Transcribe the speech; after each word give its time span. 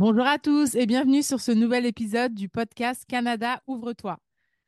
Bonjour 0.00 0.26
à 0.26 0.38
tous 0.38 0.76
et 0.76 0.86
bienvenue 0.86 1.22
sur 1.22 1.42
ce 1.42 1.52
nouvel 1.52 1.84
épisode 1.84 2.32
du 2.32 2.48
podcast 2.48 3.04
Canada 3.06 3.62
Ouvre-toi. 3.66 4.16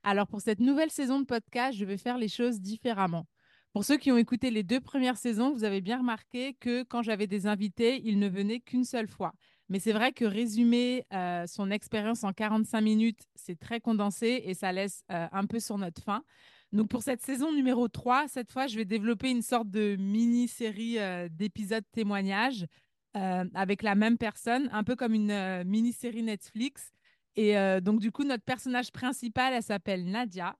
Alors 0.02 0.26
pour 0.26 0.42
cette 0.42 0.60
nouvelle 0.60 0.90
saison 0.90 1.20
de 1.20 1.24
podcast, 1.24 1.78
je 1.78 1.86
vais 1.86 1.96
faire 1.96 2.18
les 2.18 2.28
choses 2.28 2.60
différemment. 2.60 3.24
Pour 3.72 3.82
ceux 3.82 3.96
qui 3.96 4.12
ont 4.12 4.18
écouté 4.18 4.50
les 4.50 4.62
deux 4.62 4.82
premières 4.82 5.16
saisons, 5.16 5.50
vous 5.50 5.64
avez 5.64 5.80
bien 5.80 6.00
remarqué 6.00 6.52
que 6.60 6.82
quand 6.82 7.00
j'avais 7.00 7.26
des 7.26 7.46
invités, 7.46 8.02
ils 8.04 8.18
ne 8.18 8.28
venaient 8.28 8.60
qu'une 8.60 8.84
seule 8.84 9.08
fois. 9.08 9.32
Mais 9.70 9.78
c'est 9.78 9.92
vrai 9.94 10.12
que 10.12 10.26
résumer 10.26 11.06
euh, 11.14 11.46
son 11.46 11.70
expérience 11.70 12.24
en 12.24 12.34
45 12.34 12.82
minutes, 12.82 13.20
c'est 13.34 13.58
très 13.58 13.80
condensé 13.80 14.42
et 14.44 14.52
ça 14.52 14.70
laisse 14.70 15.02
euh, 15.10 15.28
un 15.32 15.46
peu 15.46 15.60
sur 15.60 15.78
notre 15.78 16.02
fin. 16.02 16.24
Donc 16.72 16.90
pour 16.90 17.02
cette 17.02 17.22
saison 17.22 17.54
numéro 17.54 17.88
3, 17.88 18.28
cette 18.28 18.52
fois, 18.52 18.66
je 18.66 18.76
vais 18.76 18.84
développer 18.84 19.30
une 19.30 19.40
sorte 19.40 19.70
de 19.70 19.96
mini-série 19.98 20.98
euh, 20.98 21.30
d'épisodes 21.30 21.84
témoignages 21.90 22.66
avec 23.14 23.82
la 23.82 23.94
même 23.94 24.18
personne, 24.18 24.68
un 24.72 24.84
peu 24.84 24.96
comme 24.96 25.14
une 25.14 25.64
mini-série 25.64 26.22
Netflix. 26.22 26.92
Et 27.36 27.54
donc 27.80 28.00
du 28.00 28.10
coup, 28.12 28.24
notre 28.24 28.44
personnage 28.44 28.90
principal, 28.92 29.52
elle 29.52 29.62
s'appelle 29.62 30.04
Nadia. 30.04 30.56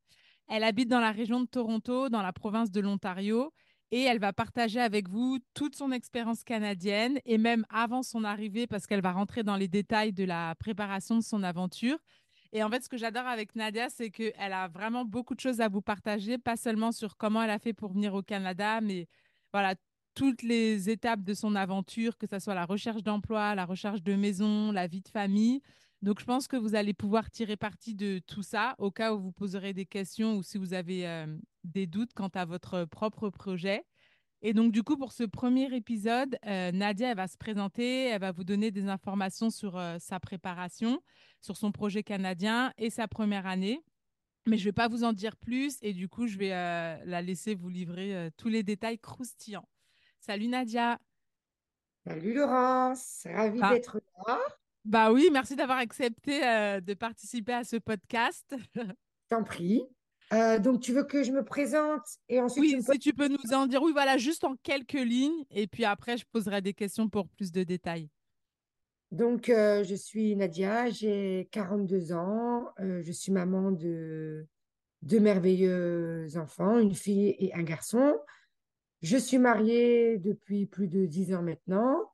Elle 0.49 0.65
habite 0.65 0.89
dans 0.89 1.01
la 1.01 1.13
région 1.13 1.41
de 1.41 1.47
Toronto, 1.47 2.09
dans 2.09 2.23
la 2.23 2.33
province 2.33 2.71
de 2.71 2.81
l'Ontario 2.81 3.53
et 3.91 4.03
elle 4.03 4.19
va 4.19 4.33
partager 4.33 4.81
avec 4.81 5.09
vous 5.09 5.39
toute 5.55 5.77
son 5.77 5.93
expérience 5.93 6.45
canadienne 6.45 7.21
et 7.27 7.39
même 7.39 7.65
avant 7.71 8.03
son 8.03 8.25
arrivée 8.25 8.67
parce 8.67 8.87
qu'elle 8.87 9.03
va 9.03 9.13
rentrer 9.13 9.43
dans 9.43 9.57
les 9.57 9.69
détails 9.69 10.13
de 10.13 10.25
la 10.25 10.55
préparation 10.57 11.17
de 11.17 11.23
son 11.23 11.43
aventure. 11.43 11.99
Et 12.53 12.63
en 12.63 12.71
fait, 12.71 12.83
ce 12.83 12.89
que 12.89 12.97
j'adore 12.97 13.27
avec 13.27 13.55
Nadia, 13.55 13.89
c'est 13.89 14.11
qu'elle 14.11 14.53
a 14.53 14.69
vraiment 14.69 15.05
beaucoup 15.05 15.35
de 15.35 15.41
choses 15.41 15.61
à 15.61 15.69
vous 15.69 15.83
partager, 15.83 16.39
pas 16.39 16.57
seulement 16.57 16.91
sur 16.91 17.17
comment 17.17 17.43
elle 17.43 17.51
a 17.51 17.59
fait 17.59 17.73
pour 17.73 17.93
venir 17.93 18.15
au 18.15 18.23
Canada, 18.23 18.81
mais 18.81 19.09
voilà, 19.53 19.75
toutes 20.15 20.43
les 20.43 20.91
étapes 20.91 21.23
de 21.23 21.35
son 21.35 21.55
aventure, 21.55 22.19
que 22.19 22.27
ce 22.27 22.39
soit 22.39 22.55
la 22.55 22.67
recherche 22.67 23.03
d'emploi, 23.03 23.55
la 23.55 23.65
recherche 23.65 24.03
de 24.03 24.15
maison, 24.15 24.73
la 24.73 24.87
vie 24.87 25.01
de 25.01 25.09
famille. 25.09 25.63
Donc, 26.03 26.19
je 26.19 26.25
pense 26.25 26.49
que 26.49 26.57
vous 26.57 26.75
allez 26.75 26.95
pouvoir 26.95 27.31
tirer 27.31 27.57
parti 27.57 27.95
de 27.95 28.21
tout 28.27 28.43
ça 28.43 28.75
au 28.79 28.91
cas 28.91 29.15
où 29.15 29.21
vous 29.21 29.33
poserez 29.33 29.73
des 29.73 29.87
questions 29.87 30.37
ou 30.37 30.43
si 30.43 30.59
vous 30.59 30.75
avez 30.75 31.07
euh, 31.07 31.27
des 31.63 31.87
doutes 31.87 32.13
quant 32.13 32.31
à 32.35 32.45
votre 32.45 32.85
propre 32.87 33.31
projet. 33.31 33.85
Et 34.43 34.53
donc, 34.53 34.73
du 34.73 34.83
coup, 34.83 34.97
pour 34.97 35.13
ce 35.13 35.23
premier 35.23 35.73
épisode, 35.73 36.37
euh, 36.47 36.73
Nadia, 36.73 37.11
elle 37.11 37.17
va 37.17 37.29
se 37.29 37.37
présenter, 37.37 38.09
elle 38.09 38.21
va 38.21 38.33
vous 38.33 38.43
donner 38.43 38.73
des 38.73 38.89
informations 38.89 39.51
sur 39.51 39.77
euh, 39.79 39.99
sa 40.01 40.19
préparation, 40.19 41.01
sur 41.41 41.57
son 41.57 41.71
projet 41.71 42.03
canadien 42.03 42.73
et 42.79 42.91
sa 42.91 43.07
première 43.07 43.47
année. 43.47 43.81
Mais 44.47 44.57
je 44.57 44.63
ne 44.63 44.69
vais 44.71 44.73
pas 44.73 44.89
vous 44.89 45.05
en 45.05 45.13
dire 45.13 45.37
plus 45.37 45.79
et 45.83 45.93
du 45.93 46.09
coup, 46.09 46.27
je 46.27 46.37
vais 46.37 46.49
la 46.49 47.23
laisser 47.23 47.55
vous 47.55 47.69
livrer 47.69 48.29
tous 48.37 48.49
les 48.49 48.65
détails 48.65 48.99
croustillants. 48.99 49.69
Salut 50.25 50.47
Nadia. 50.47 51.01
Salut 52.07 52.33
Laurence, 52.33 53.27
ravie 53.29 53.59
ah. 53.61 53.75
d'être 53.75 54.01
là. 54.25 54.39
Bah 54.85 55.13
oui, 55.13 55.29
merci 55.33 55.57
d'avoir 55.57 55.79
accepté 55.79 56.47
euh, 56.47 56.81
de 56.81 56.95
participer 56.95 57.55
à 57.55 57.65
ce 57.65 57.75
podcast. 57.75 58.55
T'en 59.29 59.43
prie. 59.43 59.83
Euh, 60.33 60.61
donc, 60.61 60.81
tu 60.81 60.93
veux 60.93 61.03
que 61.03 61.25
je 61.25 61.33
me 61.33 61.45
présente 61.45 62.05
et 62.29 62.41
ensuite. 62.41 62.63
Oui, 62.63 62.83
si 62.89 62.99
tu 63.01 63.13
peux 63.13 63.27
nous 63.27 63.53
en 63.53 63.67
dire, 63.67 63.83
oui, 63.83 63.91
voilà, 63.91 64.17
juste 64.17 64.45
en 64.45 64.55
quelques 64.63 64.93
lignes. 64.93 65.45
Et 65.51 65.67
puis 65.67 65.85
après, 65.85 66.17
je 66.17 66.25
poserai 66.31 66.63
des 66.63 66.73
questions 66.73 67.09
pour 67.09 67.29
plus 67.29 67.51
de 67.51 67.65
détails. 67.65 68.09
Donc, 69.11 69.49
euh, 69.49 69.83
je 69.83 69.97
suis 69.97 70.37
Nadia, 70.37 70.89
j'ai 70.89 71.49
42 71.51 72.13
ans. 72.13 72.73
je 72.79 73.11
suis 73.11 73.33
maman 73.33 73.73
de 73.73 74.47
deux 75.03 75.19
merveilleux 75.19 76.29
enfants, 76.37 76.79
une 76.79 76.95
fille 76.95 77.35
et 77.41 77.53
un 77.55 77.65
garçon. 77.65 78.15
Je 79.03 79.17
suis 79.17 79.39
mariée 79.39 80.19
depuis 80.19 80.67
plus 80.67 80.87
de 80.87 81.07
10 81.07 81.35
ans 81.35 81.43
maintenant. 81.43 82.09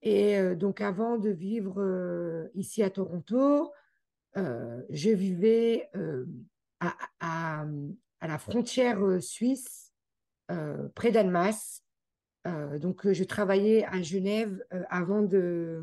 Et 0.00 0.38
euh, 0.38 0.54
donc, 0.54 0.80
avant 0.80 1.18
de 1.18 1.30
vivre 1.30 1.82
euh, 1.82 2.48
ici 2.54 2.82
à 2.82 2.90
Toronto, 2.90 3.72
euh, 4.36 4.82
je 4.88 5.10
vivais 5.10 5.90
à, 6.80 7.66
la 8.22 8.38
frontière 8.38 9.22
suisse, 9.22 9.92
près 10.94 11.10
d'Annemasse. 11.10 11.82
donc, 12.80 13.10
je 13.10 13.24
travaillais 13.24 13.84
à 13.84 14.02
Genève 14.02 14.64
avant, 14.88 15.22
de, 15.22 15.82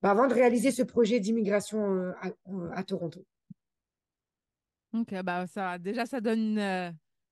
bah, 0.00 0.12
avant 0.12 0.28
de 0.28 0.34
réaliser 0.34 0.70
ce 0.70 0.82
projet 0.82 1.20
d'immigration 1.20 2.12
à, 2.72 2.84
Toronto. 2.84 3.24
Ok, 4.92 5.14
bah 5.22 5.46
ça, 5.46 5.78
déjà, 5.78 6.06
ça 6.06 6.20
donne 6.20 6.58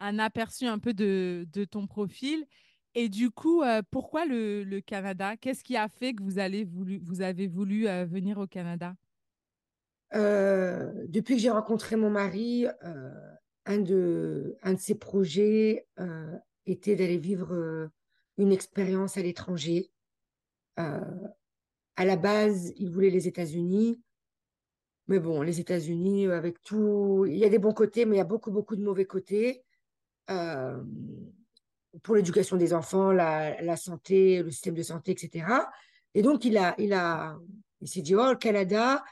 un 0.00 0.18
aperçu 0.18 0.66
un 0.66 0.78
peu 0.78 0.94
de, 0.94 1.46
ton 1.70 1.86
profil. 1.86 2.46
Et 2.94 3.08
du 3.08 3.30
coup, 3.30 3.62
euh, 3.62 3.82
pourquoi 3.90 4.24
le, 4.24 4.80
Canada? 4.80 5.36
Qu'est-ce 5.36 5.62
qui 5.62 5.76
a 5.76 5.88
fait 5.88 6.14
que 6.14 6.22
vous, 6.22 6.38
avez 6.38 6.64
voulu 6.64 7.88
euh, 7.88 8.04
venir 8.04 8.38
au 8.38 8.46
Canada? 8.46 8.94
Euh, 10.14 10.92
Depuis 11.08 11.36
que 11.36 11.40
j'ai 11.40 11.50
rencontré 11.50 11.96
mon 11.96 12.10
mari, 12.10 12.66
un 13.66 13.78
de 13.78 14.56
ses 14.78 14.94
projets 14.94 15.86
était 16.66 16.96
d'aller 16.96 17.18
vivre 17.18 17.90
une 18.38 18.52
expérience 18.52 19.16
à 19.16 19.22
l'étranger. 19.22 19.90
à 20.76 22.04
la 22.04 22.16
base, 22.16 22.72
il 22.76 22.90
voulait 22.90 23.10
les 23.10 23.28
États-Unis. 23.28 24.00
Mais 25.08 25.18
bon, 25.20 25.40
les 25.40 25.58
États-Unis, 25.58 26.26
avec 26.26 26.62
tout, 26.62 27.24
il 27.26 27.36
y 27.36 27.44
a 27.44 27.48
des 27.48 27.58
bons 27.58 27.72
côtés, 27.72 28.04
mais 28.04 28.16
il 28.16 28.18
y 28.18 28.22
a 28.22 28.24
beaucoup, 28.24 28.50
beaucoup 28.50 28.76
de 28.76 28.82
mauvais 28.82 29.06
côtés 29.06 29.64
pour 32.02 32.14
l'éducation 32.14 32.56
des 32.56 32.74
enfants, 32.74 33.12
la, 33.12 33.76
santé, 33.76 34.42
le 34.42 34.50
système 34.50 34.74
de 34.74 34.82
santé, 34.82 35.12
etc. 35.12 35.46
Et 36.14 36.22
donc, 36.22 36.44
il, 36.44 36.56
a, 36.56 36.74
il, 36.78 36.92
a, 36.92 37.38
il 37.80 37.88
s'est 37.88 38.02
dit, 38.02 38.14
oh, 38.14 38.30
le 38.30 38.36
Canada, 38.36 39.04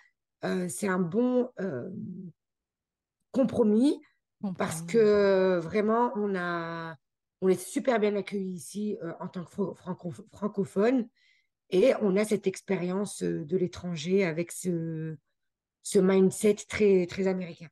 euh, 0.45 0.69
c'est 0.69 0.89
un 0.89 0.99
bon 0.99 1.51
euh, 1.61 1.89
compromis 3.33 4.01
parce 4.59 4.83
que 4.83 5.59
vraiment, 5.59 6.13
on, 6.17 6.35
a, 6.37 6.97
on 7.41 7.49
est 7.49 7.61
super 7.61 7.99
bien 7.99 8.15
accueillis 8.17 8.55
ici 8.55 8.99
euh, 9.03 9.13
en 9.21 9.29
tant 9.29 9.45
que 9.45 9.51
francophone 10.33 11.09
et 11.71 11.95
on 12.01 12.17
a 12.17 12.25
cette 12.25 12.47
expérience 12.47 13.23
de 13.23 13.57
l'étranger 13.57 14.25
avec 14.25 14.53
ce, 14.53 15.17
ce 15.83 15.99
mindset 15.99 16.57
très, 16.69 17.07
très 17.07 17.27
américain. 17.27 17.69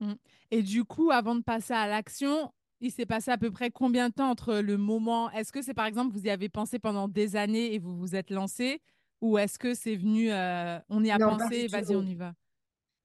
Mmh. 0.00 0.12
Et 0.50 0.62
du 0.62 0.84
coup, 0.84 1.10
avant 1.10 1.34
de 1.34 1.42
passer 1.42 1.74
à 1.74 1.86
l'action, 1.86 2.52
il 2.80 2.90
s'est 2.90 3.06
passé 3.06 3.30
à 3.30 3.38
peu 3.38 3.50
près 3.50 3.70
combien 3.70 4.08
de 4.08 4.14
temps 4.14 4.30
entre 4.30 4.56
le 4.56 4.76
moment 4.76 5.30
Est-ce 5.30 5.52
que 5.52 5.62
c'est 5.62 5.74
par 5.74 5.86
exemple, 5.86 6.12
vous 6.16 6.26
y 6.26 6.30
avez 6.30 6.48
pensé 6.48 6.78
pendant 6.78 7.08
des 7.08 7.36
années 7.36 7.74
et 7.74 7.78
vous 7.78 7.96
vous 7.96 8.14
êtes 8.14 8.30
lancé 8.30 8.80
Ou 9.20 9.38
est-ce 9.38 9.58
que 9.58 9.74
c'est 9.74 9.96
venu, 9.96 10.30
euh, 10.30 10.78
on 10.88 11.02
y 11.02 11.10
a 11.10 11.18
pensé, 11.18 11.66
vas-y, 11.68 11.96
on 11.96 12.04
y 12.04 12.14
va 12.14 12.34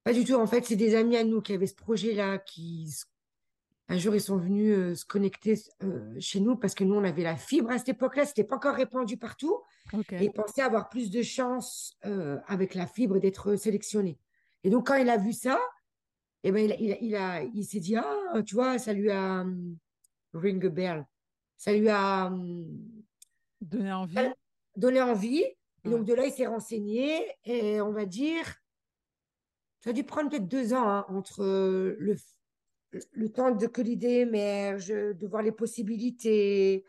Pas 0.04 0.14
du 0.14 0.26
tout. 0.26 0.34
En 0.34 0.48
fait, 0.48 0.66
c'est 0.66 0.76
des 0.76 0.96
amis 0.96 1.18
à 1.18 1.24
nous 1.24 1.42
qui 1.42 1.54
avaient 1.54 1.68
ce 1.68 1.76
projet-là, 1.76 2.40
qui 2.40 2.94
un 3.92 3.98
jour 3.98 4.14
ils 4.14 4.22
sont 4.22 4.38
venus 4.38 4.78
euh, 4.78 4.94
se 4.94 5.04
connecter 5.04 5.60
euh, 5.82 6.16
chez 6.20 6.40
nous 6.40 6.56
parce 6.56 6.76
que 6.76 6.84
nous 6.84 6.94
on 6.94 7.04
avait 7.04 7.24
la 7.24 7.36
fibre 7.36 7.72
à 7.72 7.80
cette 7.80 7.90
époque-là, 7.90 8.26
c'était 8.26 8.44
pas 8.44 8.58
encore 8.58 8.76
répandu 8.76 9.18
partout. 9.18 9.64
Et 10.12 10.26
ils 10.26 10.32
pensaient 10.32 10.62
avoir 10.62 10.90
plus 10.90 11.10
de 11.10 11.24
chance 11.24 11.98
avec 12.48 12.76
la 12.76 12.86
fibre 12.86 13.18
d'être 13.18 13.56
sélectionnés. 13.56 14.20
Et 14.64 14.70
donc 14.70 14.88
quand 14.88 14.96
il 14.96 15.10
a 15.10 15.18
vu 15.18 15.34
ça, 15.34 15.60
et 16.42 16.50
eh 16.50 16.52
ben, 16.52 16.74
il, 16.80 16.98
il, 17.02 17.16
a, 17.16 17.44
il 17.44 17.66
s'est 17.66 17.82
dit, 17.82 17.98
ah, 17.98 18.42
tu 18.46 18.56
vois, 18.56 18.80
ça 18.80 18.94
lui 18.94 19.12
a 19.12 19.42
um, 19.42 19.76
ring 20.34 20.66
a 20.66 20.70
bell. 20.70 21.06
Ça 21.58 21.74
lui 21.74 21.90
a 21.90 22.28
um, 22.28 22.66
donné 23.60 23.92
envie. 23.92 24.18
Donné 24.78 25.02
envie. 25.02 25.44
Et 25.84 25.90
donc, 25.90 26.06
de 26.06 26.14
là, 26.14 26.26
il 26.26 26.32
s'est 26.32 26.48
renseigné. 26.48 27.26
Et 27.44 27.82
on 27.82 27.92
va 27.92 28.06
dire, 28.06 28.46
ça 29.82 29.90
a 29.90 29.94
dû 29.94 30.06
prendre 30.06 30.30
peut-être 30.30 30.48
deux 30.48 30.74
ans 30.74 30.88
hein, 30.88 31.06
entre 31.10 31.44
le, 31.44 32.16
le 33.12 33.30
temps 33.30 33.52
de 33.52 33.68
que 33.68 33.82
l'idée 33.82 34.20
émerge, 34.20 34.88
de 34.88 35.28
voir 35.28 35.42
les 35.42 35.52
possibilités, 35.52 36.86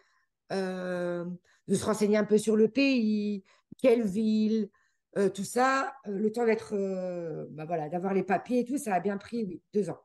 euh, 0.53 1.25
de 1.67 1.75
se 1.75 1.85
renseigner 1.85 2.17
un 2.17 2.25
peu 2.25 2.39
sur 2.39 2.57
le 2.57 2.69
pays, 2.69 3.45
quelle 3.79 4.07
ville, 4.07 4.69
euh, 5.17 5.29
tout 5.29 5.45
ça, 5.45 5.95
euh, 6.07 6.19
le 6.19 6.31
temps 6.31 6.47
d'être, 6.47 6.75
euh, 6.75 7.47
bah 7.51 7.65
voilà, 7.65 7.89
d'avoir 7.89 8.15
les 8.15 8.23
papiers 8.23 8.61
et 8.61 8.65
tout, 8.65 8.79
ça 8.79 8.95
a 8.95 9.01
bien 9.01 9.17
pris, 9.17 9.45
oui, 9.45 9.63
deux 9.75 9.91
ans. 9.91 10.01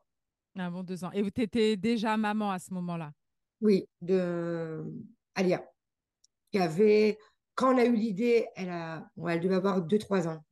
Ah 0.58 0.70
bon, 0.70 0.82
deux 0.82 1.04
ans. 1.04 1.10
Et 1.12 1.30
tu 1.30 1.42
étais 1.42 1.76
déjà 1.76 2.16
maman 2.16 2.50
à 2.50 2.58
ce 2.58 2.72
moment-là? 2.74 3.12
Oui, 3.60 3.88
de 4.00 4.84
Alia, 5.34 5.64
qui 6.50 6.58
avait 6.58 7.18
quand 7.54 7.74
on 7.74 7.78
a 7.78 7.84
eu 7.84 7.94
l'idée, 7.94 8.46
elle 8.56 8.70
a, 8.70 9.08
ouais, 9.16 9.34
elle 9.34 9.40
devait 9.40 9.54
avoir 9.54 9.80
deux, 9.80 9.98
trois 9.98 10.28
ans. 10.28 10.44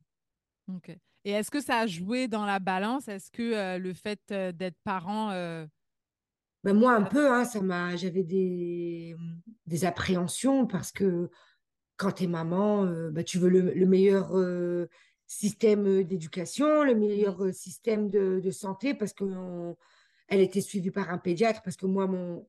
Ok. 0.73 0.89
Et 1.23 1.31
est-ce 1.31 1.51
que 1.51 1.61
ça 1.61 1.79
a 1.79 1.87
joué 1.87 2.27
dans 2.27 2.45
la 2.45 2.59
balance? 2.59 3.07
Est-ce 3.07 3.31
que 3.31 3.77
le 3.77 3.93
fait 3.93 4.21
d'être 4.31 4.77
parent, 4.83 5.29
Ben, 6.63 6.73
moi, 6.73 6.93
un 6.93 7.03
peu, 7.03 7.31
hein, 7.31 7.45
ça 7.45 7.61
m'a, 7.61 7.95
j'avais 7.95 8.23
des, 8.23 9.15
des 9.65 9.85
appréhensions 9.85 10.65
parce 10.65 10.91
que 10.91 11.29
quand 11.97 12.11
tu 12.13 12.23
es 12.25 12.27
maman, 12.27 12.85
euh, 12.85 13.09
bah, 13.11 13.23
tu 13.23 13.39
veux 13.39 13.49
le, 13.49 13.61
le 13.73 13.85
meilleur 13.85 14.37
euh, 14.37 14.87
système 15.27 15.87
euh, 15.87 16.03
d'éducation, 16.03 16.83
le 16.83 16.93
meilleur 16.95 17.43
euh, 17.43 17.51
système 17.51 18.09
de, 18.09 18.39
de 18.39 18.51
santé, 18.51 18.93
parce 18.93 19.13
que 19.13 19.23
on- 19.23 19.77
elle 20.27 20.41
était 20.41 20.61
suivie 20.61 20.91
par 20.91 21.09
un 21.11 21.17
pédiatre, 21.19 21.61
parce 21.63 21.77
que 21.77 21.85
moi, 21.85 22.07
mon, 22.07 22.47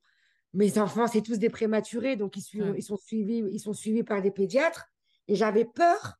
mes 0.54 0.78
enfants, 0.78 1.06
c'est 1.06 1.22
tous 1.22 1.38
des 1.38 1.50
prématurés, 1.50 2.16
donc 2.16 2.37
ils, 2.37 2.43
suivent- 2.43 2.70
ouais. 2.70 2.78
ils 2.78 2.82
sont 2.82 2.96
suivis, 2.96 3.44
ils 3.52 3.60
sont 3.60 3.75
suivis 3.75 4.02
par 4.02 4.22
des 4.22 4.31
pédiatres. 4.31 4.87
Et 5.28 5.34
j'avais 5.34 5.64
peur 5.66 6.14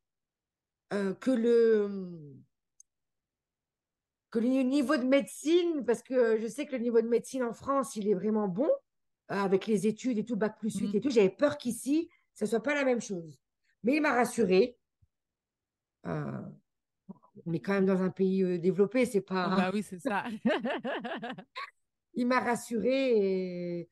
que 0.90 1.31
le, 1.31 2.34
que 4.31 4.38
le 4.38 4.62
niveau 4.62 4.96
de 4.96 5.05
médecine, 5.05 5.84
parce 5.87 6.02
que 6.02 6.37
je 6.38 6.46
sais 6.46 6.67
que 6.67 6.72
le 6.72 6.82
niveau 6.82 7.00
de 7.00 7.08
médecine 7.08 7.43
en 7.43 7.52
France, 7.52 7.96
il 7.96 8.08
est 8.08 8.14
vraiment 8.14 8.49
bon, 8.49 8.69
avec 9.29 9.67
les 9.67 9.87
études 9.87 10.19
et 10.19 10.25
tout, 10.25 10.37
bac 10.37 10.58
plus 10.58 10.76
8 10.79 10.88
Mm. 10.93 10.96
et 10.96 11.00
tout. 11.00 11.11
J'avais 11.11 11.31
peur 11.31 11.56
qu'ici, 11.58 12.08
ça 12.36 12.46
soit 12.46 12.62
pas 12.62 12.74
la 12.74 12.84
même 12.84 13.00
chose. 13.00 13.40
Mais 13.82 13.96
il 13.96 14.02
m'a 14.02 14.12
rassurée. 14.12 14.76
Euh, 16.06 16.42
on 17.44 17.52
est 17.52 17.60
quand 17.60 17.72
même 17.72 17.86
dans 17.86 18.02
un 18.02 18.10
pays 18.10 18.42
euh, 18.42 18.58
développé, 18.58 19.04
c'est 19.06 19.20
pas. 19.22 19.48
bah 19.56 19.70
oui, 19.72 19.82
c'est 19.82 19.98
ça. 19.98 20.24
Il 22.14 22.26
m'a 22.26 22.40
rassurée 22.40 23.80
et, 23.80 23.88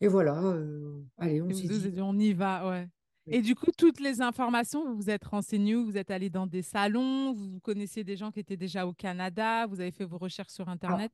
et 0.00 0.08
voilà. 0.08 0.38
euh, 0.42 1.02
allez, 1.16 1.40
on 1.40 1.50
s'est 1.50 1.66
dit. 1.68 2.00
on 2.02 2.18
y 2.18 2.32
va, 2.34 2.68
ouais. 2.68 2.88
oui. 3.26 3.34
Et 3.36 3.40
du 3.42 3.54
coup, 3.54 3.70
toutes 3.76 4.00
les 4.00 4.20
informations, 4.20 4.84
vous 4.84 4.96
vous 4.96 5.08
êtes 5.10 5.24
renseigné, 5.24 5.74
vous 5.74 5.96
êtes 5.96 6.10
allé 6.10 6.28
dans 6.28 6.46
des 6.46 6.60
salons, 6.62 7.32
vous 7.32 7.58
connaissiez 7.60 8.04
des 8.04 8.16
gens 8.16 8.30
qui 8.30 8.40
étaient 8.40 8.56
déjà 8.58 8.86
au 8.86 8.92
Canada, 8.92 9.66
vous 9.66 9.80
avez 9.80 9.92
fait 9.92 10.04
vos 10.04 10.18
recherches 10.18 10.52
sur 10.52 10.68
Alors, 10.68 10.74
Internet? 10.74 11.12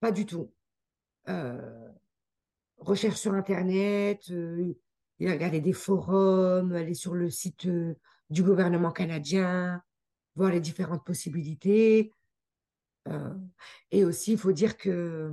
pas 0.00 0.12
du 0.12 0.26
tout. 0.26 0.52
Euh, 1.28 1.90
recherche 2.76 3.16
sur 3.16 3.34
Internet, 3.34 4.30
euh, 4.30 4.74
il 5.18 5.28
a 5.28 5.32
regardé 5.32 5.60
des 5.60 5.72
forums, 5.72 6.72
aller 6.72 6.94
sur 6.94 7.14
le 7.14 7.30
site 7.30 7.66
euh, 7.66 7.94
du 8.30 8.42
gouvernement 8.42 8.92
canadien, 8.92 9.82
voir 10.36 10.50
les 10.52 10.60
différentes 10.60 11.04
possibilités. 11.04 12.12
Euh, 13.08 13.34
et 13.90 14.04
aussi, 14.04 14.32
il 14.32 14.38
faut 14.38 14.52
dire 14.52 14.76
que, 14.76 15.32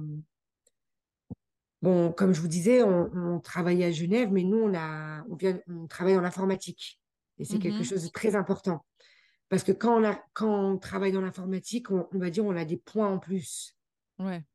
bon, 1.82 2.12
comme 2.12 2.34
je 2.34 2.42
vous 2.42 2.48
disais, 2.48 2.84
on, 2.84 3.12
on 3.14 3.40
travaillait 3.40 3.86
à 3.86 3.92
Genève, 3.92 4.32
mais 4.32 4.44
nous, 4.44 4.58
on 4.58 4.74
a, 4.76 5.24
on 5.30 5.36
vient, 5.36 5.60
on 5.68 5.88
travaille 5.88 6.18
en 6.18 6.24
informatique. 6.24 7.00
Et 7.38 7.46
c'est 7.46 7.60
quelque 7.60 7.84
Mhm. 7.84 7.84
chose 7.84 8.04
de 8.04 8.10
très 8.10 8.36
important. 8.36 8.86
Parce 9.50 9.64
que 9.64 9.72
quand 9.74 10.02
on 10.02 10.06
a, 10.06 10.20
quand 10.34 10.74
on 10.74 10.78
travaille 10.80 11.14
dans 11.14 11.22
l'informatique, 11.22 11.92
on, 11.92 12.08
on 12.14 12.20
va 12.20 12.30
dire, 12.32 12.46
on 12.46 12.56
a 12.58 12.66
des 12.66 12.78
points 12.78 13.10
en 13.10 13.20
plus. 13.20 13.78
Ouais. 14.20 14.46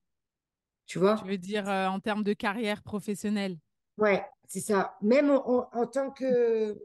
Tu 0.87 0.99
Tu 1.15 1.25
vois? 1.25 1.25
veux 1.25 1.39
dire 1.39 1.69
euh, 1.69 1.87
en 1.89 2.01
termes 2.01 2.25
de 2.25 2.33
carrière 2.33 2.83
professionnelle? 2.83 3.59
Ouais, 3.99 4.25
c'est 4.47 4.61
ça. 4.61 4.97
Même 5.03 5.31
en, 5.31 5.47
en- 5.49 5.69
en 5.73 5.87
tant 5.87 6.11
que, 6.11 6.79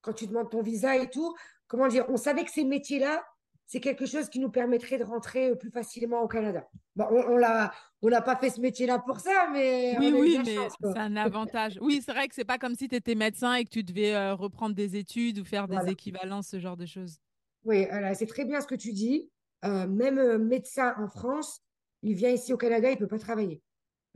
quand 0.00 0.12
tu 0.12 0.26
demandes 0.26 0.50
ton 0.50 0.62
visa 0.62 0.96
et 0.96 1.08
tout, 1.10 1.34
comment 1.66 1.88
dire, 1.88 2.06
on 2.08 2.16
savait 2.16 2.44
que 2.44 2.50
ces 2.50 2.64
métiers-là, 2.64 3.24
c'est 3.68 3.80
quelque 3.80 4.06
chose 4.06 4.28
qui 4.28 4.38
nous 4.38 4.50
permettrait 4.50 4.96
de 4.98 5.02
rentrer 5.04 5.50
euh, 5.50 5.54
plus 5.56 5.70
facilement 5.72 6.22
au 6.22 6.28
Canada. 6.28 6.68
Bon, 6.94 7.06
on, 7.10 7.32
on 7.32 7.36
l'a, 7.36 7.72
on 8.00 8.08
n'a 8.08 8.22
pas 8.22 8.36
fait 8.36 8.50
ce 8.50 8.60
métier-là 8.60 9.00
pour 9.00 9.18
ça, 9.18 9.48
mais 9.52 9.96
Oui, 9.98 10.10
on 10.12 10.16
a 10.16 10.20
oui, 10.20 10.38
mais 10.46 10.68
c'est 10.80 10.98
un 10.98 11.16
avantage. 11.16 11.78
Oui, 11.80 12.00
c'est 12.04 12.12
vrai 12.12 12.28
que 12.28 12.34
c'est 12.36 12.44
pas 12.44 12.58
comme 12.58 12.76
si 12.76 12.86
tu 12.88 12.94
étais 12.94 13.16
médecin 13.16 13.54
et 13.54 13.64
que 13.64 13.70
tu 13.70 13.82
devais 13.82 14.14
euh, 14.14 14.34
reprendre 14.34 14.76
des 14.76 14.94
études 14.96 15.40
ou 15.40 15.44
faire 15.44 15.66
des 15.66 15.74
Voilà. 15.74 15.90
équivalences, 15.90 16.46
ce 16.48 16.60
genre 16.60 16.76
de 16.76 16.86
choses. 16.86 17.18
Oui, 17.64 17.86
voilà, 17.90 18.14
c'est 18.14 18.26
très 18.26 18.44
bien 18.44 18.60
ce 18.60 18.68
que 18.68 18.76
tu 18.76 18.92
dis. 18.92 19.28
Euh, 19.64 19.88
même 19.88 20.18
euh, 20.18 20.38
médecin 20.38 20.94
en 20.98 21.08
France, 21.08 21.60
il 22.02 22.14
vient 22.14 22.30
ici 22.30 22.52
au 22.52 22.56
Canada, 22.56 22.88
il 22.88 22.98
peut 22.98 23.08
pas 23.08 23.18
travailler. 23.18 23.62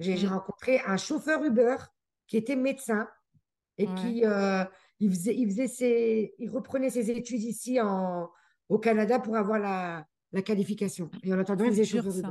J'ai 0.00 0.16
Mm. 0.26 0.30
rencontré 0.30 0.80
un 0.80 0.96
chauffeur 0.96 1.44
Uber 1.44 1.76
qui 2.26 2.36
était 2.38 2.56
médecin 2.56 3.08
et 3.78 3.86
Ouais. 3.86 3.94
qui 4.00 4.24
euh, 4.24 4.64
il 4.98 5.10
faisait, 5.10 5.36
il 5.36 5.46
faisait 5.48 5.68
ses, 5.68 6.34
il 6.38 6.50
reprenait 6.50 6.90
ses 6.90 7.10
études 7.10 7.42
ici 7.42 7.80
en, 7.80 8.30
au 8.68 8.78
Canada 8.78 9.18
pour 9.20 9.36
avoir 9.36 9.58
la, 9.58 10.06
la 10.32 10.42
qualification. 10.42 11.10
Et 11.22 11.32
en 11.32 11.38
attendant, 11.38 11.64
il 11.64 11.70
faisait 11.70 11.84
dur, 11.84 12.02
chauffeur 12.04 12.18
Uber. 12.18 12.28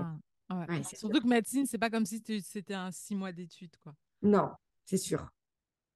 ça. 0.49 0.55
Ouais. 0.55 0.65
Ouais, 0.67 0.83
c'est 0.83 0.89
dur. 0.91 0.99
Surtout 0.99 1.21
que 1.21 1.27
médecine, 1.27 1.65
c'est 1.65 1.77
pas 1.77 1.89
comme 1.89 2.05
si 2.05 2.21
c'était 2.43 2.73
un 2.73 2.91
six 2.91 3.15
mois 3.15 3.31
d'études, 3.31 3.75
quoi. 3.83 3.93
Non, 4.21 4.49
c'est 4.85 4.97
sûr. 4.97 5.29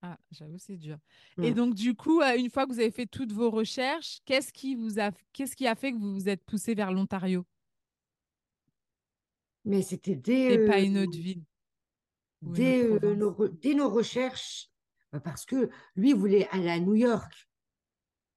Ah, 0.06 0.18
j'avoue, 0.32 0.58
c'est 0.60 0.76
dur. 0.78 0.98
Et 1.42 1.52
Mm. 1.52 1.54
donc, 1.56 1.76
du 1.76 1.96
coup, 1.96 2.22
euh, 2.22 2.36
une 2.38 2.50
fois 2.50 2.66
que 2.68 2.72
vous 2.74 2.80
avez 2.80 2.92
fait 2.92 3.06
toutes 3.06 3.32
vos 3.32 3.50
recherches, 3.50 4.20
qu'est-ce 4.26 4.52
qui 4.52 4.76
vous 4.76 5.00
a, 5.00 5.12
qu'est-ce 5.32 5.56
qui 5.56 5.66
a 5.66 5.76
fait 5.76 5.92
que 5.94 5.98
vous 5.98 6.14
vous 6.14 6.28
êtes 6.30 6.44
poussé 6.44 6.76
vers 6.76 6.92
l'Ontario? 6.92 7.46
Mais 9.66 9.82
c'était 9.82 10.12
et 10.12 10.66
pas 10.66 10.80
euh, 10.80 10.84
une 10.86 10.98
autre 10.98 11.18
ville 11.18 11.44
dès, 12.52 12.84
euh, 12.84 13.16
nos, 13.16 13.48
dès 13.48 13.74
nos 13.74 13.90
recherches, 13.90 14.70
bah, 15.12 15.20
parce 15.20 15.46
que 15.46 15.70
lui 15.96 16.14
voulait 16.14 16.48
aller 16.52 16.70
à 16.70 16.80
New 16.80 16.96
York. 16.96 17.50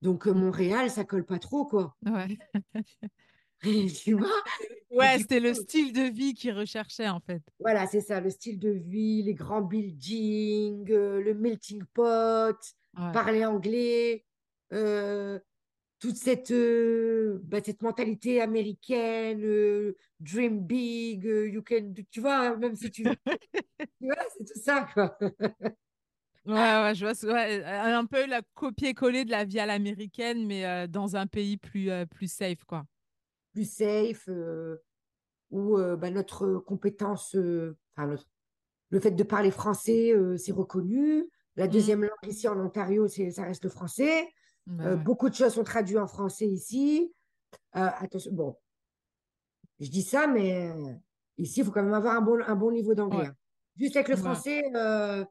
Donc, 0.03 0.27
euh. 0.27 0.33
Montréal, 0.35 0.91
ça 0.91 1.05
colle 1.05 1.25
pas 1.25 1.39
trop, 1.39 1.65
quoi. 1.67 1.97
Ouais. 2.05 2.39
Tu 4.05 4.13
vois? 4.13 4.29
Ouais, 4.91 5.19
c'était 5.19 5.41
le 5.41 5.55
style 5.55 5.93
de 5.93 6.03
vie 6.03 6.35
qu'ils 6.35 6.53
recherchaient, 6.53 7.09
en 7.09 7.21
fait. 7.21 7.43
voilà, 7.59 7.87
c'est 7.87 8.03
ça, 8.03 8.21
le 8.21 8.31
style 8.31 8.59
de 8.59 8.69
vie, 8.71 9.23
les 9.23 9.35
grands 9.35 9.63
buildings, 9.63 10.91
euh, 10.93 11.23
le 11.23 11.35
melting 11.35 11.83
pot, 11.95 12.55
Ouais. 12.99 13.13
parler 13.13 13.45
anglais, 13.45 14.25
euh, 14.73 15.39
toute 15.99 16.17
cette, 16.17 16.51
euh, 16.51 17.41
bah, 17.45 17.61
cette 17.65 17.83
mentalité 17.83 18.41
américaine, 18.41 19.43
euh, 19.45 19.97
dream 20.21 20.61
big, 20.67 21.27
euh, 21.27 21.49
you 21.49 21.63
can 21.63 21.83
do, 21.93 22.03
tu 22.11 22.21
vois, 22.21 22.49
hein, 22.51 22.57
même 22.57 22.77
si 22.77 22.91
tu, 22.91 23.05
tu 24.01 24.07
vois, 24.07 24.17
c'est 24.37 24.45
tout 24.45 24.61
ça, 24.61 24.89
quoi. 24.95 25.19
Ouais, 26.47 26.53
ouais, 26.55 26.95
je 26.95 27.05
vois, 27.05 27.35
ouais, 27.35 27.65
un 27.65 28.07
peu 28.07 28.25
la 28.27 28.41
copier-coller 28.55 29.25
de 29.25 29.33
la 29.33 29.45
vie 29.45 29.59
à 29.59 29.67
l'américaine, 29.67 30.47
mais 30.47 30.65
euh, 30.65 30.87
dans 30.87 31.17
un 31.17 31.27
pays 31.27 31.57
plus, 31.57 31.91
euh, 31.91 32.07
plus 32.07 32.33
safe, 32.33 32.63
quoi. 32.65 32.85
Plus 33.53 33.69
safe, 33.69 34.29
euh, 34.29 34.77
où 35.51 35.77
bah, 35.77 36.11
notre 36.11 36.59
compétence, 36.59 37.37
enfin, 37.97 38.09
notre- 38.09 38.29
le 38.91 39.01
fait 39.01 39.13
de 39.13 39.23
parler 39.25 39.51
français, 39.51 40.15
c'est 40.39 40.53
reconnu. 40.53 41.29
La 41.57 41.67
Mm. 41.67 41.73
deuxième 41.73 42.03
langue 42.03 42.11
ici 42.29 42.49
en 42.49 42.59
Ontario, 42.61 43.09
ça 43.09 43.43
reste 43.45 43.65
le 43.65 43.71
français. 43.71 44.29
Bah 44.67 44.85
Euh, 44.85 44.97
beaucoup 44.97 45.29
de 45.29 45.35
choses 45.35 45.55
sont 45.55 45.65
traduites 45.65 45.99
en 45.99 46.07
français 46.07 46.47
ici. 46.47 47.13
Euh, 47.77 47.89
attention, 47.99 48.33
bon, 48.33 48.57
je 49.81 49.89
dis 49.89 50.03
ça, 50.03 50.27
mais 50.27 50.71
euh, 50.71 50.93
ici, 51.39 51.61
il 51.61 51.67
faut 51.67 51.71
quand 51.71 51.83
même 51.83 51.95
avoir 51.95 52.17
un 52.17 52.21
bon, 52.21 52.43
un 52.45 52.57
bon 52.57 52.73
niveau 52.73 52.95
d'anglais. 52.95 53.19
Ouais, 53.19 53.27
hein. 53.27 53.37
Juste 53.77 53.97
avec 53.97 54.09
le 54.09 54.17
français, 54.17 54.63
euh, 54.75 55.25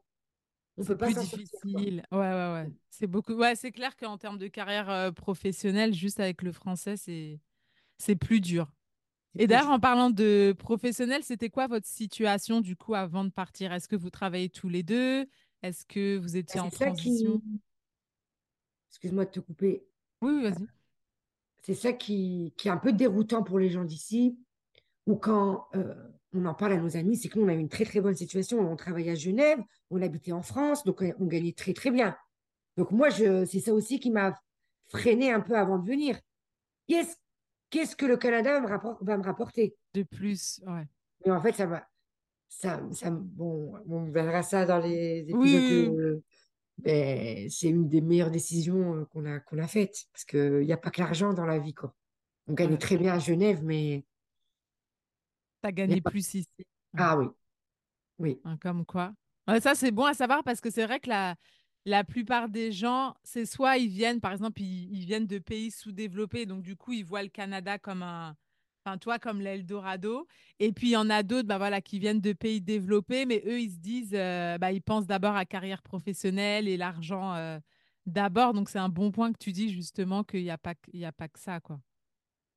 on 0.78 0.84
peut 0.84 0.96
pas 0.96 1.06
plus 1.06 1.14
sortir, 1.14 1.38
difficile. 1.38 2.02
Ouais, 2.12 2.18
ouais, 2.18 2.52
ouais. 2.52 2.68
C'est 2.90 3.06
beaucoup. 3.06 3.34
Ouais, 3.34 3.56
c'est 3.56 3.72
clair 3.72 3.96
qu'en 3.96 4.16
termes 4.16 4.38
de 4.38 4.46
carrière 4.46 5.12
professionnelle, 5.14 5.92
juste 5.92 6.20
avec 6.20 6.42
le 6.42 6.52
français, 6.52 6.96
c'est 6.96 7.40
c'est 7.98 8.16
plus 8.16 8.40
dur. 8.40 8.72
Et 9.38 9.46
d'ailleurs, 9.46 9.70
en 9.70 9.80
parlant 9.80 10.10
de 10.10 10.54
professionnel, 10.58 11.22
c'était 11.22 11.50
quoi 11.50 11.66
votre 11.66 11.86
situation 11.86 12.60
du 12.60 12.74
coup 12.76 12.94
avant 12.94 13.24
de 13.24 13.30
partir? 13.30 13.72
Est-ce 13.72 13.88
que 13.88 13.96
vous 13.96 14.10
travaillez 14.10 14.48
tous 14.48 14.68
les 14.68 14.82
deux? 14.82 15.26
Est-ce 15.62 15.84
que 15.84 16.16
vous 16.16 16.36
étiez 16.36 16.60
en 16.60 16.70
ça 16.70 16.90
qui, 16.90 17.24
transition? 17.24 17.42
Excuse-moi 18.96 19.26
de 19.26 19.30
te 19.30 19.40
couper, 19.40 19.86
Oui, 20.22 20.42
vas-y. 20.42 20.66
c'est 21.62 21.74
ça 21.74 21.92
qui, 21.92 22.54
qui 22.56 22.68
est 22.68 22.70
un 22.70 22.78
peu 22.78 22.92
déroutant 22.92 23.42
pour 23.42 23.58
les 23.58 23.68
gens 23.68 23.84
d'ici, 23.84 24.38
ou 25.06 25.16
quand 25.16 25.68
euh, 25.74 25.94
on 26.32 26.46
en 26.46 26.54
parle 26.54 26.72
à 26.72 26.76
nos 26.78 26.96
amis, 26.96 27.16
c'est 27.16 27.28
que 27.28 27.38
nous, 27.38 27.44
on 27.44 27.48
a 27.48 27.54
eu 27.54 27.58
une 27.58 27.68
très 27.68 27.84
très 27.84 28.00
bonne 28.00 28.14
situation. 28.14 28.58
On 28.58 28.74
travaillait 28.74 29.12
à 29.12 29.14
Genève, 29.14 29.58
on 29.90 30.00
habitait 30.00 30.32
en 30.32 30.42
France, 30.42 30.82
donc 30.84 31.02
on, 31.02 31.12
on 31.20 31.26
gagnait 31.26 31.52
très 31.52 31.74
très 31.74 31.90
bien. 31.90 32.16
Donc 32.78 32.90
moi, 32.90 33.10
c'est 33.10 33.60
ça 33.60 33.74
aussi 33.74 34.00
qui 34.00 34.10
m'a 34.10 34.34
freiné 34.88 35.30
un 35.30 35.40
peu 35.40 35.56
avant 35.56 35.78
de 35.78 35.86
venir. 35.86 36.18
Qu'est-ce, 36.88 37.96
que 37.96 38.06
le 38.06 38.16
Canada 38.16 38.54
va 38.54 38.60
me, 38.60 38.66
rappor- 38.66 38.98
va 39.02 39.18
me 39.18 39.22
rapporter? 39.22 39.76
De 39.92 40.04
plus, 40.04 40.62
ouais. 40.66 40.86
Mais 41.24 41.32
en 41.32 41.40
fait, 41.40 41.52
ça 41.52 41.66
va, 41.66 41.86
ça, 42.48 42.80
ça, 42.92 43.10
bon, 43.10 43.74
on 43.88 44.10
verra 44.10 44.42
ça 44.42 44.64
dans 44.64 44.78
les 44.78 45.26
épisodes. 45.28 45.38
oui, 45.42 45.88
oui. 45.90 45.98
euh, 45.98 46.22
mais 46.84 47.48
c'est 47.50 47.68
une 47.68 47.88
des 47.88 48.00
meilleures 48.00 48.30
décisions 48.30 49.06
qu'on 49.12 49.24
a, 49.26 49.40
qu'on 49.40 49.58
a 49.58 49.66
faites. 49.68 50.04
Parce 50.12 50.24
qu'il 50.24 50.60
n'y 50.60 50.72
a 50.72 50.76
pas 50.76 50.90
que 50.90 51.00
l'argent 51.00 51.32
dans 51.32 51.46
la 51.46 51.58
vie, 51.58 51.74
quoi. 51.74 51.94
On 52.48 52.54
gagnait 52.54 52.78
très 52.78 52.96
bien 52.98 53.14
à 53.14 53.18
Genève, 53.18 53.62
mais 53.64 54.04
T'as 55.60 55.72
il 55.84 55.88
n'y 55.88 55.94
a 55.94 55.96
gagné 55.96 56.00
pas. 56.00 56.10
plus 56.10 56.34
ici. 56.34 56.48
Ah 56.96 57.16
oui, 57.18 57.26
oui, 58.18 58.42
Hein, 58.44 58.56
comme 58.58 58.84
quoi. 58.86 59.12
Ouais, 59.48 59.60
ça, 59.60 59.74
c'est 59.74 59.90
bon 59.90 60.04
à 60.04 60.14
savoir 60.14 60.42
parce 60.44 60.60
que 60.60 60.70
c'est 60.70 60.84
vrai 60.86 61.00
que 61.00 61.08
la, 61.08 61.36
la 61.84 62.04
plupart 62.04 62.48
des 62.48 62.72
gens, 62.72 63.14
c'est 63.22 63.46
soit 63.46 63.76
ils 63.78 63.88
viennent, 63.88 64.20
par 64.20 64.32
exemple, 64.32 64.60
ils, 64.62 64.92
ils 64.92 65.04
viennent 65.06 65.26
de 65.26 65.38
pays 65.38 65.70
sous-développés, 65.70 66.46
donc 66.46 66.62
du 66.62 66.76
coup, 66.76 66.92
ils 66.92 67.04
voient 67.04 67.22
le 67.22 67.28
Canada 67.28 67.78
comme 67.78 68.02
un, 68.02 68.36
enfin, 68.86 68.98
toi, 68.98 69.18
comme 69.18 69.40
l'Eldorado. 69.40 70.26
Et 70.60 70.72
puis, 70.72 70.88
il 70.88 70.92
y 70.92 70.96
en 70.96 71.10
a 71.10 71.22
d'autres, 71.22 71.48
bah, 71.48 71.58
voilà, 71.58 71.80
qui 71.80 71.98
viennent 71.98 72.20
de 72.20 72.32
pays 72.32 72.60
développés, 72.60 73.26
mais 73.26 73.42
eux, 73.46 73.60
ils 73.60 73.72
se 73.72 73.78
disent, 73.78 74.14
euh, 74.14 74.58
bah, 74.58 74.72
ils 74.72 74.82
pensent 74.82 75.06
d'abord 75.06 75.34
à 75.34 75.44
carrière 75.44 75.82
professionnelle 75.82 76.68
et 76.68 76.76
l'argent, 76.76 77.34
euh, 77.34 77.58
d'abord. 78.06 78.54
Donc, 78.54 78.68
c'est 78.68 78.78
un 78.78 78.88
bon 78.88 79.10
point 79.10 79.32
que 79.32 79.38
tu 79.38 79.52
dis 79.52 79.72
justement 79.72 80.24
qu'il 80.24 80.42
n'y 80.42 80.50
a, 80.50 80.58
pas 80.58 80.74
que- 80.74 80.90
il 80.92 81.00
y 81.00 81.04
a 81.04 81.12
pas 81.12 81.28
que 81.28 81.38
ça, 81.38 81.60
quoi. 81.60 81.80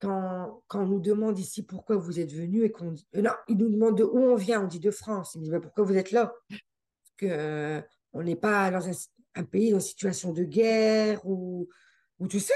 Quand, 0.02 0.62
quand 0.68 0.84
on 0.84 0.88
nous 0.88 1.02
demande 1.02 1.38
ici 1.40 1.62
pourquoi 1.62 1.98
vous 1.98 2.22
êtes 2.22 2.32
venu 2.32 2.64
et 2.64 2.72
qu'on 2.72 2.94
euh, 3.16 3.22
non, 3.22 3.32
ils 3.50 3.58
nous 3.58 3.70
demandent 3.70 3.98
de 3.98 4.06
où 4.06 4.18
on 4.18 4.36
vient, 4.36 4.64
on 4.64 4.68
dit 4.68 4.80
de 4.80 4.92
France. 4.92 5.34
Ils 5.36 5.40
nous 5.40 5.44
disent 5.46 5.52
bah, 5.52 5.60
pourquoi 5.60 5.84
vous 5.84 5.98
êtes 5.98 6.12
là? 6.12 6.32
Parce 6.48 7.16
que, 7.18 7.26
euh, 7.26 7.82
on 8.14 8.24
n'est 8.24 8.38
pas 8.38 8.72
dans 8.72 8.88
un, 8.88 8.94
un 9.36 9.44
pays 9.44 9.74
en 9.74 9.80
situation 9.80 10.32
de 10.32 10.44
guerre 10.44 11.26
ou, 11.26 11.68
ou 12.20 12.28
tout 12.28 12.40
ça. 12.40 12.54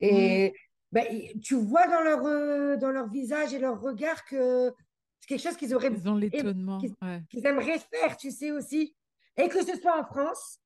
Et 0.00 0.54
ben, 0.92 1.06
tu 1.42 1.54
vois 1.54 1.86
dans 1.86 2.00
leur, 2.02 2.24
euh, 2.26 2.76
dans 2.76 2.90
leur 2.90 3.08
visage 3.08 3.54
et 3.54 3.58
leur 3.58 3.80
regard 3.80 4.24
que 4.24 4.72
c'est 5.20 5.28
quelque 5.28 5.42
chose 5.42 5.56
qu'ils 5.56 5.74
auraient 5.74 5.92
Ils 5.92 6.08
ont 6.08 6.16
l'étonnement. 6.16 6.78
qu'ils 6.78 6.94
Ouais. 7.02 7.22
aimeraient 7.44 7.78
faire, 7.78 8.16
tu 8.16 8.30
sais 8.30 8.50
aussi. 8.50 8.96
Et 9.36 9.48
que 9.48 9.64
ce 9.64 9.76
soit 9.78 9.98
en 10.00 10.04
France, 10.04 10.58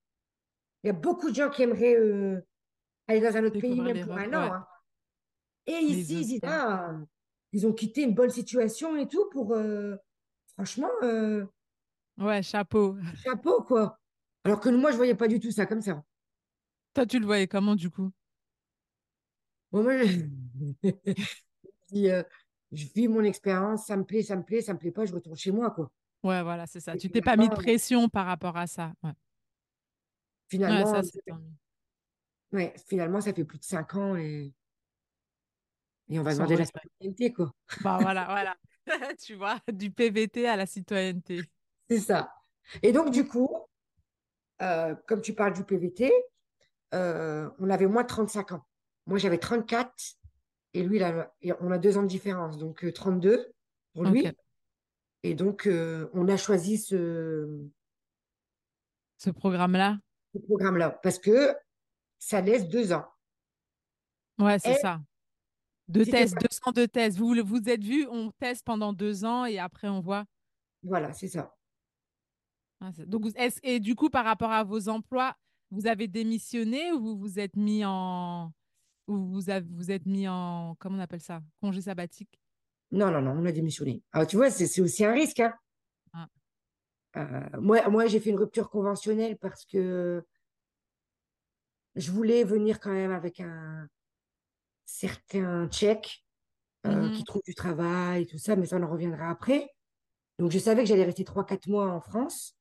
il 0.83 0.89
y 0.89 0.91
a 0.91 0.95
beaucoup 0.95 1.31
de 1.31 1.35
gens 1.35 1.51
qui 1.51 1.63
aimeraient 1.63 1.97
euh, 1.97 2.41
aller 3.09 3.21
dans 3.21 3.37
un 3.37 3.45
autre 3.45 3.61
pays, 3.61 3.81
même 3.81 4.01
pour 4.07 4.17
un 4.17 4.29
an. 4.35 4.51
Ouais. 4.51 4.57
hein. 4.57 4.67
Et 5.67 5.73
ici, 5.73 6.21
ils 6.21 6.27
disent, 6.27 6.41
ah, 6.45 6.93
ils 7.53 7.67
ont 7.67 7.73
quitté 7.73 8.03
une 8.03 8.15
bonne 8.15 8.31
situation 8.31 8.97
et 8.97 9.09
tout 9.09 9.29
pour, 9.31 9.53
euh, 9.55 9.97
franchement, 10.55 10.91
Ouais, 12.19 12.43
chapeau. 12.43 12.97
chapeau, 13.23 13.63
quoi. 13.63 13.99
Alors 14.45 14.61
que 14.61 14.69
moi, 14.69 14.91
je 14.93 14.97
voyais 14.97 15.15
pas 15.15 15.27
du 15.29 15.41
tout 15.41 15.51
ça 15.51 15.67
comme 15.67 15.81
ça. 15.83 16.03
Toi, 16.95 17.07
tu 17.07 17.19
le 17.19 17.27
voyais 17.27 17.49
comment, 17.49 17.75
du 17.75 17.91
coup? 17.91 18.11
Moi, 19.75 19.83
moi, 19.83 19.99
je 20.05 20.25
euh, 22.11 22.23
je 22.73 22.87
vis 22.95 23.09
mon 23.09 23.23
expérience, 23.25 23.87
ça 23.87 23.97
me 23.97 24.05
plaît, 24.05 24.23
ça 24.23 24.37
me 24.37 24.43
plaît, 24.45 24.61
ça 24.63 24.73
me 24.73 24.79
plaît 24.79 24.93
pas, 24.93 25.05
je 25.05 25.13
retourne 25.15 25.37
chez 25.37 25.53
moi, 25.53 25.71
quoi. 25.71 25.91
Ouais, 26.23 26.43
voilà, 26.43 26.67
c'est 26.67 26.81
ça. 26.81 26.95
Et 26.95 26.99
Tu 26.99 27.11
t'es 27.11 27.21
pas 27.23 27.37
mis 27.37 27.49
de 27.49 27.55
finalement, 27.55 27.63
pression 27.63 28.09
par 28.09 28.27
rapport 28.27 28.57
à 28.57 28.67
ça. 28.67 28.93
Ouais, 29.03 29.11
ouais 29.11 29.15
finalement, 30.49 30.87
ça, 30.87 31.03
fait- 31.03 31.35
ouais, 32.53 32.75
finalement, 32.89 33.21
ça 33.21 33.33
fait 33.35 33.45
plus 33.45 33.59
de 33.59 33.65
cinq 33.65 33.95
ans 33.97 34.17
et, 34.17 34.53
et 36.09 36.19
on 36.19 36.23
va 36.23 36.35
demander 36.35 36.57
la 36.57 36.65
citoyenneté, 36.65 37.33
quoi. 37.33 37.53
Bah 37.81 37.99
voilà, 38.01 38.25
voilà. 38.27 38.57
Tu 39.19 39.35
vois, 39.35 39.61
du 39.73 39.91
PVT 39.91 40.47
à 40.47 40.57
la 40.57 40.67
citoyenneté. 40.67 41.51
C'est 41.91 41.99
ça. 42.01 42.33
Et 42.83 42.93
donc, 42.93 43.11
du 43.11 43.27
coup, 43.27 43.49
euh, 44.63 44.95
comme 45.07 45.21
tu 45.21 45.35
parles 45.35 45.53
du 45.55 45.65
PVT, 45.65 46.13
euh, 46.95 47.51
on 47.59 47.71
avait 47.71 47.87
moins 47.87 48.03
de 48.03 48.09
35 48.09 48.53
ans. 48.53 48.65
Moi, 49.07 49.19
j'avais 49.19 49.39
34 49.39 49.93
et 50.73 50.83
lui, 50.83 51.01
on 51.61 51.71
a 51.71 51.79
deux 51.79 51.97
ans 51.99 52.03
de 52.03 52.09
différence, 52.09 52.59
donc 52.59 52.85
euh, 52.85 52.93
32 52.93 53.53
pour 53.93 54.03
Ok. 54.05 54.13
lui. 54.13 54.27
Et 55.23 55.35
donc, 55.35 55.67
euh, 55.67 56.09
on 56.13 56.29
a 56.29 56.37
choisi 56.37 56.79
ce, 56.79 57.67
Ce 59.19 59.31
programme-là? 59.31 59.99
ce 60.35 60.39
programme-là 60.41 60.91
parce 60.91 61.19
que 61.19 61.55
ça 62.19 62.41
laisse 62.41 62.69
deux 62.69 62.93
ans. 62.93 63.07
Ouais, 64.39 64.59
c'est 64.59 64.75
ça. 64.75 65.01
Deux 65.87 66.05
tests, 66.05 66.35
pas... 66.35 66.41
200 66.41 66.73
de 66.73 66.87
tests. 66.87 67.19
Vous 67.19 67.35
vous 67.45 67.69
êtes 67.69 67.85
vu, 67.85 68.07
on 68.09 68.31
teste 68.33 68.65
pendant 68.65 68.93
deux 68.93 69.25
ans 69.25 69.45
et 69.45 69.59
après 69.59 69.89
on 69.89 70.01
voit. 70.01 70.25
Voilà, 70.83 71.13
c'est 71.13 71.29
ça. 71.29 71.55
Ah, 72.81 72.91
donc, 73.07 73.27
et 73.63 73.81
du 73.81 73.95
coup, 73.95 74.11
par 74.11 74.25
rapport 74.25 74.51
à 74.51 74.65
vos 74.65 74.89
emplois, 74.89 75.37
vous 75.71 75.87
avez 75.87 76.09
démissionné 76.09 76.93
ou 76.93 77.01
vous 77.01 77.17
vous 77.17 77.39
êtes 77.39 77.57
mis 77.57 77.85
en, 77.85 78.53
ou 79.09 79.27
vous 79.33 79.51
avez, 79.51 79.67
vous 79.71 79.91
êtes 79.91 80.07
mis 80.07 80.29
en, 80.29 80.77
comment 80.79 80.99
on 80.99 81.01
appelle 81.01 81.21
ça? 81.21 81.43
Congé 81.61 81.81
sabbatique? 81.83 82.41
Non, 82.99 83.11
non, 83.11 83.21
non, 83.23 83.33
on 83.33 83.45
a 83.45 83.53
démissionné. 83.53 84.03
Alors, 84.13 84.27
tu 84.27 84.37
vois, 84.37 84.51
c'est 84.51 84.81
aussi 84.81 85.05
un 85.05 85.13
risque, 85.13 85.41
hein. 85.41 85.53
Ah, 86.13 86.29
Euh, 87.17 87.41
moi, 87.61 87.89
moi 87.89 88.07
j'ai 88.07 88.19
fait 88.21 88.31
une 88.31 88.39
rupture 88.39 88.71
conventionnelle 88.71 89.37
parce 89.39 89.65
que 89.65 90.25
je 91.97 92.11
voulais 92.11 92.45
venir 92.45 92.81
quand 92.81 92.93
même 92.93 93.13
avec 93.13 93.41
un 93.41 93.89
certain 94.87 95.69
check 95.71 96.25
euh, 96.87 97.11
qui 97.11 97.25
mhm, 97.25 97.25
trouve 97.25 97.43
du 97.47 97.55
travail, 97.55 98.27
tout 98.27 98.39
ça, 98.39 98.57
mais 98.57 98.67
ça, 98.67 98.79
on 98.79 98.83
en 98.85 98.91
reviendra 98.91 99.31
après. 99.31 99.69
Donc, 100.39 100.53
je 100.53 100.59
savais 100.61 100.83
que 100.83 100.89
j'allais 100.89 101.05
rester 101.05 101.25
trois 101.25 101.47
quatre 101.47 101.69
mois 101.69 101.91
en 101.93 102.01
France. 102.01 102.57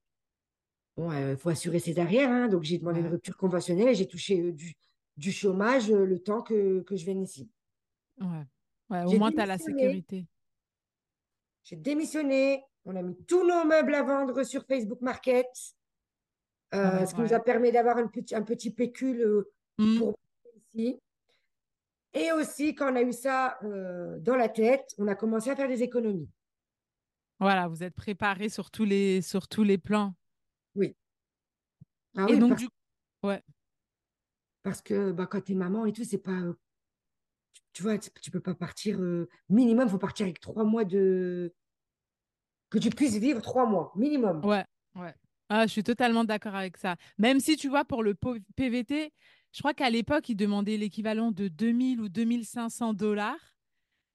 Bon, 0.95 1.11
il 1.11 1.37
faut 1.37 1.49
assurer 1.49 1.79
ses 1.79 1.97
arrières, 1.99 2.29
hein, 2.29 2.47
donc 2.49 2.63
j'ai 2.63 2.77
demandé 2.77 2.99
une 2.99 3.07
rupture 3.07 3.35
conventionnelle 3.35 3.87
et 3.89 3.95
j'ai 3.95 4.07
touché 4.07 4.39
euh, 4.41 4.51
du, 4.53 4.73
du 5.17 5.31
chômage 5.31 5.91
euh, 5.91 6.05
le 6.05 6.19
temps 6.19 6.41
que, 6.41 6.81
que 6.81 6.95
je 6.95 7.05
vienne 7.05 7.21
ici. 7.23 7.49
ouais. 8.19 8.45
Ouais, 8.89 9.03
au 9.05 9.17
moins, 9.17 9.31
tu 9.31 9.39
as 9.39 9.45
la 9.45 9.57
sécurité. 9.57 10.27
j'ai 11.63 11.77
démissionné, 11.77 12.63
on 12.85 12.95
a 12.95 13.01
mis 13.01 13.15
tous 13.25 13.47
nos 13.47 13.63
meubles 13.65 13.95
à 13.95 14.03
vendre 14.03 14.43
sur 14.43 14.65
Facebook 14.65 15.01
Market, 15.01 15.47
euh, 16.75 16.99
Ouais, 16.99 17.05
ce 17.07 17.15
qui 17.15 17.21
nous 17.21 17.33
a 17.33 17.39
permis 17.39 17.71
d'avoir 17.71 17.97
un 17.97 18.07
petit, 18.07 18.35
un 18.35 18.43
petit 18.43 18.71
pécule 18.71 19.21
euh, 19.21 19.51
Hmm, 19.79 19.97
pour 19.97 20.15
ici. 20.75 20.99
Et 22.13 22.31
aussi, 22.33 22.75
quand 22.75 22.91
on 22.91 22.95
a 22.95 23.01
eu 23.01 23.13
ça 23.13 23.57
euh, 23.63 24.19
dans 24.19 24.35
la 24.35 24.49
tête, 24.49 24.93
on 24.99 25.07
a 25.07 25.15
commencé 25.15 25.49
à 25.49 25.55
faire 25.55 25.67
des 25.67 25.81
économies. 25.81 26.29
Voilà, 27.39 27.67
vous 27.67 27.81
êtes 27.81 27.95
préparé 27.95 28.49
sur 28.49 28.69
tous 28.69 28.85
les, 28.85 29.21
sur 29.23 29.47
tous 29.47 29.63
les 29.63 29.79
plans. 29.79 30.13
Oui. 30.75 30.95
Ah 32.15 32.27
Et 32.29 32.33
oui, 32.33 32.39
donc, 32.39 32.49
parce, 32.51 32.61
du 32.61 32.69
ouais, 33.23 33.41
parce 34.63 34.81
que 34.81 35.11
bah, 35.11 35.27
quand 35.27 35.41
t'es 35.41 35.53
maman 35.53 35.85
et 35.85 35.93
tout, 35.93 36.03
c'est 36.03 36.17
pas, 36.17 36.31
euh, 36.31 36.53
tu 37.73 37.83
vois, 37.83 37.97
tu, 37.97 38.09
tu 38.21 38.31
peux 38.31 38.39
pas 38.39 38.55
partir, 38.55 38.99
euh, 38.99 39.29
minimum, 39.49 39.85
il 39.87 39.91
faut 39.91 39.97
partir 39.97 40.25
avec 40.25 40.39
trois 40.39 40.63
mois 40.63 40.85
de, 40.85 41.53
que 42.69 42.79
tu 42.79 42.89
puisses 42.89 43.17
vivre 43.17 43.41
trois 43.41 43.65
mois, 43.67 43.91
minimum. 43.95 44.43
ouais, 44.43 44.65
ouais. 44.95 45.13
Ah, 45.49 45.67
je 45.67 45.71
suis 45.71 45.83
totalement 45.83 46.23
d'accord 46.23 46.55
avec 46.55 46.77
ça. 46.77 46.95
Même 47.19 47.39
si, 47.39 47.57
tu 47.57 47.69
vois, 47.69 47.85
pour 47.85 48.01
le 48.01 48.15
PVT, 48.55 49.13
je 49.51 49.59
crois 49.59 49.75
qu'à 49.75 49.89
l'époque, 49.91 50.27
ils 50.29 50.35
demandaient 50.35 50.77
l'équivalent 50.77 51.31
de 51.31 51.47
2000 51.47 52.01
ou 52.01 52.09
2500 52.09 52.95
dollars. 52.95 53.55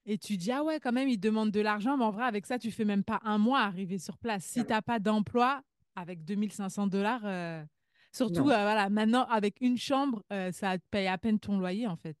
Et 0.05 0.17
tu 0.17 0.35
dis, 0.35 0.51
ah 0.51 0.63
ouais, 0.63 0.79
quand 0.81 0.91
même, 0.91 1.07
ils 1.07 1.19
demandent 1.19 1.51
de 1.51 1.61
l'argent, 1.61 1.95
mais 1.95 2.03
en 2.03 2.11
vrai, 2.11 2.25
avec 2.25 2.45
ça, 2.45 2.59
tu 2.59 2.71
fais 2.71 2.83
même 2.83 3.03
pas 3.03 3.21
un 3.23 3.37
mois 3.37 3.59
à 3.59 3.65
arriver 3.65 3.99
sur 3.99 4.17
place. 4.17 4.43
Si 4.43 4.65
tu 4.65 4.71
n'as 4.71 4.81
pas 4.81 4.99
d'emploi, 4.99 5.61
avec 5.95 6.25
2500 6.25 6.87
dollars, 6.87 7.21
euh, 7.23 7.63
surtout, 8.11 8.43
euh, 8.43 8.45
voilà, 8.47 8.89
maintenant, 8.89 9.25
avec 9.25 9.61
une 9.61 9.77
chambre, 9.77 10.23
euh, 10.31 10.51
ça 10.51 10.77
te 10.77 10.83
paye 10.91 11.07
à 11.07 11.17
peine 11.17 11.39
ton 11.39 11.57
loyer, 11.59 11.87
en 11.87 11.97
fait. 11.97 12.17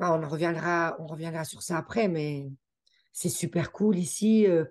Ah, 0.00 0.14
on 0.14 0.22
en 0.22 0.28
reviendra, 0.28 0.96
on 1.00 1.06
reviendra 1.06 1.44
sur 1.44 1.62
ça 1.62 1.76
après, 1.78 2.08
mais 2.08 2.46
c'est 3.12 3.28
super 3.30 3.72
cool 3.72 3.98
ici, 3.98 4.46
euh, 4.46 4.64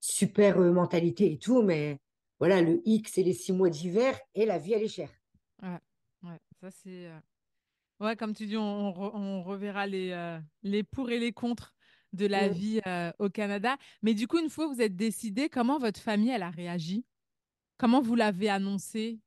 super 0.00 0.58
euh, 0.60 0.72
mentalité 0.72 1.32
et 1.32 1.38
tout, 1.38 1.62
mais 1.62 1.98
voilà, 2.40 2.62
le 2.62 2.82
hic, 2.86 3.08
c'est 3.08 3.22
les 3.24 3.34
six 3.34 3.52
mois 3.52 3.70
d'hiver 3.70 4.18
et 4.34 4.46
la 4.46 4.58
vie, 4.58 4.74
elle 4.74 4.84
est 4.84 4.88
chère. 4.88 5.10
Ouais, 5.62 5.78
ouais, 6.22 6.38
ça 6.60 6.70
c'est. 6.70 7.06
euh, 7.06 7.18
Ouais, 8.00 8.16
comme 8.16 8.34
tu 8.34 8.46
dis, 8.46 8.56
on, 8.56 8.62
on 8.62 8.92
re- 8.92 9.12
on 9.14 9.42
reverra 9.44 9.86
les, 9.86 10.38
les 10.62 10.84
pour 10.84 11.10
et 11.10 11.18
les 11.20 11.32
contre 11.32 11.74
de 12.12 12.26
la 12.26 12.48
Mm. 12.48 12.50
vie 12.50 12.80
au 13.20 13.30
Canada. 13.30 13.76
Mais 14.02 14.14
du 14.14 14.28
coup, 14.28 14.38
une 14.40 14.50
fois 14.50 14.68
que 14.68 14.74
vous 14.74 14.82
êtes 14.82 14.96
décidé, 14.96 15.48
comment 15.50 15.78
votre 15.78 16.00
famille, 16.00 16.30
elle 16.30 16.42
a 16.44 16.50
réagi? 16.50 17.06
Comment 17.78 18.02
vous 18.02 18.16
l'avez 18.16 18.50
annoncé? 18.50 19.20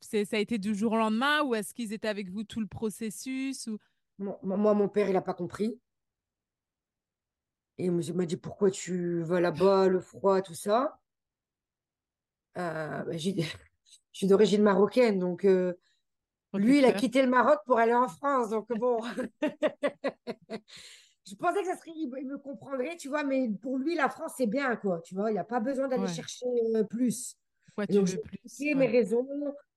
Ça 0.00 0.36
a 0.36 0.38
été 0.40 0.58
du 0.58 0.74
jour 0.74 0.92
au 0.92 0.96
lendemain 0.96 1.42
ou 1.42 1.54
est-ce 1.54 1.74
qu'ils 1.74 1.92
étaient 1.92 2.08
avec 2.08 2.30
vous 2.30 2.44
tout 2.44 2.60
le 2.60 2.66
processus 2.66 3.66
ou... 3.66 3.78
Moi, 4.18 4.74
mon 4.74 4.88
père, 4.90 5.08
il 5.08 5.14
n'a 5.14 5.22
pas 5.22 5.32
compris. 5.32 5.80
Et 7.78 7.86
il 7.86 7.92
m'a 8.14 8.26
dit, 8.26 8.36
pourquoi 8.36 8.70
tu 8.70 9.22
vas 9.22 9.40
là-bas, 9.40 9.88
le 9.88 10.00
froid, 10.00 10.42
tout 10.42 10.52
ça? 10.54 11.00
Euh, 12.58 13.04
j'ai- 13.12 13.34
je 14.12 14.18
suis 14.18 14.26
d'origine 14.26 14.62
marocaine, 14.62 15.18
donc 15.18 15.44
euh, 15.44 15.74
lui, 16.54 16.78
il 16.78 16.84
a 16.86 16.92
quitté 16.92 17.22
le 17.22 17.28
Maroc 17.28 17.60
pour 17.66 17.78
aller 17.78 17.94
en 17.94 18.08
France. 18.08 18.50
Donc 18.50 18.68
bon, 18.72 19.02
je 21.26 21.34
pensais 21.34 21.60
que 21.62 21.66
ça 21.68 21.76
serait, 21.76 21.92
il 21.96 22.08
me 22.26 22.38
comprendrait, 22.38 22.96
tu 22.96 23.08
vois, 23.08 23.24
mais 23.24 23.48
pour 23.62 23.78
lui, 23.78 23.94
la 23.94 24.08
France, 24.08 24.32
c'est 24.36 24.46
bien, 24.46 24.76
quoi. 24.76 25.00
Tu 25.04 25.14
vois, 25.14 25.30
il 25.30 25.34
n'y 25.34 25.38
a 25.38 25.44
pas 25.44 25.60
besoin 25.60 25.88
d'aller 25.88 26.06
Ouais. 26.06 26.08
chercher 26.08 26.46
euh, 26.76 26.84
plus. 26.84 27.36
Pourquoi 27.66 27.86
tu 27.86 28.00
donc, 28.00 28.06
veux 28.06 28.12
j'ai 28.12 28.18
plus? 28.18 28.66
mes 28.74 28.86
raisons, 28.86 29.26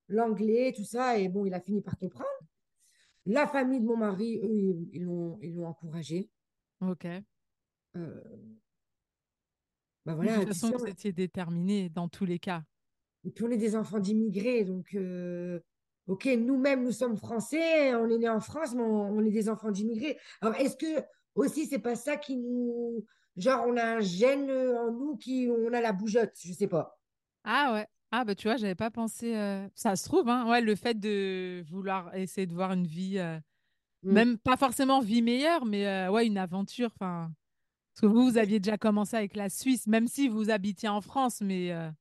l'anglais, 0.09 0.73
tout 0.75 0.83
ça, 0.83 1.17
et 1.17 1.29
bon, 1.29 1.45
il 1.45 1.53
a 1.53 1.61
fini 1.61 1.81
par 1.81 1.97
comprendre. 1.97 2.29
La 3.25 3.47
famille 3.47 3.79
de 3.79 3.85
mon 3.85 3.97
mari, 3.97 4.39
eux, 4.43 4.87
ils 4.91 5.03
l'ont 5.03 5.65
encouragé. 5.65 6.29
Ok. 6.81 7.05
Euh, 7.05 7.21
ben 10.05 10.15
De 10.15 10.21
toute 10.21 10.29
voilà, 10.29 10.45
façon, 10.47 10.71
vous 10.77 10.87
étiez 10.87 11.11
déterminés 11.11 11.89
dans 11.89 12.07
tous 12.07 12.25
les 12.25 12.39
cas. 12.39 12.63
Et 13.25 13.31
puis 13.31 13.43
on 13.43 13.49
est 13.51 13.57
des 13.57 13.75
enfants 13.75 13.99
d'immigrés, 13.99 14.63
donc 14.63 14.93
euh, 14.95 15.59
ok, 16.07 16.25
nous-mêmes 16.25 16.83
nous 16.83 16.91
sommes 16.91 17.17
français, 17.17 17.93
on 17.95 18.09
est 18.09 18.17
nés 18.17 18.29
en 18.29 18.39
France, 18.39 18.73
mais 18.73 18.81
on, 18.81 19.11
on 19.11 19.25
est 19.25 19.31
des 19.31 19.49
enfants 19.49 19.71
d'immigrés. 19.71 20.17
Alors 20.41 20.55
est-ce 20.55 20.77
que 20.77 21.03
aussi 21.35 21.65
c'est 21.65 21.79
pas 21.79 21.95
ça 21.95 22.15
qui 22.15 22.37
nous, 22.37 23.05
genre 23.35 23.65
on 23.67 23.75
a 23.75 23.97
un 23.97 23.99
gène 23.99 24.49
euh, 24.49 24.79
en 24.79 24.91
nous 24.91 25.17
qui 25.17 25.49
on 25.51 25.73
a 25.73 25.81
la 25.81 25.91
bougeotte, 25.91 26.33
je 26.41 26.53
sais 26.53 26.67
pas. 26.67 26.97
Ah 27.43 27.73
ouais. 27.73 27.87
Ah 28.11 28.25
bah 28.25 28.33
tu 28.35 28.47
vois, 28.47 28.57
j'avais 28.57 28.75
pas 28.75 28.89
pensé. 28.91 29.35
euh, 29.35 29.67
Ça 29.75 29.95
se 29.95 30.05
trouve, 30.05 30.29
hein. 30.29 30.47
Ouais, 30.49 30.61
le 30.61 30.75
fait 30.75 30.95
de 30.99 31.63
vouloir 31.69 32.13
essayer 32.15 32.47
de 32.47 32.53
voir 32.53 32.71
une 32.73 32.87
vie. 32.87 33.19
euh, 33.19 33.39
Mm. 34.03 34.23
Même 34.23 34.37
pas 34.39 34.57
forcément 34.57 35.01
vie 35.01 35.21
meilleure, 35.23 35.65
mais 35.65 35.87
euh, 35.87 36.11
ouais, 36.11 36.27
une 36.27 36.37
aventure. 36.37 36.91
Enfin, 36.95 37.33
parce 37.95 38.01
que 38.01 38.07
vous, 38.07 38.23
vous 38.31 38.37
aviez 38.37 38.59
déjà 38.59 38.77
commencé 38.77 39.17
avec 39.17 39.35
la 39.35 39.49
Suisse, 39.49 39.87
même 39.87 40.07
si 40.07 40.29
vous 40.29 40.49
habitiez 40.51 40.89
en 40.89 41.01
France, 41.01 41.41
mais 41.41 41.71
euh, 41.73 41.91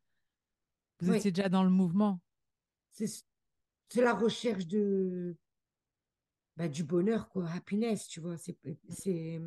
vous 1.00 1.11
oui, 1.11 1.17
étiez 1.17 1.33
déjà 1.33 1.49
dans 1.49 1.65
le 1.65 1.71
mouvement. 1.71 2.21
c'est 2.91 3.07
c'est 3.91 4.03
la 4.03 4.15
recherche 4.15 4.67
de, 4.67 5.37
bah, 6.57 6.69
du 6.69 6.85
bonheur, 6.85 7.29
quoi, 7.31 7.49
happiness, 7.50 8.09
tu 8.09 8.21
vois. 8.21 8.37
C'est, 8.37 8.57
c'est, 8.88 9.41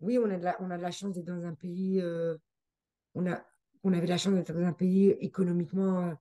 oui, 0.00 0.18
on 0.18 0.30
a 0.30 0.36
de 0.38 0.44
la, 0.44 0.56
on 0.60 0.70
a 0.70 0.76
de 0.76 0.82
la 0.82 0.90
chance 0.90 1.14
d'être 1.14 1.26
dans 1.26 1.44
un 1.44 1.54
pays, 1.54 2.00
euh, 2.00 2.36
on 3.14 3.26
a, 3.30 3.44
on 3.84 3.92
avait 3.92 4.06
la 4.06 4.18
chance 4.18 4.34
d'être 4.34 4.52
dans 4.52 4.64
un 4.64 4.72
pays 4.72 5.10
économiquement, 5.20 6.08
euh, 6.08 6.14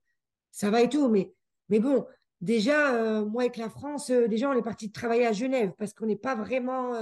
ça 0.51 0.69
va 0.69 0.81
et 0.81 0.89
tout, 0.89 1.09
mais, 1.09 1.33
mais 1.69 1.79
bon, 1.79 2.05
déjà, 2.41 2.93
euh, 2.95 3.25
moi 3.25 3.43
avec 3.43 3.57
la 3.57 3.69
France, 3.69 4.11
déjà, 4.11 4.49
on 4.49 4.53
est 4.53 4.61
parti 4.61 4.91
travailler 4.91 5.25
à 5.25 5.33
Genève 5.33 5.71
parce 5.77 5.93
qu'on 5.93 6.05
n'est 6.05 6.15
pas 6.15 6.35
vraiment, 6.35 6.93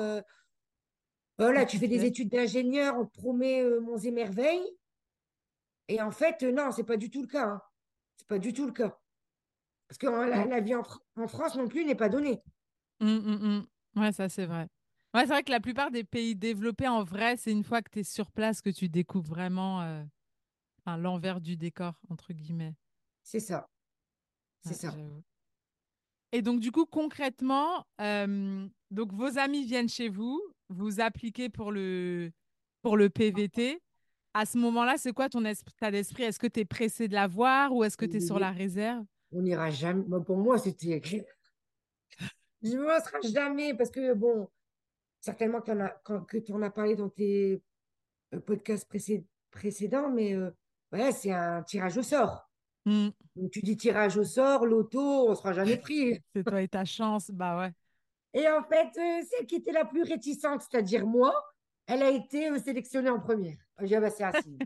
voilà, 1.37 1.65
tu 1.65 1.77
fais 1.77 1.87
des 1.87 2.05
études 2.05 2.29
d'ingénieur, 2.29 2.95
on 2.97 3.05
te 3.05 3.11
promet 3.11 3.63
monts 3.79 3.97
et 3.97 4.11
merveilles, 4.11 4.77
et 5.91 6.01
en 6.01 6.11
fait, 6.11 6.41
non, 6.43 6.71
c'est 6.71 6.85
pas 6.85 6.95
du 6.95 7.09
tout 7.09 7.21
le 7.21 7.27
cas. 7.27 7.47
Hein. 7.47 7.61
C'est 8.15 8.27
pas 8.27 8.39
du 8.39 8.53
tout 8.53 8.65
le 8.65 8.71
cas. 8.71 8.97
Parce 9.89 9.97
que 9.97 10.07
la, 10.07 10.61
vie 10.61 10.73
en, 10.73 11.27
France 11.27 11.55
non 11.55 11.67
plus 11.67 11.83
n'est 11.83 11.95
pas 11.95 12.07
donnée. 12.07 12.41
Mmh, 13.01 13.07
mmh, 13.07 13.57
mmh. 13.95 13.99
Ouais, 13.99 14.11
ça 14.13 14.29
c'est 14.29 14.45
vrai. 14.45 14.69
Ouais, 15.13 15.21
c'est 15.21 15.27
vrai 15.27 15.43
que 15.43 15.51
la 15.51 15.59
plupart 15.59 15.91
des 15.91 16.05
pays 16.05 16.33
développés, 16.33 16.87
en 16.87 17.03
vrai, 17.03 17.35
c'est 17.35 17.51
une 17.51 17.65
fois 17.65 17.81
que 17.81 17.89
tu 17.91 17.99
es 17.99 18.03
sur 18.03 18.31
place 18.31 18.61
que 18.61 18.69
tu 18.69 18.87
découvres 18.87 19.27
vraiment 19.27 19.81
euh, 20.87 20.97
l'envers 20.97 21.41
du 21.41 21.57
décor, 21.57 21.99
entre 22.09 22.33
guillemets. 22.33 22.75
C'est 23.23 23.39
ça. 23.39 23.69
C'est 24.63 24.73
ça. 24.73 24.95
Et 26.31 26.41
donc, 26.41 26.59
du 26.59 26.71
coup, 26.71 26.85
concrètement, 26.85 27.85
euh, 27.99 28.67
donc 28.89 29.11
vos 29.13 29.37
amis 29.37 29.65
viennent 29.65 29.89
chez 29.89 30.07
vous, 30.07 30.41
vous 30.69 31.01
appliquez 31.01 31.49
pour 31.49 31.71
le, 31.71 32.31
pour 32.81 32.95
le 32.95 33.09
PVT. 33.09 33.81
À 34.33 34.45
ce 34.45 34.57
moment-là, 34.59 34.97
c'est 34.97 35.11
quoi 35.11 35.27
ton 35.27 35.43
état 35.43 35.91
d'esprit? 35.91 36.23
Est-ce 36.23 36.39
que 36.39 36.47
tu 36.47 36.61
es 36.61 36.65
pressé 36.65 37.07
de 37.07 37.13
l'avoir 37.13 37.73
ou 37.73 37.83
est-ce 37.83 37.97
que 37.97 38.05
tu 38.05 38.17
es 38.17 38.19
sur 38.21 38.39
la 38.39 38.51
réserve? 38.51 39.05
On 39.33 39.41
n'ira 39.41 39.69
jamais. 39.69 40.05
pour 40.25 40.37
moi, 40.37 40.57
c'était. 40.57 41.01
Je 42.61 42.77
ne 42.77 42.81
me 42.81 43.33
jamais 43.33 43.73
parce 43.73 43.89
que, 43.89 44.13
bon, 44.13 44.47
certainement 45.19 45.61
que 45.61 46.37
tu 46.37 46.53
en 46.53 46.61
as 46.61 46.69
parlé 46.69 46.95
dans 46.95 47.09
tes 47.09 47.61
euh, 48.33 48.39
podcasts 48.39 48.89
précédents, 49.51 50.09
mais 50.09 50.33
euh, 50.33 50.51
ouais, 50.91 51.11
c'est 51.11 51.31
un 51.31 51.63
tirage 51.63 51.97
au 51.97 52.03
sort. 52.03 52.49
Donc, 52.85 53.51
tu 53.51 53.61
dis 53.61 53.77
tirage 53.77 54.17
au 54.17 54.23
sort, 54.23 54.65
loto, 54.65 55.27
on 55.27 55.29
ne 55.31 55.35
sera 55.35 55.53
jamais 55.53 55.77
pris. 55.77 56.19
c'est 56.35 56.43
toi 56.43 56.61
et 56.61 56.67
ta 56.67 56.85
chance, 56.85 57.29
bah 57.31 57.59
ouais. 57.59 57.71
Et 58.33 58.49
en 58.49 58.63
fait, 58.63 58.89
euh, 58.97 59.25
celle 59.29 59.45
qui 59.45 59.55
était 59.55 59.71
la 59.71 59.85
plus 59.85 60.03
réticente, 60.03 60.61
c'est-à-dire 60.61 61.05
moi, 61.05 61.33
elle 61.85 62.01
a 62.01 62.09
été 62.09 62.57
sélectionnée 62.59 63.09
en 63.09 63.19
première. 63.19 63.57
J'ai 63.81 63.95
ah, 63.95 63.99
bah, 64.01 64.09
c'est 64.09 64.23
assis. 64.23 64.57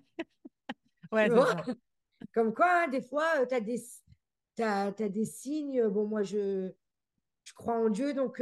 ouais, 1.12 1.30
Comme 2.34 2.54
quoi, 2.54 2.84
hein, 2.84 2.88
des 2.88 3.02
fois, 3.02 3.46
tu 3.48 3.56
as 3.56 3.60
des, 3.60 3.82
as, 4.60 4.92
des 4.92 5.26
signes. 5.26 5.88
Bon, 5.88 6.08
moi, 6.08 6.24
je, 6.24 6.72
je 7.44 7.54
crois 7.54 7.76
en 7.76 7.90
Dieu, 7.90 8.14
donc 8.14 8.42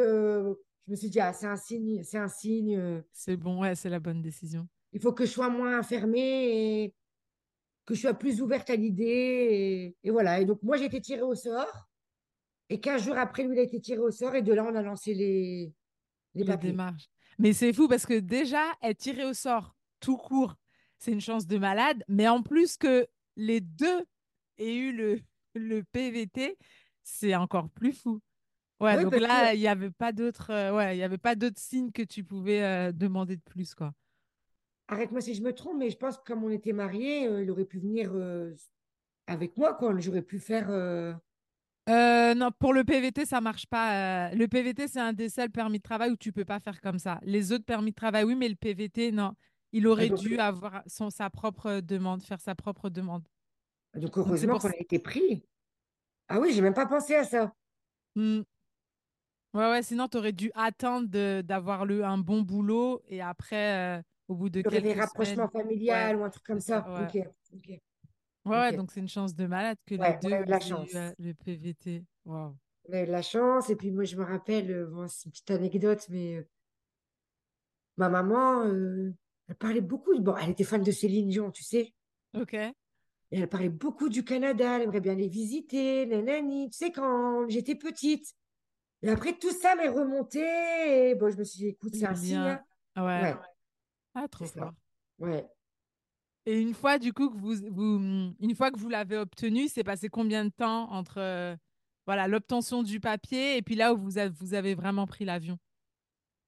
je 0.86 0.92
me 0.92 0.96
suis 0.96 1.10
dit, 1.10 1.20
ah, 1.20 1.34
c'est 1.34 1.48
un 1.48 1.56
signe, 1.56 2.04
c'est 2.04 2.18
un 2.18 2.28
signe. 2.28 2.78
Euh, 2.78 3.02
c'est 3.12 3.38
bon, 3.38 3.62
ouais, 3.62 3.76
c'est 3.76 3.90
la 3.90 4.00
bonne 4.00 4.22
décision. 4.22 4.68
Il 4.92 5.02
faut 5.02 5.14
que 5.14 5.26
je 5.26 5.32
sois 5.32 5.50
moins 5.50 5.82
fermée 5.82 6.84
et 6.84 6.96
que 7.86 7.94
je 7.94 8.02
sois 8.02 8.14
plus 8.14 8.42
ouverte 8.42 8.70
à 8.70 8.76
l'idée. 8.76 9.96
Et, 10.04 10.10
voilà. 10.12 10.40
Et 10.40 10.46
donc, 10.46 10.62
moi, 10.64 10.78
j'ai 10.78 10.86
été 10.86 11.02
tirée 11.02 11.22
au 11.22 11.36
sort. 11.36 11.90
Et 12.70 12.80
15 12.80 13.04
jours 13.04 13.18
après, 13.18 13.44
lui, 13.44 13.56
il 13.56 13.60
a 13.60 13.64
été 13.64 13.80
tiré 13.80 14.00
au 14.00 14.12
sort. 14.12 14.36
Et 14.36 14.42
de 14.42 14.54
là, 14.54 14.66
on 14.66 14.76
a 14.76 14.82
lancé 14.82 15.14
les, 15.14 15.74
les, 16.34 16.58
démarches. 16.58 17.10
Mais 17.40 17.54
c'est 17.54 17.74
fou 17.74 17.88
parce 17.88 18.06
que 18.06 18.20
déjà, 18.20 18.64
être 18.82 18.98
tiré 18.98 19.26
au 19.26 19.34
sort 19.34 19.76
tout 20.00 20.18
court, 20.18 20.56
c'est 20.98 21.12
une 21.12 21.22
chance 21.22 21.48
de 21.48 21.58
malade. 21.58 22.04
Mais 22.08 22.28
en 22.28 22.42
plus 22.42 22.78
que 22.78 23.08
les 23.36 23.62
deux 23.62 24.06
aient 24.58 24.76
eu 24.76 24.94
le, 24.94 25.20
le 25.56 25.84
PVT, 25.84 26.58
c'est 27.04 27.36
encore 27.36 27.70
plus 27.70 27.94
fou. 27.94 28.22
Ouais, 28.80 29.02
donc 29.02 29.16
là, 29.16 29.54
il 29.54 29.60
n'y 29.60 29.68
avait 29.68 29.92
pas 29.92 30.12
d'autres 30.12 30.52
euh, 30.52 30.76
ouais, 30.76 31.02
avait 31.02 31.18
pas 31.18 31.36
d'autres 31.36 31.60
signes 31.60 31.92
que 31.92 32.02
tu 32.02 32.24
pouvais 32.24 32.64
euh, 32.64 32.92
demander 32.92 33.38
de 33.38 33.42
plus, 33.42 33.74
quoi. 33.76 33.94
Arrête-moi 34.88 35.22
si 35.22 35.34
je 35.34 35.42
me 35.42 35.54
trompe, 35.54 35.78
mais 35.78 35.90
je 35.90 35.98
pense 35.98 36.18
que 36.18 36.24
comme 36.24 36.44
on 36.44 36.50
était 36.50 36.74
mariés, 36.74 37.28
euh, 37.28 37.44
il 37.44 37.50
aurait 37.52 37.66
pu 37.66 37.80
venir 37.80 38.12
avec 39.28 39.58
moi, 39.58 39.74
quoi. 39.74 39.98
J'aurais 40.00 40.22
pu 40.22 40.40
faire. 40.40 40.70
non, 41.88 42.52
pour 42.60 42.74
le 42.74 42.84
PVT, 42.84 43.26
ça 43.26 43.42
marche 43.42 43.66
pas. 43.68 44.34
le 44.34 44.48
PVT, 44.48 44.88
c'est 44.88 45.00
un 45.00 45.14
des 45.14 45.30
seuls 45.30 45.52
permis 45.52 45.78
de 45.78 45.84
travail 45.84 46.12
où 46.12 46.18
tu 46.18 46.32
peux 46.32 46.46
pas 46.46 46.60
faire 46.60 46.82
comme 46.82 47.00
ça. 47.00 47.20
Les 47.24 47.52
autres 47.52 47.66
permis 47.66 47.92
de 47.92 47.96
travail, 47.96 48.24
oui, 48.24 48.36
mais 48.36 48.50
le 48.50 48.56
PVT, 48.56 49.12
non. 49.12 49.34
Il 49.72 49.88
aurait 49.88 50.10
dû 50.10 50.38
avoir 50.38 50.84
son, 50.86 51.10
sa 51.10 51.32
propre 51.32 51.80
demande, 51.82 52.22
faire 52.22 52.40
sa 52.40 52.54
propre 52.54 52.90
demande. 52.90 53.28
Donc 53.96 54.18
heureusement 54.18 54.60
qu'on 54.60 54.70
a 54.70 54.78
été 54.78 55.00
pris. 55.00 55.44
Ah 56.28 56.40
oui, 56.40 56.54
j'ai 56.54 56.62
même 56.62 56.74
pas 56.74 56.86
pensé 56.86 57.16
à 57.16 57.24
ça. 57.24 57.54
Mmh. 58.16 58.42
Ouais, 59.54 59.70
ouais, 59.70 59.84
sinon, 59.84 60.08
tu 60.08 60.18
aurais 60.18 60.32
dû 60.32 60.52
attendre 60.56 61.08
d'avoir 61.42 61.82
un 61.82 62.18
bon 62.18 62.42
boulot 62.42 63.02
et 63.08 63.22
après, 63.22 63.98
euh, 63.98 64.02
au 64.28 64.36
bout 64.36 64.50
de 64.50 64.62
quelques 64.62 64.84
des 64.84 64.94
rapprochements 64.94 65.50
familiales 65.50 66.18
ou 66.18 66.24
un 66.24 66.30
truc 66.30 66.44
comme 66.46 66.60
ça. 66.60 66.86
ouais. 67.14 67.32
Ouais, 68.46 68.76
donc 68.76 68.92
c'est 68.92 69.00
une 69.00 69.08
chance 69.10 69.36
de 69.36 69.46
malade 69.48 69.78
que 69.86 69.96
les 69.96 70.18
deux 70.22 70.32
aient 70.32 70.46
la 70.46 70.60
chance. 70.60 70.92
le 71.18 71.34
PVT. 71.34 72.04
On 72.26 72.54
a 72.92 73.02
eu 73.02 73.06
de 73.06 73.12
la 73.12 73.22
chance. 73.22 73.70
Et 73.70 73.76
puis 73.76 73.92
moi, 73.92 74.04
je 74.04 74.18
me 74.18 74.24
rappelle, 74.24 74.72
euh, 74.72 74.88
bon, 74.88 75.08
c'est 75.08 75.26
une 75.26 75.32
petite 75.32 75.52
anecdote, 75.52 76.06
mais 76.10 76.36
euh, 76.36 76.48
ma 77.98 78.10
maman, 78.10 78.66
elle 78.66 79.56
parlait 79.58 79.82
beaucoup. 79.82 80.18
Bon, 80.20 80.36
elle 80.36 80.50
était 80.50 80.66
fan 80.66 80.84
de 80.84 80.92
Céline 80.92 81.30
Dion, 81.30 81.52
tu 81.52 81.64
sais. 81.64 81.94
Ok. 82.34 82.54
Et 82.54 82.74
elle 83.32 83.48
parlait 83.48 83.70
beaucoup 83.70 84.10
du 84.10 84.24
Canada. 84.26 84.76
Elle 84.76 84.84
aimerait 84.84 85.02
bien 85.02 85.16
les 85.16 85.30
visiter, 85.30 86.06
nanani. 86.06 86.70
Tu 86.70 86.78
sais, 86.78 86.92
quand 86.92 87.48
j'étais 87.48 87.76
petite. 87.76 88.34
Et 89.02 89.10
après, 89.10 89.38
tout 89.38 89.52
ça 89.52 89.76
m'est 89.76 89.90
remonté. 89.90 90.42
Et 91.10 91.16
bon, 91.16 91.30
je 91.30 91.38
me 91.38 91.44
suis 91.44 91.60
dit, 91.60 91.68
écoute, 91.68 91.96
c'est 91.96 92.06
un 92.06 92.16
signe. 92.16 92.36
Hein. 92.36 92.62
Ouais. 92.98 93.36
Ah, 94.16 94.28
trop 94.28 94.46
fort. 94.46 94.74
Ouais. 95.20 95.48
Et 96.46 96.60
une 96.60 96.74
fois, 96.74 97.00
du 97.00 97.14
coup, 97.14 97.30
que 97.30 97.38
vous, 97.38 97.56
vous 97.72 98.36
une 98.40 98.56
fois 98.56 98.72
que 98.72 98.78
vous 98.78 98.90
l'avez 98.90 99.18
obtenu, 99.18 99.68
c'est 99.68 99.84
passé 99.84 100.10
combien 100.10 100.46
de 100.46 100.50
temps 100.50 100.92
entre 100.92 101.20
euh, 101.20 101.56
voilà 102.06 102.28
l'obtention 102.28 102.84
du 102.84 103.00
papier 103.00 103.58
et 103.58 103.62
puis 103.62 103.76
là 103.76 103.94
où 103.94 103.98
vous 103.98 104.18
avez, 104.18 104.30
vous 104.30 104.54
avez 104.54 104.76
vraiment 104.76 105.08
pris 105.08 105.24
l'avion? 105.24 105.58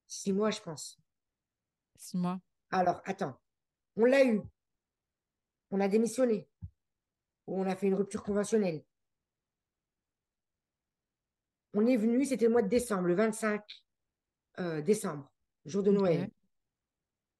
Six 0.07 0.33
mois, 0.33 0.51
je 0.51 0.61
pense. 0.61 0.97
Six 1.97 2.17
mois. 2.17 2.39
Alors, 2.71 3.01
attends. 3.05 3.39
On 3.95 4.05
l'a 4.05 4.25
eu. 4.25 4.41
On 5.71 5.79
a 5.79 5.87
démissionné. 5.87 6.47
On 7.47 7.65
a 7.65 7.75
fait 7.75 7.87
une 7.87 7.95
rupture 7.95 8.23
conventionnelle. 8.23 8.83
On 11.73 11.85
est 11.85 11.97
venu, 11.97 12.25
c'était 12.25 12.45
le 12.45 12.51
mois 12.51 12.61
de 12.61 12.69
décembre, 12.69 13.07
le 13.07 13.15
25 13.15 13.61
euh, 14.59 14.81
décembre, 14.81 15.29
jour 15.65 15.83
de 15.83 15.91
Noël. 15.91 16.29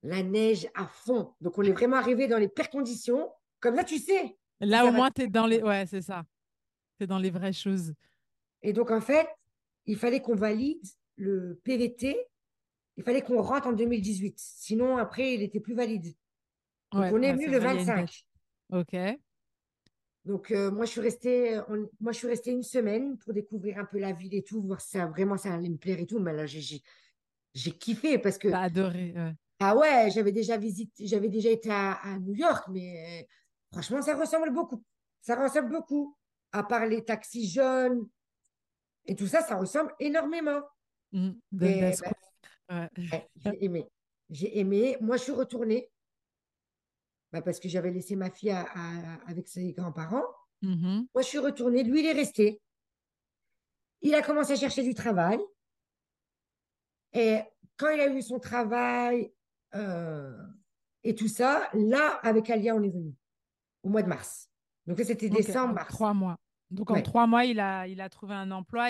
La 0.05 0.21
neige 0.21 0.67
à 0.75 0.85
fond. 0.85 1.33
Donc, 1.41 1.57
on 1.57 1.63
est 1.63 1.71
vraiment 1.71 1.97
arrivé 1.97 2.27
dans 2.27 2.37
les 2.37 2.47
pires 2.47 2.69
conditions. 2.69 3.31
Comme 3.59 3.73
là, 3.73 3.83
tu 3.83 3.97
sais. 3.97 4.37
Là, 4.59 4.85
au 4.85 4.91
moins, 4.91 5.09
tu 5.09 5.23
es 5.23 5.27
dans 5.27 5.47
les. 5.47 5.63
Ouais, 5.63 5.87
c'est 5.87 6.03
ça. 6.03 6.23
Tu 6.99 7.05
es 7.05 7.07
dans 7.07 7.17
les 7.17 7.31
vraies 7.31 7.53
choses. 7.53 7.91
Et 8.61 8.71
donc, 8.71 8.91
en 8.91 9.01
fait, 9.01 9.27
il 9.87 9.97
fallait 9.97 10.21
qu'on 10.21 10.35
valide 10.35 10.85
le 11.15 11.59
PVT. 11.63 12.17
Il 12.97 13.03
fallait 13.03 13.23
qu'on 13.23 13.41
rentre 13.41 13.65
en 13.65 13.73
2018. 13.73 14.35
Sinon, 14.37 14.97
après, 14.97 15.33
il 15.33 15.39
n'était 15.39 15.59
plus 15.59 15.73
valide. 15.73 16.13
Donc, 16.91 17.11
on 17.11 17.21
est 17.23 17.33
venu 17.33 17.49
le 17.49 17.57
25. 17.57 18.25
OK. 18.73 18.95
Donc, 20.23 20.51
euh, 20.51 20.69
moi, 20.69 20.85
je 20.85 20.91
suis 20.91 21.01
restée, 21.01 21.59
moi, 21.99 22.11
je 22.11 22.17
suis 22.19 22.27
restée 22.27 22.51
une 22.51 22.63
semaine 22.63 23.17
pour 23.17 23.33
découvrir 23.33 23.79
un 23.79 23.85
peu 23.85 23.97
la 23.97 24.11
ville 24.11 24.35
et 24.35 24.43
tout, 24.43 24.61
voir 24.61 24.81
si 24.81 24.91
ça, 24.91 25.07
vraiment 25.07 25.37
ça 25.37 25.51
allait 25.51 25.69
me 25.69 25.77
plaire 25.77 25.99
et 25.99 26.05
tout. 26.05 26.19
Mais 26.19 26.33
là, 26.33 26.45
j'ai, 26.45 26.83
j'ai 27.55 27.71
kiffé 27.71 28.19
parce 28.19 28.37
que. 28.37 28.49
T'as 28.49 28.61
adoré. 28.61 29.15
Ah 29.59 29.75
ouais, 29.75 30.09
j'avais 30.11 30.31
déjà 30.31 30.57
visité, 30.57 31.07
j'avais 31.07 31.29
déjà 31.29 31.49
été 31.49 31.69
à, 31.71 32.17
New 32.19 32.33
York, 32.35 32.67
mais 32.69 33.21
euh, 33.21 33.25
franchement, 33.71 34.01
ça 34.01 34.15
ressemble 34.15 34.51
beaucoup. 34.51 34.83
Ça 35.21 35.35
ressemble 35.41 35.69
beaucoup. 35.69 36.17
À 36.51 36.63
part 36.63 36.85
les 36.85 37.03
taxis 37.03 37.49
jaunes 37.49 38.07
et 39.05 39.15
tout 39.15 39.27
ça, 39.27 39.41
ça 39.41 39.55
ressemble 39.55 39.93
énormément. 39.99 40.61
Mmh, 41.11 41.31
bah, 41.51 41.67
j'ai 43.35 43.65
aimé. 43.65 43.87
J'ai 44.29 44.59
aimé. 44.59 44.97
Moi, 45.01 45.17
je 45.17 45.23
suis 45.23 45.31
retournée 45.31 45.89
bah, 47.31 47.41
parce 47.41 47.59
que 47.59 47.69
j'avais 47.69 47.91
laissé 47.91 48.15
ma 48.15 48.29
fille 48.29 48.55
avec 49.27 49.47
ses 49.47 49.73
grands-parents. 49.73 50.25
Mmh 50.61 51.03
Moi, 51.13 51.21
je 51.21 51.27
suis 51.27 51.39
retournée. 51.39 51.83
Lui, 51.83 52.01
il 52.01 52.05
est 52.05 52.13
resté. 52.13 52.61
Il 54.01 54.15
a 54.15 54.21
commencé 54.21 54.53
à 54.53 54.55
chercher 54.55 54.83
du 54.83 54.93
travail. 54.93 55.39
Et 57.13 57.39
quand 57.77 57.89
il 57.89 57.99
a 57.99 58.07
eu 58.07 58.21
son 58.21 58.39
travail 58.39 59.31
euh, 59.75 60.37
et 61.03 61.15
tout 61.15 61.27
ça, 61.27 61.69
là, 61.73 62.19
avec 62.23 62.49
Alia, 62.49 62.75
on 62.75 62.83
est 62.83 62.89
venu 62.89 63.13
au 63.83 63.89
mois 63.89 64.01
de 64.01 64.07
mars. 64.07 64.49
Donc, 64.87 64.99
c'était 64.99 65.29
décembre, 65.29 65.75
mars. 65.75 65.89
Trois 65.89 66.13
mois. 66.13 66.37
Donc, 66.71 66.91
en 66.91 67.01
trois 67.01 67.27
mois, 67.27 67.45
il 67.45 67.59
a, 67.59 67.87
il 67.87 68.01
a 68.01 68.09
trouvé 68.09 68.33
un 68.33 68.51
emploi. 68.51 68.89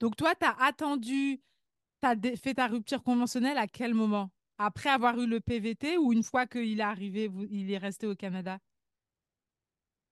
Donc, 0.00 0.16
toi, 0.16 0.34
tu 0.34 0.46
as 0.46 0.56
attendu, 0.60 1.40
tu 2.02 2.08
as 2.08 2.36
fait 2.36 2.54
ta 2.54 2.66
rupture 2.66 3.02
conventionnelle 3.02 3.58
à 3.58 3.66
quel 3.66 3.94
moment? 3.94 4.30
Après 4.58 4.88
avoir 4.88 5.18
eu 5.18 5.26
le 5.26 5.40
PVT 5.40 5.98
ou 5.98 6.12
une 6.12 6.22
fois 6.22 6.46
qu'il 6.46 6.80
est 6.80 6.82
arrivé, 6.82 7.30
il 7.50 7.70
est 7.70 7.78
resté 7.78 8.06
au 8.06 8.14
Canada? 8.14 8.58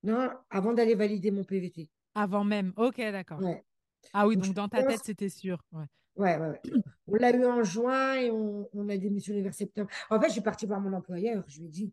Non, 0.02 0.30
avant 0.50 0.74
d'aller 0.74 0.94
valider 0.94 1.30
mon 1.30 1.44
PVT. 1.44 1.88
Avant 2.14 2.44
même. 2.44 2.72
Ok, 2.76 2.98
d'accord. 2.98 3.40
Ouais. 3.40 3.64
Ah 4.12 4.26
oui, 4.26 4.36
Donc, 4.36 4.52
dans 4.52 4.68
ta 4.68 4.82
tête, 4.84 5.00
c'était 5.02 5.30
sûr. 5.30 5.62
Ouais. 5.72 5.86
Ouais, 6.16 6.36
ouais, 6.38 6.48
ouais. 6.48 6.60
On 7.06 7.14
l'a 7.16 7.34
eu 7.36 7.44
en 7.44 7.62
juin 7.62 8.14
et 8.14 8.30
on, 8.30 8.68
on 8.72 8.88
a 8.88 8.96
démissionné 8.96 9.42
vers 9.42 9.54
septembre. 9.54 9.90
En 10.10 10.20
fait, 10.20 10.28
je 10.28 10.32
suis 10.32 10.40
partie 10.40 10.66
voir 10.66 10.80
mon 10.80 10.92
employeur. 10.92 11.44
Je 11.48 11.58
lui 11.60 11.66
ai 11.66 11.70
dit, 11.70 11.92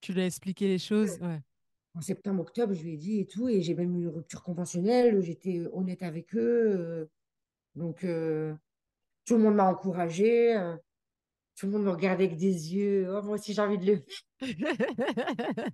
Tu 0.00 0.12
lui 0.12 0.20
as 0.22 0.26
expliqué 0.26 0.68
les 0.68 0.78
choses. 0.78 1.18
Ouais. 1.20 1.40
en 1.94 2.00
septembre, 2.00 2.42
octobre, 2.42 2.74
je 2.74 2.82
lui 2.82 2.94
ai 2.94 2.96
dit 2.96 3.20
et 3.20 3.26
tout. 3.26 3.48
Et 3.48 3.60
j'ai 3.62 3.74
même 3.74 3.94
eu 3.96 4.02
une 4.02 4.08
rupture 4.08 4.42
conventionnelle. 4.42 5.20
J'étais 5.22 5.62
honnête 5.72 6.02
avec 6.02 6.34
eux. 6.34 6.40
euh, 6.78 7.06
donc, 7.74 8.04
euh, 8.04 8.54
tout 9.24 9.36
le 9.36 9.42
monde 9.42 9.54
m'a 9.56 9.64
encouragée. 9.70 10.56
euh, 10.56 10.76
tout 11.56 11.66
le 11.66 11.72
monde 11.72 11.82
me 11.84 11.90
regardait 11.90 12.24
avec 12.26 12.36
des 12.36 12.74
yeux. 12.74 13.08
Oh, 13.10 13.22
moi 13.22 13.34
aussi, 13.34 13.52
j'ai 13.52 13.60
envie 13.62 13.78
de 13.78 13.86
le 13.92 14.04
faire. 14.46 15.68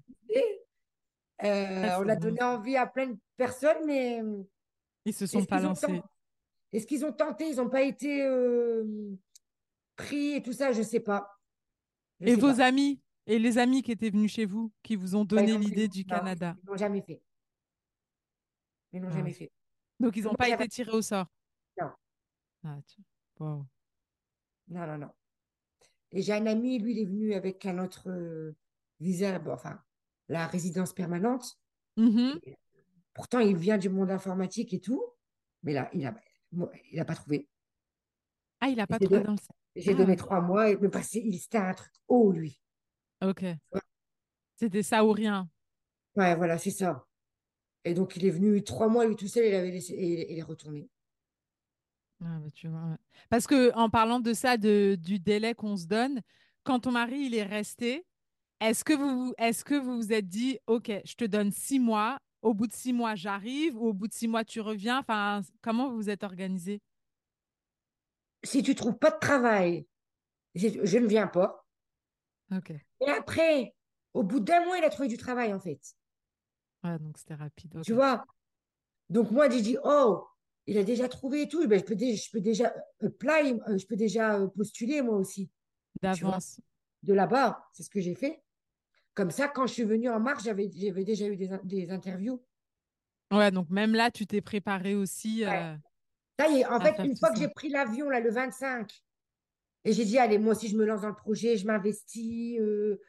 Ah, 1.38 1.46
Euh, 1.46 2.02
on 2.04 2.08
a 2.08 2.16
donné 2.16 2.42
envie 2.42 2.76
à 2.76 2.87
plein 2.87 3.08
de 3.08 3.16
personnes, 3.37 3.84
mais 3.87 4.22
euh, 4.22 4.42
Ils 5.04 5.12
se 5.12 5.26
sont 5.26 5.44
pas 5.44 5.60
lancés. 5.60 6.00
Est-ce 6.74 6.87
qu'ils 6.87 7.04
ont 7.04 7.12
tenté, 7.12 7.48
ils 7.48 7.56
n'ont 7.56 7.70
pas 7.70 7.82
été 7.82 8.22
euh, 8.22 8.84
pris 9.96 10.32
et 10.32 10.42
tout 10.42 10.52
ça, 10.52 10.72
je 10.72 10.82
sais 10.82 11.00
pas. 11.00 11.30
Je 12.20 12.26
Et 12.28 12.34
sais 12.34 12.40
vos 12.40 12.48
pas. 12.48 12.64
amis? 12.64 13.00
Et 13.26 13.38
les 13.38 13.56
amis 13.56 13.82
qui 13.82 13.92
étaient 13.92 14.10
venus 14.10 14.32
chez 14.32 14.44
vous, 14.44 14.70
qui 14.82 14.96
vous 14.96 15.16
ont 15.16 15.24
Bah, 15.24 15.40
donné 15.40 15.56
l'idée 15.56 15.88
du 15.88 16.04
non, 16.04 16.16
Canada? 16.16 16.56
ils 16.62 16.66
l'ont 16.66 16.76
jamais 16.76 17.00
fait. 17.00 17.22
Ils 18.92 19.00
l'ont 19.00 19.08
Ah, 19.10 19.16
jamais 19.16 19.32
fait. 19.32 19.50
Donc, 19.98 20.16
ils 20.16 20.24
n'ont 20.24 20.34
pas 20.34 20.48
été 20.50 20.68
tirés 20.68 20.92
au 20.92 21.00
sort? 21.00 21.26
Non, 21.80 21.90
Ah, 22.64 22.78
tu- 22.87 23.00
wow. 23.38 23.66
non, 24.68 24.87
non, 24.87 24.98
non. 24.98 25.10
Et 26.12 26.22
j'ai 26.22 26.32
un 26.34 26.46
ami, 26.46 26.78
lui, 26.78 26.92
il 26.92 26.98
est 27.02 27.06
venu 27.06 27.34
avec 27.34 27.64
un 27.66 27.78
autre 27.78 28.10
euh, 28.10 28.54
visa, 29.00 29.38
bon, 29.38 29.52
enfin, 29.52 29.80
la 30.28 30.46
résidence 30.46 30.92
permanente. 30.92 31.58
Et 32.44 32.56
pourtant, 33.14 33.38
il 33.38 33.56
vient 33.56 33.78
du 33.78 33.88
monde 33.88 34.10
informatique 34.10 34.74
et 34.74 34.80
tout, 34.80 35.02
mais 35.62 35.72
là, 35.72 35.88
il 35.94 36.04
a, 36.06 36.14
il 36.93 37.01
a 37.01 37.05
pas 37.05 37.14
trouvé. 37.14 37.49
Ah, 38.61 38.69
il 38.69 38.77
n'a 38.77 38.87
pas 38.87 38.99
trouvé 38.99 39.21
dans 39.23 39.33
le... 39.33 39.38
j'ai 39.77 39.93
Ah, 39.93 39.95
donné 39.95 40.11
ouais. 40.12 40.17
trois 40.17 40.40
mois 40.40 40.71
et 40.71 40.77
me 40.77 40.90
passer, 40.90 41.21
il 41.25 41.38
c'était 41.38 41.59
un 41.59 41.75
truc 41.75 41.93
haut, 42.09 42.33
lui. 42.33 42.61
ok. 43.21 43.45
C'était 44.57 44.83
ça 44.83 45.05
ou 45.05 45.12
rien. 45.12 45.49
Ouais, 46.17 46.35
voilà, 46.37 46.59
c'est 46.59 46.71
ça. 46.71 47.07
Et 47.85 47.95
donc, 47.95 48.17
il 48.17 48.27
est 48.27 48.31
venu 48.31 48.64
trois 48.64 48.88
mois, 48.88 49.07
lui 49.07 49.17
tout 49.17 49.29
seul, 49.29 49.47
il 49.47 49.55
avait 49.55 49.71
laissé, 49.71 49.95
et 49.95 50.07
il 50.25 50.33
il 50.33 50.38
est 50.38 50.43
retourné. 50.43 50.88
Ah, 52.23 52.38
bah, 52.40 52.51
tu 52.53 52.69
vois, 52.69 52.81
ouais. 52.85 52.97
Parce 53.29 53.47
que 53.47 53.73
en 53.75 53.90
parlant 53.90 54.21
de 54.21 54.33
ça, 54.33 54.57
de, 54.57 54.97
du 55.01 55.19
délai 55.19 55.55
qu'on 55.55 55.77
se 55.77 55.87
donne, 55.87 56.21
quand 56.62 56.81
ton 56.81 56.93
mari 56.93 57.27
il 57.27 57.35
est 57.35 57.43
resté, 57.45 58.07
est-ce 58.61 58.85
que 58.85 58.95
vous 58.95 59.35
est-ce 59.38 59.64
que 59.64 59.75
vous 59.75 59.97
vous 59.97 60.12
êtes 60.12 60.29
dit, 60.29 60.59
OK, 60.67 60.90
je 61.05 61.14
te 61.17 61.25
donne 61.25 61.51
six 61.53 61.79
mois, 61.81 62.19
au 62.44 62.52
bout 62.54 62.66
de 62.66 62.72
six 62.72 62.92
mois 62.92 63.14
j'arrive, 63.14 63.76
ou 63.76 63.88
au 63.88 63.92
bout 63.92 64.07
de 64.07 64.12
six 64.12 64.28
mois 64.28 64.44
tu 64.44 64.61
reviens, 64.61 65.00
enfin, 65.00 65.40
comment 65.62 65.88
vous 65.88 65.96
vous 65.96 66.11
êtes 66.11 66.22
organisé? 66.22 66.80
Si 68.44 68.62
tu 68.62 68.74
trouves 68.74 68.98
pas 68.98 69.11
de 69.11 69.18
travail, 69.18 69.87
je, 70.54 70.98
ne 70.98 71.07
viens 71.07 71.26
pas. 71.26 71.66
OK. 72.54 72.70
Et 73.00 73.09
après, 73.09 73.74
au 74.12 74.22
bout 74.22 74.40
d'un 74.40 74.62
mois, 74.66 74.76
il 74.76 74.85
a 74.85 74.90
trouvé 74.90 75.09
du 75.09 75.16
travail, 75.16 75.54
en 75.54 75.61
fait. 75.61 75.80
Ouais, 76.85 76.98
donc 76.98 77.16
c'était 77.16 77.35
rapide. 77.35 77.80
Tu 77.83 77.94
vois? 77.94 78.22
Donc, 79.09 79.30
moi, 79.30 79.48
j'ai 79.48 79.62
dit, 79.62 79.78
oh, 79.83 80.26
il 80.66 80.76
a 80.76 80.85
déjà 80.85 81.09
trouvé 81.09 81.42
et 81.42 81.48
tout. 81.48 81.66
Ben, 81.66 81.78
je 81.78 81.85
peux, 81.85 81.96
dé- 81.96 82.14
je 82.14 82.30
peux 82.30 82.42
déjà 82.42 82.74
apply, 83.02 83.59
euh, 83.68 83.78
je 83.78 83.87
peux 83.87 83.96
déjà 83.96 84.38
euh, 84.38 84.48
postuler, 84.48 85.00
moi 85.00 85.16
aussi. 85.16 85.50
D'avance. 86.02 86.61
De 87.02 87.14
là-bas, 87.14 87.66
c'est 87.72 87.83
ce 87.83 87.90
que 87.90 88.00
j'ai 88.02 88.14
fait. 88.14 88.43
Comme 89.14 89.31
ça, 89.31 89.48
quand 89.48 89.66
je 89.66 89.72
suis 89.72 89.85
venue 89.85 90.09
en 90.09 90.18
mars, 90.18 90.44
j'avais, 90.44 90.66
déjà 90.68 91.27
eu 91.29 91.37
des, 91.37 91.53
in- 91.53 91.61
des 91.64 91.90
interviews. 91.90 92.42
Ouais, 93.31 93.50
donc 93.50 93.70
même 93.70 93.94
là, 93.94 94.11
tu 94.11 94.27
t'es 94.27 94.40
préparé 94.40 94.94
aussi 94.94 95.44
Ouais. 95.44 95.62
euh, 95.62 95.77
Ça 96.38 96.48
y 96.48 96.61
est, 96.61 96.66
en 96.66 96.81
fait, 96.81 96.96
une 97.05 97.16
fois 97.16 97.31
que 97.31 97.38
j'ai 97.38 97.48
pris 97.48 97.68
l'avion, 97.68 98.09
là, 98.11 98.20
le 98.20 98.31
25, 98.31 98.90
et 99.85 99.92
j'ai 99.92 100.05
dit, 100.05 100.18
allez, 100.18 100.38
moi 100.38 100.55
aussi, 100.55 100.68
je 100.68 100.77
me 100.77 100.85
lance 100.85 101.03
dans 101.03 101.09
le 101.09 101.14
projet, 101.14 101.57
je 101.57 101.66
m'investis, 101.66 102.59
euh, 102.59 103.00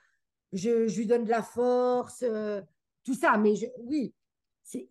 je, 0.54 0.88
je 0.88 0.98
lui 0.98 1.06
donne 1.08 1.24
de 1.24 1.30
la 1.30 1.42
force, 1.42 2.24
euh, 2.24 2.62
tout 3.04 3.14
ça. 3.14 3.38
Mais 3.38 3.56
je, 3.56 3.66
oui, 3.80 4.14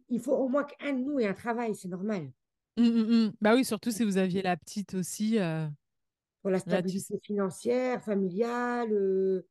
il 0.09 0.21
faut 0.21 0.35
au 0.35 0.49
moins 0.49 0.65
qu'un 0.65 0.93
de 0.95 1.01
nous 1.01 1.19
ait 1.21 1.27
un 1.27 1.35
travail, 1.35 1.75
c'est 1.75 1.89
normal. 1.89 2.31
Hum, 2.77 2.87
hum, 2.87 3.11
hum. 3.11 3.33
Bah 3.41 3.55
oui, 3.55 3.65
surtout 3.65 3.91
si 3.91 4.05
vous 4.05 4.17
aviez 4.17 4.43
la 4.43 4.57
petite 4.57 4.95
aussi. 4.95 5.39
Pour 6.43 6.51
la 6.51 6.59
stabilité 6.59 7.19
financière, 7.23 8.03
familiale, 8.03 9.45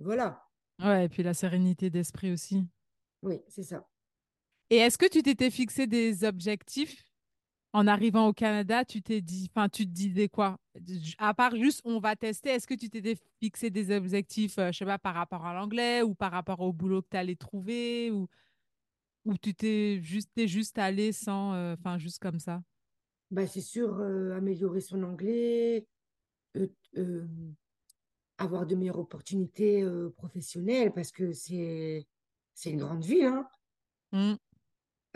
voilà. 0.00 0.45
Ouais, 0.82 1.06
et 1.06 1.08
puis 1.08 1.22
la 1.22 1.34
sérénité 1.34 1.90
d'esprit 1.90 2.32
aussi. 2.32 2.66
Oui, 3.22 3.40
c'est 3.48 3.62
ça. 3.62 3.86
Et 4.70 4.76
est-ce 4.76 4.98
que 4.98 5.06
tu 5.08 5.22
t'étais 5.22 5.50
fixé 5.50 5.86
des 5.86 6.24
objectifs? 6.24 7.02
En 7.72 7.86
arrivant 7.86 8.28
au 8.28 8.32
Canada? 8.32 8.84
Tu 8.84 9.02
t'es 9.02 9.20
dit, 9.20 9.50
enfin, 9.54 9.68
tu 9.68 9.84
te 9.86 9.90
disais 9.92 10.28
quoi? 10.28 10.58
À 11.18 11.34
part 11.34 11.54
juste, 11.56 11.82
on 11.84 11.98
va 12.00 12.16
tester, 12.16 12.50
est-ce 12.50 12.66
que 12.66 12.74
tu 12.74 12.88
t'étais 12.88 13.16
fixé 13.40 13.70
des 13.70 13.94
objectifs, 13.94 14.58
euh, 14.58 14.72
je 14.72 14.78
sais 14.78 14.84
pas, 14.86 14.98
par 14.98 15.14
rapport 15.14 15.44
à 15.44 15.52
l'anglais 15.54 16.02
ou 16.02 16.14
par 16.14 16.32
rapport 16.32 16.60
au 16.60 16.72
boulot 16.72 17.02
que 17.02 17.08
tu 17.10 17.16
allais 17.18 17.36
trouver 17.36 18.10
ou, 18.10 18.28
ou 19.26 19.36
tu 19.36 19.54
t'es 19.54 20.00
juste, 20.02 20.30
t'es 20.34 20.48
juste 20.48 20.78
allé 20.78 21.12
sans, 21.12 21.54
euh, 21.54 21.74
enfin, 21.78 21.98
juste 21.98 22.18
comme 22.20 22.38
ça? 22.38 22.62
Bah, 23.30 23.46
c'est 23.46 23.60
sûr, 23.60 23.98
euh, 24.00 24.36
améliorer 24.36 24.80
son 24.80 25.02
anglais, 25.02 25.86
euh, 26.56 27.26
avoir 28.38 28.66
de 28.66 28.74
meilleures 28.74 28.98
opportunités 28.98 29.82
euh, 29.82 30.10
professionnelles, 30.16 30.92
parce 30.92 31.10
que 31.10 31.32
c'est, 31.32 32.06
c'est 32.54 32.70
une 32.70 32.80
grande 32.80 33.04
ville, 33.04 33.24
hein. 33.24 34.38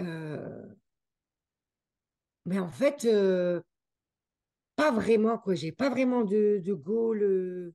Euh, 0.00 0.66
mais 2.46 2.58
en 2.58 2.70
fait, 2.70 3.04
euh, 3.04 3.60
pas 4.76 4.90
vraiment, 4.90 5.38
quoi. 5.38 5.54
J'ai 5.54 5.72
pas 5.72 5.90
vraiment 5.90 6.24
de, 6.24 6.60
de 6.64 6.72
goal. 6.72 7.74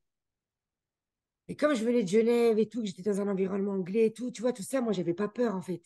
Et 1.48 1.56
comme 1.56 1.76
je 1.76 1.86
venais 1.86 2.04
de 2.04 2.08
Genève 2.08 2.58
et 2.58 2.68
tout, 2.68 2.82
que 2.82 2.88
j'étais 2.88 3.04
dans 3.04 3.22
un 3.22 3.28
environnement 3.28 3.74
anglais 3.74 4.08
et 4.08 4.14
tout, 4.14 4.32
tu 4.32 4.42
vois, 4.42 4.54
tout 4.54 4.64
ça, 4.64 4.82
moi, 4.82 4.94
j'avais 4.94 5.14
pas 5.14 5.28
peur, 5.28 5.56
en 5.56 5.62
fait. 5.62 5.84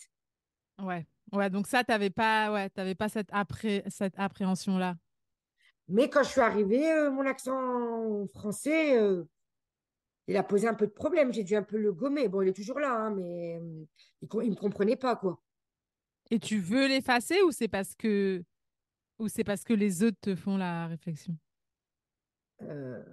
Ouais. 0.81 1.05
Ouais, 1.31 1.49
donc 1.49 1.67
ça, 1.67 1.83
t'avais 1.83 2.09
pas, 2.09 2.51
ouais, 2.51 2.69
t'avais 2.69 2.95
pas 2.95 3.09
cette, 3.09 3.29
appré 3.31 3.83
cette 3.87 4.17
appréhension-là? 4.17 4.95
Mais 5.87 6.09
quand 6.09 6.23
je 6.23 6.29
suis 6.29 6.41
arrivée, 6.41 6.91
euh, 6.91 7.11
mon 7.11 7.25
accent 7.25 8.25
français, 8.27 8.97
euh, 8.97 9.25
il 10.29 10.37
a 10.37 10.43
posé 10.43 10.67
un 10.67 10.75
peu 10.75 10.85
de 10.85 10.91
problème. 10.91 11.33
J'ai 11.33 11.43
dû 11.43 11.55
un 11.55 11.63
peu 11.63 11.77
le 11.77 11.91
gommer. 11.91 12.27
Bon, 12.27 12.41
il 12.41 12.49
est 12.49 12.53
toujours 12.53 12.79
là, 12.79 12.93
hein, 12.93 13.09
mais 13.09 13.59
euh, 13.59 13.85
il, 14.21 14.29
il 14.43 14.51
me 14.51 14.55
comprenait 14.55 14.95
pas, 14.95 15.15
quoi. 15.15 15.41
Et 16.29 16.39
tu 16.39 16.59
veux 16.59 16.87
l'effacer 16.87 17.41
ou 17.41 17.51
c'est 17.51 17.67
parce 17.67 17.95
que, 17.95 18.43
ou 19.17 19.27
c'est 19.27 19.43
parce 19.43 19.63
que 19.63 19.73
les 19.73 20.03
autres 20.03 20.19
te 20.21 20.35
font 20.35 20.57
la 20.57 20.87
réflexion? 20.87 21.35
Euh, 22.61 23.03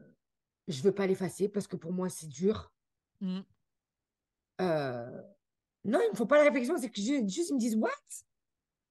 je 0.68 0.82
veux 0.82 0.92
pas 0.92 1.06
l'effacer 1.06 1.48
parce 1.48 1.66
que 1.66 1.76
pour 1.76 1.92
moi, 1.92 2.10
c'est 2.10 2.28
dur. 2.28 2.70
Hum. 3.22 3.42
Euh, 4.60 5.22
non, 5.84 6.00
ils 6.06 6.10
me 6.10 6.16
font 6.16 6.26
pas 6.26 6.38
la 6.38 6.44
réflexion, 6.44 6.76
c'est 6.78 6.90
que 6.90 7.00
ju- 7.00 7.26
juste 7.28 7.50
ils 7.50 7.54
me 7.54 7.60
disent, 7.60 7.76
What? 7.76 7.90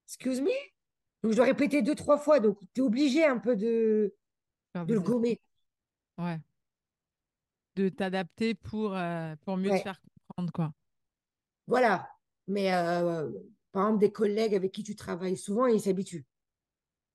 Excuse 0.08 0.42
me? 0.42 0.52
Donc, 1.22 1.32
je 1.32 1.38
dois 1.38 1.46
répéter 1.46 1.82
deux, 1.82 1.96
trois 1.96 2.18
fois. 2.18 2.40
Donc, 2.40 2.58
tu 2.74 2.82
es 2.82 2.84
obligé 2.84 3.26
un 3.26 3.38
peu 3.38 3.56
de, 3.56 4.16
de 4.74 4.94
le 4.94 5.00
gommer. 5.00 5.40
Ouais. 6.18 6.40
De 7.76 7.90
t'adapter 7.90 8.56
pour, 8.56 8.96
euh, 8.96 9.36
pour 9.44 9.58
mieux 9.58 9.70
te 9.70 9.82
faire 9.82 10.00
comprendre, 10.28 10.52
quoi. 10.54 10.72
voilà. 11.68 12.10
Mais 12.48 12.74
euh, 12.74 13.30
par 13.72 13.88
exemple, 13.88 14.00
des 14.00 14.12
collègues 14.12 14.56
avec 14.56 14.72
qui 14.72 14.84
tu 14.84 14.96
travailles 14.96 15.36
souvent, 15.38 15.66
ils 15.66 15.82
s'habituent. 15.82 16.26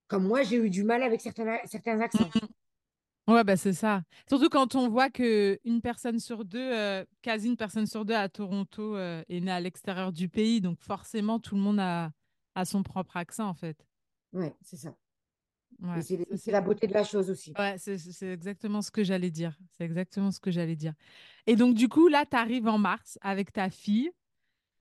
Comme 0.09 0.27
moi, 0.27 0.43
j'ai 0.43 0.57
eu 0.57 0.71
du 0.71 0.83
mal 0.83 1.03
avec 1.03 1.21
certains, 1.21 1.59
certains 1.67 2.01
accents. 2.01 2.29
Ouais, 3.29 3.45
bah 3.45 3.57
c'est 3.57 3.73
ça. 3.73 4.03
Surtout 4.29 4.49
quand 4.49 4.75
on 4.75 4.89
voit 4.89 5.09
que 5.09 5.59
une 5.65 5.81
personne 5.81 6.19
sur 6.19 6.45
deux, 6.45 6.59
euh, 6.59 7.05
quasi 7.23 7.47
une 7.49 7.57
personne 7.57 7.87
sur 7.87 8.05
deux 8.05 8.15
à 8.15 8.29
Toronto, 8.29 8.99
est 8.99 9.25
née 9.41 9.53
à 9.53 9.61
l'extérieur 9.61 10.13
du 10.13 10.29
pays. 10.29 10.61
Donc 10.61 10.81
forcément, 10.81 11.39
tout 11.39 11.55
le 11.55 11.61
monde 11.61 11.79
a, 11.79 12.11
a 12.57 12.65
son 12.65 12.83
propre 12.83 13.17
accent, 13.17 13.49
en 13.49 13.55
fait. 13.55 13.87
Ouais, 14.33 14.55
c'est 14.63 14.77
ça. 14.77 14.95
Ouais, 15.83 16.03
c'est 16.37 16.51
la 16.51 16.61
beauté 16.61 16.87
de 16.87 16.93
la 16.93 17.05
chose 17.05 17.31
aussi. 17.31 17.55
ouais, 17.59 17.77
c'est 17.79 18.33
exactement 18.33 18.83
ce 18.83 18.91
que 18.91 19.03
j'allais 19.03 19.31
dire. 19.31 19.57
C'est 19.77 19.85
exactement 19.85 20.31
ce 20.31 20.41
que 20.41 20.51
j'allais 20.51 20.77
dire. 20.77 20.95
Et 21.47 21.57
donc, 21.57 21.75
du 21.75 21.89
coup, 21.89 22.09
là, 22.09 22.27
tu 22.27 22.37
arrives 22.37 22.69
en 22.69 22.79
mars 22.79 23.19
avec 23.23 23.53
ta 23.53 23.71
fille. 23.71 24.11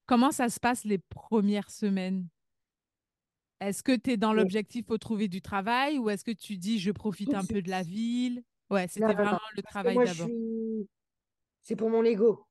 Comment 0.06 0.32
ça 0.32 0.50
se 0.50 0.60
passe 0.60 0.84
les 0.86 0.98
premières 0.98 1.70
semaines? 1.70 2.28
Est-ce 3.60 3.84
que 3.84 3.96
tu 3.96 4.12
es 4.12 4.18
dans 4.18 4.34
l'objectif 4.34 4.86
faut 4.88 4.98
trouver 4.98 5.28
du 5.28 5.42
travail 5.42 6.00
ou 6.00 6.10
est-ce 6.10 6.24
que 6.24 6.32
tu 6.32 6.58
dis 6.58 6.80
je 6.80 6.92
profite 6.92 7.34
un 7.34 7.44
peu 7.44 7.62
de 7.62 7.70
la 7.70 7.84
ville? 7.84 8.44
Ouais, 8.70 8.88
c'était 8.88 9.14
vraiment 9.14 9.32
non. 9.32 9.38
le 9.56 9.62
Parce 9.62 9.74
travail 9.74 9.98
d'abord. 9.98 10.28
suis. 10.28 10.90
C'est 11.62 11.76
pour 11.76 11.90
mon 11.90 12.04
ego. 12.04 12.46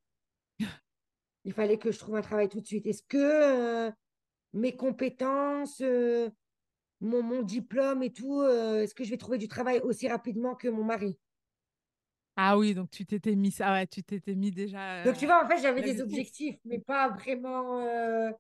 Il 1.45 1.53
fallait 1.53 1.79
que 1.79 1.91
je 1.91 1.99
trouve 1.99 2.17
un 2.17 2.21
travail 2.21 2.49
tout 2.49 2.61
de 2.61 2.67
suite. 2.67 2.87
Est-ce 2.87 3.03
que 3.03 3.17
euh, 3.17 3.91
mes 4.53 4.77
compétences, 4.77 5.81
euh, 5.81 6.29
mon, 7.01 7.23
mon 7.23 7.43
diplôme 7.43 8.03
et 8.03 8.13
tout, 8.13 8.41
euh, 8.43 8.83
est-ce 8.83 8.95
que 8.95 9.05
je 9.05 9.11
vais 9.11 9.17
trouver 9.19 9.39
du 9.39 9.49
travail 9.49 9.81
aussi 9.81 10.09
rapidement 10.09 10.55
que 10.55 10.69
mon 10.69 10.85
mari? 10.85 11.19
Ah 12.37 12.57
oui, 12.57 12.75
donc 12.75 12.91
tu 12.91 13.05
t'étais 13.05 13.35
mis 13.37 13.51
ça, 13.51 13.73
ouais, 13.73 13.87
tu 13.87 14.03
t'étais 14.03 14.35
mis 14.35 14.51
Donc, 15.05 15.17
tu 15.17 15.25
déjà 15.25 15.27
euh, 15.27 15.27
vois, 15.27 15.45
en 15.45 15.49
fait, 15.49 15.59
j'avais 15.63 15.83
des 15.83 16.01
objectifs, 16.01 16.59
mais 16.65 16.79
pas 16.79 17.09
vraiment. 17.09 17.81
euh, 17.81 18.31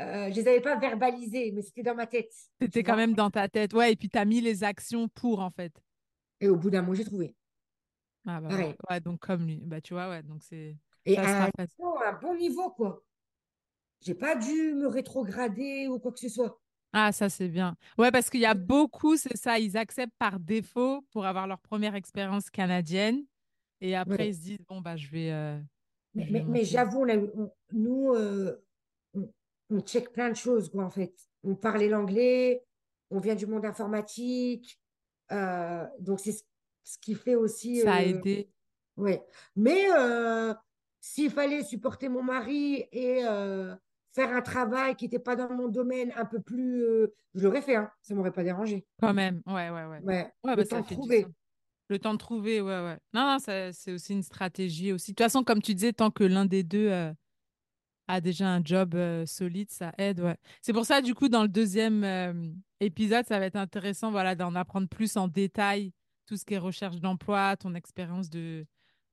euh, 0.00 0.30
je 0.30 0.34
les 0.36 0.48
avais 0.48 0.60
pas 0.60 0.76
verbalisés, 0.76 1.52
mais 1.52 1.62
c'était 1.62 1.82
dans 1.82 1.94
ma 1.94 2.06
tête. 2.06 2.32
C'était 2.62 2.82
quand 2.82 2.96
même 2.96 3.14
dans 3.14 3.28
ta 3.30 3.48
tête. 3.50 3.74
Ouais, 3.74 3.92
et 3.92 3.96
puis 3.96 4.08
tu 4.08 4.16
as 4.16 4.24
mis 4.24 4.40
les 4.40 4.64
actions 4.64 5.06
pour, 5.08 5.40
en 5.40 5.50
fait. 5.50 5.72
Et 6.42 6.48
au 6.50 6.56
bout 6.56 6.68
d'un 6.68 6.82
mois, 6.82 6.94
j'ai 6.94 7.06
trouvé. 7.06 7.34
Ah 8.26 8.40
bah. 8.40 8.54
Ouais, 8.90 9.00
donc 9.00 9.20
comme 9.20 9.46
lui. 9.46 9.60
Bah 9.64 9.80
tu 9.80 9.94
vois, 9.94 10.08
ouais, 10.08 10.22
donc 10.22 10.42
c'est 10.42 10.76
Et 11.04 11.16
à 11.18 11.44
un 12.08 12.12
bon 12.20 12.34
niveau, 12.36 12.70
quoi. 12.70 13.02
J'ai 14.04 14.14
pas 14.14 14.34
dû 14.36 14.74
me 14.74 14.86
rétrograder 14.88 15.86
ou 15.88 15.98
quoi 15.98 16.12
que 16.12 16.18
ce 16.20 16.28
soit. 16.28 16.58
Ah, 16.92 17.10
ça 17.12 17.28
c'est 17.30 17.48
bien. 17.48 17.74
Ouais, 17.96 18.10
parce 18.10 18.28
qu'il 18.28 18.40
y 18.40 18.46
a 18.46 18.54
beaucoup, 18.54 19.16
c'est 19.16 19.36
ça, 19.36 19.58
ils 19.58 19.76
acceptent 19.78 20.12
par 20.18 20.38
défaut 20.38 21.02
pour 21.10 21.24
avoir 21.24 21.46
leur 21.46 21.58
première 21.60 21.94
expérience 21.94 22.50
canadienne. 22.50 23.24
Et 23.80 23.96
après, 23.96 24.16
Ouais. 24.18 24.28
ils 24.28 24.34
se 24.34 24.40
disent, 24.40 24.58
bon, 24.68 24.80
bah 24.80 24.96
je 24.96 25.08
vais, 25.08 25.32
euh, 25.32 25.58
Mais, 26.14 26.26
mais, 26.30 26.44
mais 26.48 26.64
j'avoue, 26.64 27.06
nous, 27.72 28.12
euh, 28.14 28.62
on, 29.14 29.32
on 29.70 29.80
check 29.80 30.12
plein 30.12 30.28
de 30.30 30.36
choses, 30.36 30.68
quoi, 30.70 30.84
en 30.84 30.90
fait. 30.90 31.14
On 31.42 31.54
parlait 31.54 31.88
l'anglais, 31.88 32.62
on 33.10 33.18
vient 33.20 33.34
du 33.34 33.46
monde 33.46 33.64
informatique. 33.64 34.78
euh, 35.32 35.86
donc, 35.98 36.20
c'est 36.20 36.32
ce, 36.32 36.42
ce 36.84 36.98
qui 36.98 37.14
fait 37.14 37.34
aussi. 37.36 37.80
Ça 37.80 37.94
a 37.94 38.02
aidé 38.02 38.50
ouais. 38.98 39.24
Mais 39.56 39.86
s'il 41.00 41.30
fallait 41.30 41.64
supporter 41.64 42.08
mon 42.08 42.22
mari 42.22 42.84
et 42.92 43.24
faire 44.12 44.30
un 44.34 44.42
travail 44.42 44.94
qui 44.96 45.04
n'était 45.06 45.18
pas 45.18 45.36
dans 45.36 45.50
mon 45.52 45.68
domaine 45.68 46.12
un 46.16 46.24
peu 46.24 46.40
plus. 46.40 46.82
euh, 46.82 47.14
je 47.34 47.42
l'aurais 47.44 47.62
fait, 47.62 47.76
hein, 47.76 47.90
ça 48.02 48.12
ne 48.14 48.18
m'aurait 48.18 48.32
pas 48.32 48.44
dérangé. 48.44 48.84
quand 49.00 49.14
même. 49.14 49.42
Ouais, 49.46 49.70
ouais, 49.70 49.84
ouais. 49.86 50.00
Ouais. 50.02 50.22
Ouais, 50.24 50.32
bah 50.44 50.56
Le 50.56 50.66
temps 50.66 50.80
de 50.80 50.86
trouver. 50.86 51.26
Le 51.88 51.98
temps 51.98 52.12
de 52.12 52.18
trouver, 52.18 52.60
ouais, 52.60 52.80
ouais. 52.82 52.98
Non, 53.12 53.26
non, 53.26 53.38
c'est 53.38 53.92
aussi 53.92 54.12
une 54.12 54.22
stratégie 54.22 54.92
aussi. 54.92 55.12
De 55.12 55.16
toute 55.16 55.24
façon, 55.24 55.42
comme 55.44 55.60
tu 55.62 55.74
disais, 55.74 55.92
tant 55.92 56.10
que 56.10 56.24
l'un 56.24 56.44
des 56.46 56.62
deux 56.62 56.88
euh, 56.90 57.12
a 58.08 58.20
déjà 58.20 58.48
un 58.48 58.62
job 58.64 58.94
euh, 58.94 59.26
solide, 59.26 59.70
ça 59.70 59.92
aide, 59.98 60.20
ouais. 60.20 60.36
C'est 60.62 60.72
pour 60.72 60.86
ça, 60.86 61.00
du 61.02 61.14
coup, 61.14 61.28
dans 61.28 61.42
le 61.42 61.48
deuxième 61.48 62.54
épisode, 62.80 63.26
ça 63.26 63.38
va 63.38 63.46
être 63.46 63.56
intéressant, 63.56 64.10
voilà, 64.10 64.34
d'en 64.34 64.54
apprendre 64.54 64.88
plus 64.88 65.16
en 65.16 65.28
détail, 65.28 65.92
tout 66.26 66.36
ce 66.36 66.44
qui 66.44 66.54
est 66.54 66.58
recherche 66.58 66.96
d'emploi, 67.00 67.56
ton 67.56 67.74
expérience 67.74 68.30
de, 68.30 68.66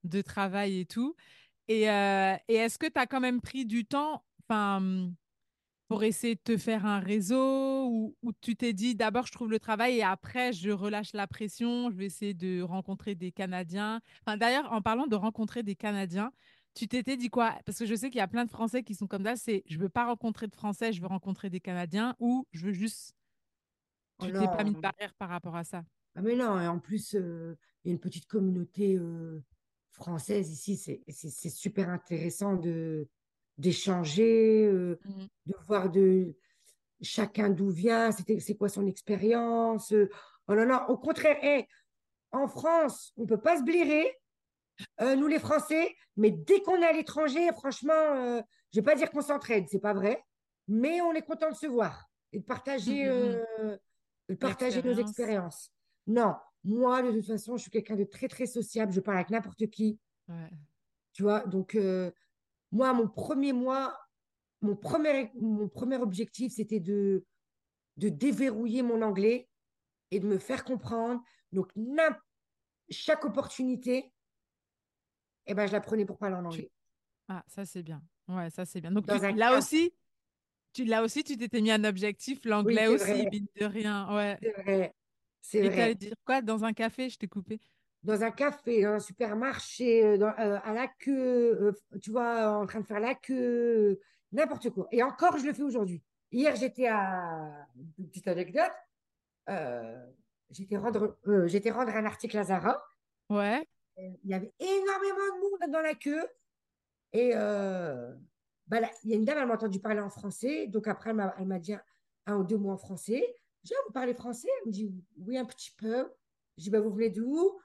de 0.04 0.22
travail 0.22 0.80
et 0.80 0.86
tout. 0.86 1.14
Et, 1.68 1.90
euh, 1.90 2.34
et 2.48 2.54
est-ce 2.54 2.78
que 2.78 2.86
tu 2.86 2.98
as 2.98 3.06
quand 3.06 3.20
même 3.20 3.40
pris 3.40 3.64
du 3.66 3.84
temps, 3.84 4.24
enfin, 4.50 5.12
pour 5.88 6.04
essayer 6.04 6.34
de 6.34 6.40
te 6.40 6.56
faire 6.56 6.86
un 6.86 7.00
réseau 7.00 7.88
ou, 7.88 8.16
ou 8.22 8.32
tu 8.40 8.54
t'es 8.56 8.72
dit 8.72 8.94
d'abord 8.94 9.26
je 9.26 9.32
trouve 9.32 9.50
le 9.50 9.58
travail 9.58 9.98
et 9.98 10.02
après 10.02 10.52
je 10.52 10.70
relâche 10.70 11.12
la 11.14 11.26
pression, 11.26 11.90
je 11.90 11.96
vais 11.96 12.06
essayer 12.06 12.34
de 12.34 12.62
rencontrer 12.62 13.14
des 13.14 13.32
Canadiens. 13.32 14.00
Enfin, 14.24 14.36
d'ailleurs, 14.36 14.72
en 14.72 14.82
parlant 14.82 15.06
de 15.06 15.16
rencontrer 15.16 15.62
des 15.62 15.74
Canadiens, 15.74 16.32
tu 16.74 16.86
t'étais 16.86 17.16
dit 17.16 17.28
quoi? 17.28 17.58
Parce 17.64 17.78
que 17.78 17.86
je 17.86 17.94
sais 17.94 18.10
qu'il 18.10 18.18
y 18.18 18.22
a 18.22 18.28
plein 18.28 18.44
de 18.44 18.50
Français 18.50 18.82
qui 18.82 18.94
sont 18.94 19.06
comme 19.06 19.24
ça, 19.24 19.36
c'est 19.36 19.62
je 19.66 19.78
veux 19.78 19.88
pas 19.88 20.06
rencontrer 20.06 20.46
de 20.46 20.54
Français, 20.54 20.92
je 20.92 21.00
veux 21.00 21.08
rencontrer 21.08 21.50
des 21.50 21.60
Canadiens 21.60 22.14
ou 22.20 22.46
je 22.52 22.66
veux 22.66 22.72
juste, 22.72 23.14
Oh 24.20 24.26
tu 24.26 24.32
t'es 24.32 24.46
pas 24.46 24.64
mis 24.64 24.74
de 24.74 24.80
barrière 24.80 25.14
par 25.14 25.28
rapport 25.28 25.56
à 25.56 25.64
ça. 25.64 25.82
Ah 26.14 26.22
mais 26.22 26.36
non, 26.36 26.60
et 26.60 26.66
en 26.66 26.78
plus, 26.78 27.14
euh, 27.14 27.56
il 27.84 27.88
y 27.88 27.90
a 27.90 27.94
une 27.94 28.00
petite 28.00 28.26
communauté 28.26 28.96
euh, 28.96 29.42
française 29.92 30.50
ici. 30.50 30.76
C'est 30.76 31.50
super 31.50 31.88
intéressant 31.88 32.56
de 32.56 33.08
d'échanger, 33.60 34.64
euh, 34.66 34.98
Mhm. 35.04 35.28
de 35.46 35.54
voir 35.66 35.90
de 35.90 36.34
chacun 37.02 37.48
d'où 37.50 37.70
vient, 37.70 38.10
c'était, 38.12 38.40
c'est 38.40 38.56
quoi 38.56 38.68
son 38.68 38.86
expérience. 38.86 39.92
euh. 39.92 40.08
Oh 40.48 40.54
non, 40.54 40.66
non, 40.66 40.80
au 40.88 40.96
contraire, 40.98 41.36
hey, 41.42 41.66
en 42.32 42.48
France, 42.48 43.12
on 43.16 43.26
peut 43.26 43.40
pas 43.40 43.58
se 43.58 43.62
blairer, 43.62 44.16
euh, 45.00 45.14
nous 45.16 45.26
les 45.28 45.38
Français, 45.38 45.94
mais 46.16 46.30
dès 46.30 46.60
qu'on 46.62 46.80
est 46.82 46.86
à 46.86 46.92
l'étranger, 46.92 47.48
franchement, 47.52 48.42
je 48.72 48.80
vais 48.80 48.84
pas 48.84 48.94
dire 48.94 49.10
qu'on 49.10 49.20
s'entraide, 49.22 49.66
c'est 49.68 49.80
pas 49.80 49.94
vrai, 49.94 50.22
mais 50.68 51.00
on 51.00 51.12
est 51.12 51.22
content 51.22 51.50
de 51.50 51.54
se 51.56 51.66
voir 51.66 52.06
et 52.32 52.38
de 52.40 52.44
partager, 52.44 53.04
mhm. 53.04 53.10
euh, 53.60 53.76
de 54.28 54.34
partager 54.34 54.82
nos 54.82 54.94
expériences. 54.94 55.70
Non, 56.06 56.34
moi, 56.64 57.02
de 57.02 57.10
toute 57.12 57.26
façon, 57.26 57.56
je 57.56 57.62
suis 57.62 57.70
quelqu'un 57.70 57.96
de 57.96 58.04
très, 58.04 58.28
très 58.28 58.46
sociable, 58.46 58.92
je 58.92 59.00
parle 59.00 59.18
avec 59.18 59.30
n'importe 59.30 59.66
qui, 59.70 59.98
Ouais. 60.28 60.50
tu 61.12 61.22
vois, 61.22 61.40
donc 61.40 61.76
moi, 62.72 62.92
mon 62.92 63.08
premier 63.08 63.52
mois, 63.52 63.98
mon 64.62 64.76
premier, 64.76 65.30
mon 65.34 65.68
premier 65.68 65.96
objectif, 65.96 66.52
c'était 66.52 66.80
de, 66.80 67.24
de 67.96 68.08
déverrouiller 68.08 68.82
mon 68.82 69.02
anglais 69.02 69.48
et 70.10 70.20
de 70.20 70.26
me 70.26 70.38
faire 70.38 70.64
comprendre. 70.64 71.22
Donc, 71.52 71.72
chaque 72.90 73.24
opportunité, 73.24 74.12
eh 75.46 75.54
ben, 75.54 75.66
je 75.66 75.72
la 75.72 75.80
prenais 75.80 76.04
pour 76.04 76.18
parler 76.18 76.36
en 76.36 76.44
anglais. 76.44 76.70
Ah, 77.28 77.44
ça 77.46 77.64
c'est 77.64 77.82
bien. 77.82 78.02
Ouais, 78.28 78.50
ça 78.50 78.64
c'est 78.64 78.80
bien. 78.80 78.92
Donc 78.92 79.06
tu 79.06 79.18
là 79.18 79.50
cas, 79.50 79.58
aussi, 79.58 79.92
tu 80.72 80.84
là 80.84 81.02
aussi 81.02 81.24
tu 81.24 81.36
t'étais 81.36 81.60
mis 81.60 81.70
un 81.70 81.84
objectif, 81.84 82.44
l'anglais 82.44 82.86
aussi, 82.88 83.26
mine 83.32 83.46
de 83.56 83.64
rien. 83.64 84.14
Ouais. 84.14 84.38
c'est 84.40 84.62
vrai, 84.62 84.94
c'est 85.40 85.58
Et 85.58 85.62
tu 85.62 85.68
allais 85.68 85.76
vrai. 85.76 85.94
dire 85.94 86.14
quoi? 86.24 86.42
Dans 86.42 86.64
un 86.64 86.72
café? 86.72 87.08
Je 87.08 87.18
t'ai 87.18 87.28
coupé. 87.28 87.60
Dans 88.02 88.22
un 88.22 88.30
café, 88.30 88.82
dans 88.82 88.92
un 88.92 89.00
supermarché, 89.00 90.04
euh, 90.04 90.18
dans- 90.18 90.34
euh, 90.38 90.58
à 90.64 90.72
la 90.72 90.88
queue, 90.88 91.58
euh, 91.60 91.72
tu 92.00 92.10
vois, 92.10 92.58
en 92.58 92.66
train 92.66 92.80
de 92.80 92.86
faire 92.86 93.00
la 93.00 93.14
queue, 93.14 94.00
n'importe 94.32 94.70
quoi. 94.70 94.88
Et 94.90 95.02
encore, 95.02 95.36
je 95.38 95.44
le 95.44 95.52
fais 95.52 95.62
aujourd'hui. 95.62 96.02
Hier, 96.32 96.54
j'étais 96.56 96.86
à, 96.86 97.66
une 97.98 98.08
petite 98.08 98.28
anecdote, 98.28 98.72
euh, 99.48 100.06
j'étais 100.50 100.76
rendre, 100.76 101.18
j'étais 101.46 101.70
rendre 101.70 101.90
un 101.94 102.06
article 102.06 102.38
à 102.38 102.44
Zara. 102.44 102.82
Ouais. 103.28 103.66
Il 103.98 104.30
y 104.30 104.34
avait 104.34 104.52
énormément 104.58 105.36
de 105.36 105.40
monde 105.40 105.72
dans 105.72 105.82
la 105.82 105.94
queue. 105.94 106.26
Et 107.12 107.32
bah 107.34 108.78
là, 108.80 108.88
il 109.02 109.10
y 109.10 109.12
a 109.12 109.16
une 109.16 109.24
dame, 109.24 109.38
elle 109.38 109.48
m'a 109.48 109.54
entendu 109.54 109.80
parler 109.80 110.00
en 110.00 110.10
français. 110.10 110.68
Donc 110.68 110.86
après, 110.86 111.10
elle 111.10 111.16
m'a 111.16 111.34
elle 111.38 111.46
m'a 111.46 111.58
dit 111.58 111.74
un, 111.74 111.82
un 112.26 112.36
ou 112.36 112.44
deux 112.44 112.56
mots 112.56 112.70
en 112.70 112.78
français. 112.78 113.34
J'ai 113.64 113.68
dit, 113.68 113.74
Ah, 113.76 113.82
vous 113.86 113.92
parlez 113.92 114.14
français? 114.14 114.48
Elle 114.60 114.68
me 114.68 114.72
dit, 114.72 114.94
oui, 115.18 115.36
un 115.36 115.44
petit 115.44 115.72
peu. 115.76 116.08
Je 116.56 116.64
dis, 116.64 116.70
bah, 116.70 116.80
vous 116.80 116.90
venez 116.90 117.10
d'où? 117.10 117.60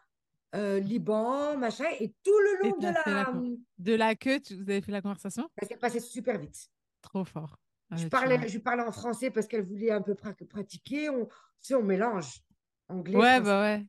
Euh, 0.55 0.79
Liban, 0.79 1.57
machin. 1.57 1.85
Et 1.99 2.13
tout 2.23 2.37
le 2.39 2.63
long 2.69 2.77
de 2.77 2.87
la 2.87 3.33
de 3.77 3.93
la 3.93 4.15
queue, 4.15 4.39
tu... 4.39 4.55
vous 4.55 4.61
avez 4.69 4.81
fait 4.81 4.91
la 4.91 5.01
conversation? 5.01 5.49
Ça 5.59 5.67
s'est 5.67 5.75
passé 5.77 5.99
super 5.99 6.39
vite. 6.39 6.69
Trop 7.01 7.25
fort. 7.25 7.57
Ah 7.91 7.97
Je 7.97 8.07
parlais, 8.07 8.47
je 8.47 8.57
parlais 8.57 8.83
en 8.83 8.91
français 8.91 9.29
parce 9.31 9.47
qu'elle 9.47 9.63
voulait 9.65 9.91
un 9.91 10.01
peu 10.01 10.13
pra- 10.13 10.33
pratiquer. 10.47 11.09
On, 11.09 11.25
tu 11.25 11.31
sais, 11.59 11.75
on 11.75 11.83
mélange 11.83 12.41
anglais, 12.87 13.15
Ouais, 13.15 13.35
français. 13.35 13.41
bah 13.41 13.61
ouais. 13.61 13.85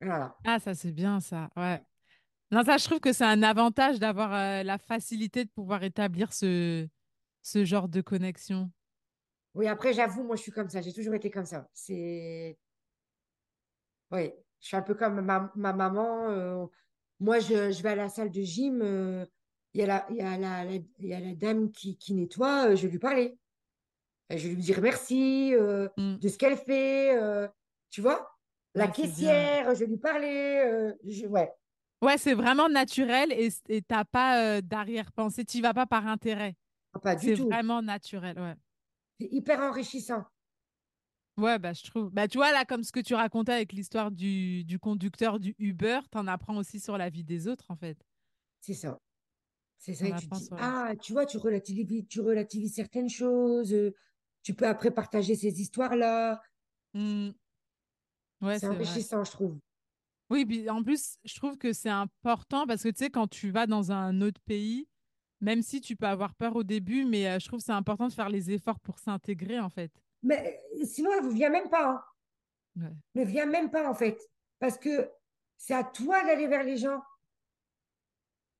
Voilà. 0.00 0.36
Ah, 0.44 0.58
ça 0.58 0.74
c'est 0.74 0.92
bien 0.92 1.20
ça. 1.20 1.50
Ouais. 1.56 1.80
Non, 2.50 2.64
ça 2.64 2.76
je 2.78 2.84
trouve 2.84 3.00
que 3.00 3.12
c'est 3.12 3.24
un 3.24 3.42
avantage 3.42 3.98
d'avoir 3.98 4.32
euh, 4.34 4.62
la 4.62 4.78
facilité 4.78 5.44
de 5.44 5.50
pouvoir 5.50 5.82
établir 5.84 6.32
ce 6.32 6.88
ce 7.42 7.64
genre 7.64 7.88
de 7.88 8.00
connexion. 8.00 8.70
Oui, 9.54 9.66
après, 9.66 9.92
j'avoue, 9.92 10.22
moi, 10.24 10.36
je 10.36 10.42
suis 10.42 10.52
comme 10.52 10.70
ça. 10.70 10.80
J'ai 10.80 10.92
toujours 10.94 11.14
été 11.14 11.30
comme 11.30 11.44
ça. 11.44 11.68
C'est... 11.74 12.56
Oui, 14.10 14.30
je 14.62 14.68
suis 14.68 14.76
un 14.76 14.82
peu 14.82 14.94
comme 14.94 15.20
ma, 15.22 15.52
ma 15.56 15.72
maman. 15.74 16.30
euh, 16.30 16.66
moi, 17.20 17.40
je, 17.40 17.70
je 17.72 17.82
vais 17.82 17.90
à 17.90 17.94
la 17.96 18.08
salle 18.08 18.30
de 18.30 18.40
gym. 18.42 18.80
euh, 18.82 19.26
Il 19.74 19.80
y 19.80 19.84
a 19.84 19.86
la, 19.86 20.06
il 20.10 20.16
y 20.16 20.20
a 20.22 20.38
la, 20.38 20.64
la- 20.64 20.72
il 20.74 21.06
y 21.06 21.14
a 21.14 21.20
la 21.20 21.34
dame 21.34 21.70
qui, 21.72 21.98
qui 21.98 22.14
nettoie. 22.14 22.68
euh, 22.70 22.76
je 22.76 22.84
vais 22.86 22.92
lui 22.92 22.98
parler. 22.98 23.38
Et 24.30 24.38
je 24.38 24.48
vais 24.48 24.54
lui 24.54 24.62
dire 24.62 24.80
merci 24.80 25.54
euh, 25.54 25.88
Mm. 25.98 26.16
de 26.16 26.28
ce 26.28 26.38
qu'elle 26.38 26.56
fait. 26.56 27.14
euh, 27.16 27.48
tu 27.90 28.00
vois? 28.00 28.38
La 28.74 28.86
Ouais, 28.86 28.92
caissière, 28.92 29.74
je 29.74 29.80
vais 29.80 29.86
lui 29.86 29.98
parler. 29.98 30.62
euh, 30.64 30.94
je- 31.04 31.26
ouais, 31.26 31.52
Ouais, 32.02 32.18
c'est 32.18 32.34
vraiment 32.34 32.68
naturel 32.68 33.30
et 33.32 33.48
et 33.68 33.82
t'as 33.82 34.04
pas 34.04 34.56
euh, 34.56 34.60
d'arrière-pensée. 34.60 35.44
Tu 35.44 35.60
vas 35.60 35.74
pas 35.74 35.86
par 35.86 36.06
intérêt. 36.06 36.56
Pas 37.02 37.14
du 37.14 37.26
C'est 37.26 37.34
vraiment 37.36 37.80
naturel. 37.82 38.38
Ouais. 38.38 38.54
C'est 39.20 39.28
hyper 39.30 39.60
enrichissant. 39.60 40.24
Ouais, 41.38 41.58
bah, 41.58 41.72
je 41.72 41.82
trouve. 41.82 42.10
Bah, 42.10 42.28
tu 42.28 42.38
vois, 42.38 42.52
là, 42.52 42.64
comme 42.64 42.82
ce 42.84 42.92
que 42.92 43.00
tu 43.00 43.14
racontais 43.14 43.52
avec 43.52 43.72
l'histoire 43.72 44.10
du, 44.10 44.64
du 44.64 44.78
conducteur 44.78 45.40
du 45.40 45.54
Uber, 45.58 46.00
t'en 46.10 46.26
apprends 46.26 46.56
aussi 46.56 46.78
sur 46.78 46.98
la 46.98 47.08
vie 47.08 47.24
des 47.24 47.48
autres, 47.48 47.70
en 47.70 47.76
fait. 47.76 47.96
C'est 48.60 48.74
ça. 48.74 48.98
C'est 49.78 49.94
ça. 49.94 50.08
Et 50.08 50.14
tu 50.14 50.28
te 50.28 50.34
dis, 50.34 50.48
ah, 50.58 50.92
tu 51.00 51.12
vois, 51.12 51.26
tu 51.26 51.38
relativises, 51.38 52.06
tu 52.08 52.20
relativises 52.20 52.74
certaines 52.74 53.08
choses. 53.08 53.72
euh, 53.72 53.92
tu 54.42 54.54
peux 54.54 54.66
après 54.66 54.90
partager 54.90 55.34
ces 55.36 55.60
histoires-là. 55.60 56.40
Ouais, 58.40 58.58
C'est 58.58 58.66
vrai. 58.66 58.76
enrichissant, 58.76 59.24
je 59.24 59.30
trouve. 59.30 59.58
Oui, 60.30 60.44
puis 60.46 60.68
en 60.70 60.82
plus, 60.82 61.16
je 61.24 61.34
trouve 61.34 61.58
que 61.58 61.72
c'est 61.72 61.90
important 61.90 62.66
parce 62.66 62.82
que, 62.82 62.88
tu 62.88 62.98
sais, 63.04 63.10
quand 63.10 63.28
tu 63.28 63.50
vas 63.50 63.66
dans 63.66 63.92
un 63.92 64.20
autre 64.20 64.40
pays, 64.46 64.86
même 65.40 65.62
si 65.62 65.80
tu 65.80 65.96
peux 65.96 66.06
avoir 66.06 66.34
peur 66.34 66.56
au 66.56 66.62
début, 66.62 67.04
mais 67.04 67.26
euh, 67.28 67.38
je 67.38 67.46
trouve 67.46 67.58
que 67.60 67.64
c'est 67.66 67.72
important 67.72 68.08
de 68.08 68.12
faire 68.12 68.28
les 68.30 68.50
efforts 68.50 68.80
pour 68.80 68.98
s'intégrer, 68.98 69.60
en 69.60 69.68
fait. 69.68 69.92
Mais 70.22 70.62
euh, 70.80 70.84
sinon, 70.84 71.10
elle 71.18 71.26
ne 71.26 71.32
vient 71.32 71.50
même 71.50 71.68
pas. 71.68 71.88
hein. 71.88 72.04
Ouais. 72.76 72.92
Ne 73.16 73.24
vient 73.24 73.46
même 73.46 73.70
pas, 73.70 73.88
en 73.88 73.94
fait. 73.94 74.18
Parce 74.58 74.78
que 74.78 75.10
c'est 75.56 75.74
à 75.74 75.84
toi 75.84 76.22
d'aller 76.24 76.46
vers 76.46 76.62
les 76.64 76.76
gens. 76.76 77.02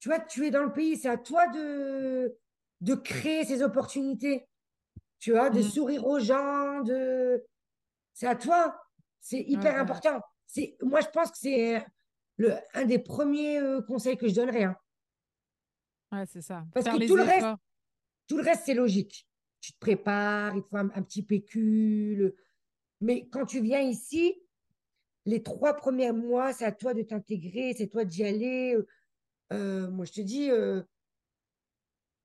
Tu 0.01 0.09
vois, 0.09 0.18
tu 0.20 0.46
es 0.46 0.51
dans 0.51 0.64
le 0.64 0.72
pays, 0.72 0.96
c'est 0.96 1.09
à 1.09 1.16
toi 1.18 1.46
de, 1.48 2.37
de 2.81 2.94
créer 2.94 3.44
ces 3.44 3.62
opportunités. 3.62 4.48
Tu 5.20 5.31
vois, 5.31 5.51
de 5.51 5.61
Hmm, 5.61 5.62
sourire 5.62 6.07
aux 6.07 6.18
gens, 6.18 6.81
de... 6.81 7.44
C'est 8.12 8.27
à 8.27 8.35
toi. 8.35 8.83
C'est 9.20 9.40
hyper 9.40 9.75
ouais, 9.75 9.81
important. 9.81 10.20
C'est, 10.46 10.77
moi, 10.83 11.01
je 11.01 11.07
pense 11.09 11.31
que 11.31 11.38
c'est 11.38 11.87
le, 12.38 12.55
un 12.75 12.85
des 12.85 12.98
premiers 12.98 13.59
euh, 13.61 13.81
conseils 13.83 14.16
que 14.16 14.27
je 14.29 14.35
donnerais. 14.35 14.64
hein. 14.64 14.77
ouais, 16.11 16.27
c'est 16.27 16.42
ça. 16.42 16.64
Parce 16.75 16.87
que 16.87 17.07
tout 17.07 17.16
le 17.16 17.22
reste, 17.22 17.46
tout 18.27 18.37
le 18.37 18.42
reste, 18.42 18.64
c'est 18.66 18.75
logique. 18.75 19.29
Tu 19.62 19.72
te 19.72 19.79
prépares, 19.79 20.57
il 20.57 20.62
faut 20.62 20.77
un, 20.77 20.88
petit 20.88 21.22
pécule. 21.22 22.35
Mais 23.01 23.29
quand 23.29 23.46
tu 23.46 23.62
viens 23.62 23.81
ici, 23.81 24.35
les 25.25 25.42
trois 25.42 25.75
premiers 25.75 26.12
mois, 26.12 26.53
c'est 26.53 26.64
à 26.64 26.72
toi 26.72 26.94
de 26.94 27.03
t'intégrer, 27.03 27.72
c'est 27.72 27.87
toi 27.87 28.05
d'y 28.05 28.25
aller. 28.25 28.77
Euh, 29.53 29.88
moi, 29.88 30.05
je 30.05 30.12
te 30.12 30.20
dis, 30.20 30.51
euh, 30.51 30.83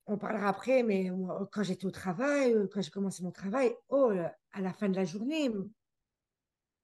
on 0.08 0.18
parlera 0.18 0.50
après, 0.50 0.82
mais 0.82 1.12
quand 1.52 1.62
j'étais 1.62 1.86
au 1.86 1.92
travail, 1.92 2.54
euh, 2.54 2.68
quand 2.74 2.82
j'ai 2.82 2.90
commencé 2.90 3.22
mon 3.24 3.32
travail, 3.32 3.72
oh, 3.90 4.12
à 4.52 4.62
la 4.62 4.74
fin 4.74 4.90
de 4.90 4.96
la 4.96 5.06
journée, 5.06 5.52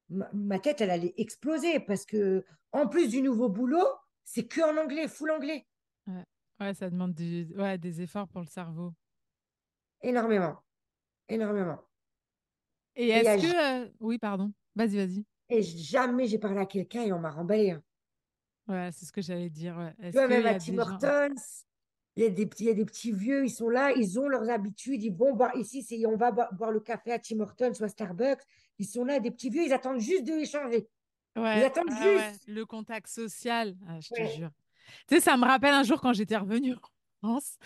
ma, 0.10 0.60
tête, 0.60 0.82
elle 0.82 0.92
allait 0.92 1.16
exploser 1.18 1.80
parce 1.80 2.06
que, 2.06 2.46
en 2.72 2.88
plus 2.88 3.10
du 3.10 3.24
nouveau 3.24 3.50
boulot, 3.50 3.88
c'est 4.24 4.48
que 4.48 4.62
en 4.62 4.80
anglais, 4.80 5.08
full 5.08 5.32
anglais, 5.32 5.66
Ouais, 6.60 6.76
ça 6.76 6.90
demande 6.90 7.20
ouais, 7.20 7.80
des 7.80 8.02
efforts 8.02 8.28
pour 8.28 8.42
le 8.42 8.48
cerveau. 8.48 8.94
Énormément, 10.04 10.58
énormément. 11.28 11.80
Et 12.96 13.10
est-ce 13.10 13.42
que... 13.42 13.84
euh, 13.86 13.90
Oui, 14.00 14.20
pardon. 14.20 14.52
Vas-y, 14.76 14.98
vas-y. 14.98 15.26
Et 15.50 15.62
jamais 15.64 16.28
j'ai 16.28 16.38
parlé 16.38 16.60
à 16.60 16.66
quelqu'un 16.66 17.04
et 17.04 17.12
on 17.14 17.20
m'a 17.20 17.32
remballé. 17.32 17.72
hein. 17.72 17.84
Ouais, 18.68 18.90
c'est 18.94 19.06
ce 19.06 19.12
que 19.12 19.22
j'allais 19.22 19.50
dire. 19.50 19.76
ouais. 19.78 19.94
Tu 20.12 20.12
vois, 20.12 20.28
même 20.28 20.46
à 20.46 20.56
Tim. 20.60 20.78
Hortons, 20.78 21.36
il 22.16 22.24
y 22.24 22.26
a 22.26 22.30
des 22.30 22.50
il 22.60 22.66
y 22.66 22.70
a 22.70 22.74
des 22.74 22.86
petits 22.86 23.12
vieux, 23.12 23.44
ils 23.46 23.50
sont 23.50 23.70
là, 23.70 23.92
ils 23.92 24.20
ont 24.20 24.28
leurs 24.28 24.50
habitudes, 24.50 25.04
ils 25.04 25.14
vont 25.14 25.34
boire 25.34 25.56
ici, 25.56 25.82
c'est, 25.84 26.06
on 26.06 26.16
va 26.16 26.32
boire, 26.32 26.54
boire 26.54 26.72
le 26.72 26.80
café 26.80 27.12
à 27.12 27.20
Tim 27.20 27.40
Hortons 27.40 27.74
ou 27.80 27.84
à 27.84 27.88
Starbucks. 27.90 28.44
Ils 28.80 28.86
sont 28.88 29.04
là, 29.04 29.20
des 29.20 29.32
petits 29.32 29.50
vieux, 29.50 29.64
ils 29.66 29.74
attendent 29.74 30.00
juste 30.00 30.24
de 30.24 30.34
échanger. 30.34 30.88
Ils 31.36 31.42
Ouais, 31.42 31.64
attendent 31.66 31.90
ouais, 31.90 32.16
ouais. 32.16 32.30
juste. 32.30 32.48
Le 32.48 32.66
contact 32.66 33.08
social, 33.08 33.76
ah, 33.88 34.00
je 34.00 34.10
te 34.10 34.24
jure. 34.38 34.52
Tu 35.08 35.16
sais, 35.16 35.22
ça 35.22 35.36
me 35.38 35.46
rappelle 35.46 35.74
un 35.74 35.84
jour 35.84 36.00
quand 36.00 36.14
j'étais 36.14 36.38
revenue 36.38 36.76
en 37.22 37.28
France 37.30 37.58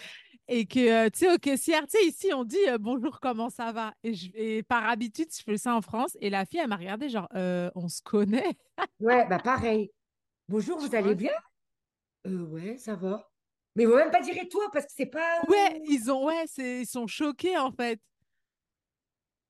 et 0.48 0.66
que, 0.66 1.10
tu 1.10 1.20
sais, 1.20 1.34
au 1.34 1.38
caissière, 1.38 1.84
tu 1.88 1.98
sais, 1.98 2.06
ici, 2.06 2.34
on 2.34 2.44
dit 2.46 2.58
euh, 2.70 2.78
bonjour, 2.80 3.20
comment 3.20 3.50
ça 3.50 3.72
va? 3.72 3.94
Et, 4.04 4.14
je- 4.14 4.32
et 4.34 4.64
par 4.64 4.88
habitude, 4.88 5.28
je 5.38 5.44
fais 5.44 5.58
ça 5.58 5.76
en 5.76 5.82
France. 5.82 6.18
Et 6.22 6.30
la 6.30 6.46
fille, 6.46 6.60
elle 6.60 6.70
m'a 6.70 6.78
regardé, 6.78 7.10
genre, 7.10 7.28
Euh, 7.36 7.70
on 7.76 7.90
se 7.90 8.02
connaît, 8.02 8.56
ouais, 9.00 9.28
bah 9.28 9.40
pareil. 9.40 9.92
Bonjour, 10.50 10.80
vous 10.80 10.96
allez 10.96 11.16
bien? 11.16 11.32
Euh, 12.26 12.46
ouais, 12.46 12.78
ça 12.78 12.96
va. 12.96 13.30
Mais 13.76 13.84
ils 13.84 13.88
vont 13.88 13.96
même 13.98 14.12
pas 14.12 14.22
dire 14.22 14.36
et 14.38 14.50
toi? 14.50 14.70
parce 14.74 14.86
que 14.86 14.92
c'est 14.96 15.06
pas. 15.06 15.44
Ouais, 15.50 15.82
ils 15.86 16.12
ont, 16.12 16.26
ouais, 16.26 16.46
c'est, 16.48 16.82
ils 16.82 16.88
sont 16.88 17.08
choqués, 17.08 17.58
en 17.58 17.72
fait. 17.72 18.00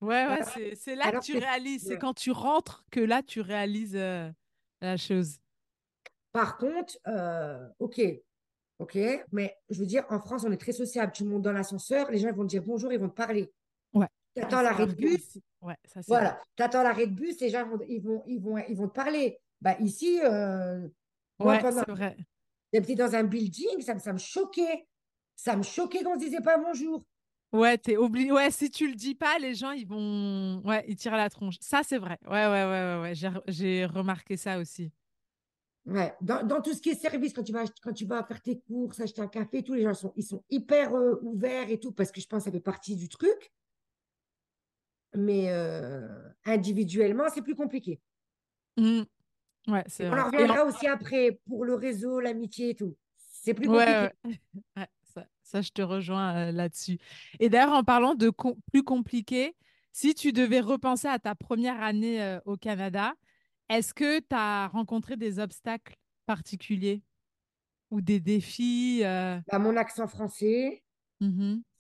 Ouais, 0.01 0.27
ouais, 0.27 0.39
c'est, 0.43 0.75
c'est 0.75 0.95
là 0.95 1.12
que 1.12 1.19
tu 1.19 1.33
que. 1.33 1.39
réalises. 1.39 1.86
C'est 1.88 1.97
quand 1.97 2.13
tu 2.13 2.31
rentres 2.31 2.86
que 2.91 2.99
là, 2.99 3.23
tu 3.23 3.41
réalises 3.41 3.95
la 3.95 4.97
chose. 4.97 5.39
Par 6.33 6.57
contre, 6.57 6.97
ok, 7.79 8.01
ok, 8.80 8.98
mais 9.32 9.56
je 9.70 9.80
veux 9.80 9.86
dire, 9.86 10.06
en 10.10 10.20
France, 10.20 10.44
on 10.48 10.52
est 10.52 10.58
très 10.58 10.72
sociable. 10.72 11.12
Tu 11.13 11.24
montes 11.24 11.42
dans 11.42 11.52
l'ascenseur, 11.54 12.12
les 12.12 12.20
gens 12.20 12.30
ils 12.30 12.36
vont 12.36 12.44
te 12.44 12.50
dire 12.50 12.63
bonjour, 12.63 12.92
ils 12.92 13.00
vont 13.00 13.10
te 13.10 13.16
parler. 13.16 13.52
Ouais. 13.94 14.08
Tu 14.36 14.42
Ah, 14.42 14.46
attends 14.48 14.58
ça, 14.58 14.63
l'arrêt 14.63 14.88
de 14.88 14.94
bus, 14.94 15.38
ouais, 15.62 15.76
ça, 15.86 16.02
c'est. 16.02 16.08
Voilà, 16.12 16.40
tu 16.56 16.63
attends 16.63 16.84
l'arrêt 16.84 17.08
de 17.08 17.13
bus, 17.13 17.40
les 17.42 17.50
gens 17.50 17.68
vont, 17.68 17.80
ils 17.88 18.02
vont, 18.02 18.24
ils 18.28 18.40
vont, 18.40 18.58
ils 18.70 18.76
vont 18.78 18.88
te 18.88 18.94
parler. 18.94 19.40
Bah, 19.62 19.76
ici, 19.80 20.20
euh, 20.24 20.88
Ouais, 21.40 21.60
pendant 21.60 21.84
c'est 21.86 21.92
vrai. 21.92 22.18
j'étais 22.74 22.96
dans 22.96 23.13
un 23.16 23.24
building, 23.24 23.82
ça, 23.82 23.94
me- 23.96 24.00
ça 24.00 24.13
me 24.13 24.18
choquait. 24.20 24.88
Ça 25.36 25.56
me 25.56 25.63
choquait 25.63 26.04
qu'on 26.04 26.16
ne 26.16 26.20
se 26.20 26.26
disait 26.26 26.42
pas 26.42 26.58
bonjour. 26.58 27.04
Ouais, 27.54 27.78
t'es 27.78 27.96
obligé. 27.96 28.32
Ouais, 28.32 28.52
si 28.52 28.70
tu 28.70 28.88
le 28.88 28.96
dis 28.96 29.16
pas, 29.16 29.38
les 29.40 29.54
gens, 29.56 29.72
ils 29.72 29.88
vont. 29.88 30.62
Ouais, 30.66 30.84
ils 30.88 30.96
tirent 30.96 31.16
la 31.16 31.30
tronche. 31.30 31.56
Ça, 31.62 31.82
c'est 31.84 31.98
vrai. 31.98 32.18
Ouais, 32.26 32.32
ouais, 32.48 32.48
ouais, 32.66 32.96
ouais, 32.96 33.02
ouais. 33.02 33.16
J'ai, 33.16 33.28
re- 33.30 33.44
j'ai 33.48 33.86
remarqué 33.86 34.36
ça 34.36 34.58
aussi. 34.60 34.92
Ouais. 35.88 36.13
Dans, 36.19 36.45
dans 36.45 36.62
tout 36.62 36.73
ce 36.73 36.82
qui 36.82 36.89
est 36.89 36.95
service, 37.02 37.34
quand 37.34 37.43
tu 37.43 37.54
vas, 37.54 37.63
quand 37.82 37.93
tu 37.93 38.06
vas 38.06 38.21
faire 38.23 38.41
tes 38.41 38.60
courses, 38.60 39.00
acheter 39.00 39.21
un 39.21 39.28
café, 39.28 39.63
tous 39.63 39.73
les 39.73 39.84
gens 39.84 39.93
sont, 39.93 40.12
ils 40.17 40.23
sont 40.23 40.43
hyper 40.50 40.93
euh, 40.93 41.17
ouverts 41.21 41.69
et 41.69 41.80
tout, 41.80 41.93
parce 41.93 42.12
que 42.12 42.19
je 42.19 42.28
pense 42.28 42.39
que 42.43 42.45
ça 42.45 42.52
fait 42.52 42.60
partie 42.60 42.95
du 42.97 43.08
truc. 43.08 43.54
Mais 45.15 45.50
euh, 45.50 46.08
individuellement, 46.45 47.23
c'est 47.34 47.41
plus 47.41 47.56
compliqué. 47.56 48.02
Mm. 48.76 49.04
Ouais, 49.69 49.84
c'est 49.88 50.10
on 50.10 50.13
en 50.13 50.26
reviendra 50.26 50.65
aussi 50.65 50.88
après 50.88 51.39
pour 51.47 51.65
le 51.65 51.76
réseau, 51.76 52.19
l'amitié 52.19 52.71
et 52.71 52.76
tout. 52.76 52.95
C'est 53.17 53.54
plus 53.54 53.67
compliqué. 53.67 54.10
ouais. 54.26 54.39
Ouais, 54.76 54.88
ça, 55.13 55.26
ça, 55.41 55.62
je 55.62 55.71
te 55.71 55.82
rejoins 55.82 56.36
euh, 56.36 56.52
là-dessus. 56.52 56.97
Et 57.39 57.47
d'ailleurs, 57.50 57.73
en 57.73 57.84
parlant 57.84 58.13
de 58.13 58.30
com- 58.30 58.56
plus 58.71 58.84
compliqué, 58.84 59.56
si 59.93 60.13
tu 60.13 60.34
devais 60.34 60.60
repenser 60.60 61.08
à 61.08 61.17
ta 61.17 61.34
première 61.34 61.82
année 61.82 62.38
au 62.45 62.56
Canada, 62.56 63.13
est-ce 63.69 63.93
que 63.93 64.19
tu 64.19 64.25
as 64.32 64.67
rencontré 64.67 65.17
des 65.17 65.39
obstacles 65.39 65.95
particuliers 66.25 67.01
ou 67.91 68.01
des 68.01 68.19
défis 68.19 69.01
euh, 69.03 69.39
Bah, 69.47 69.60
mon 69.60 69.75
accent 69.77 70.08
français, 70.08 70.84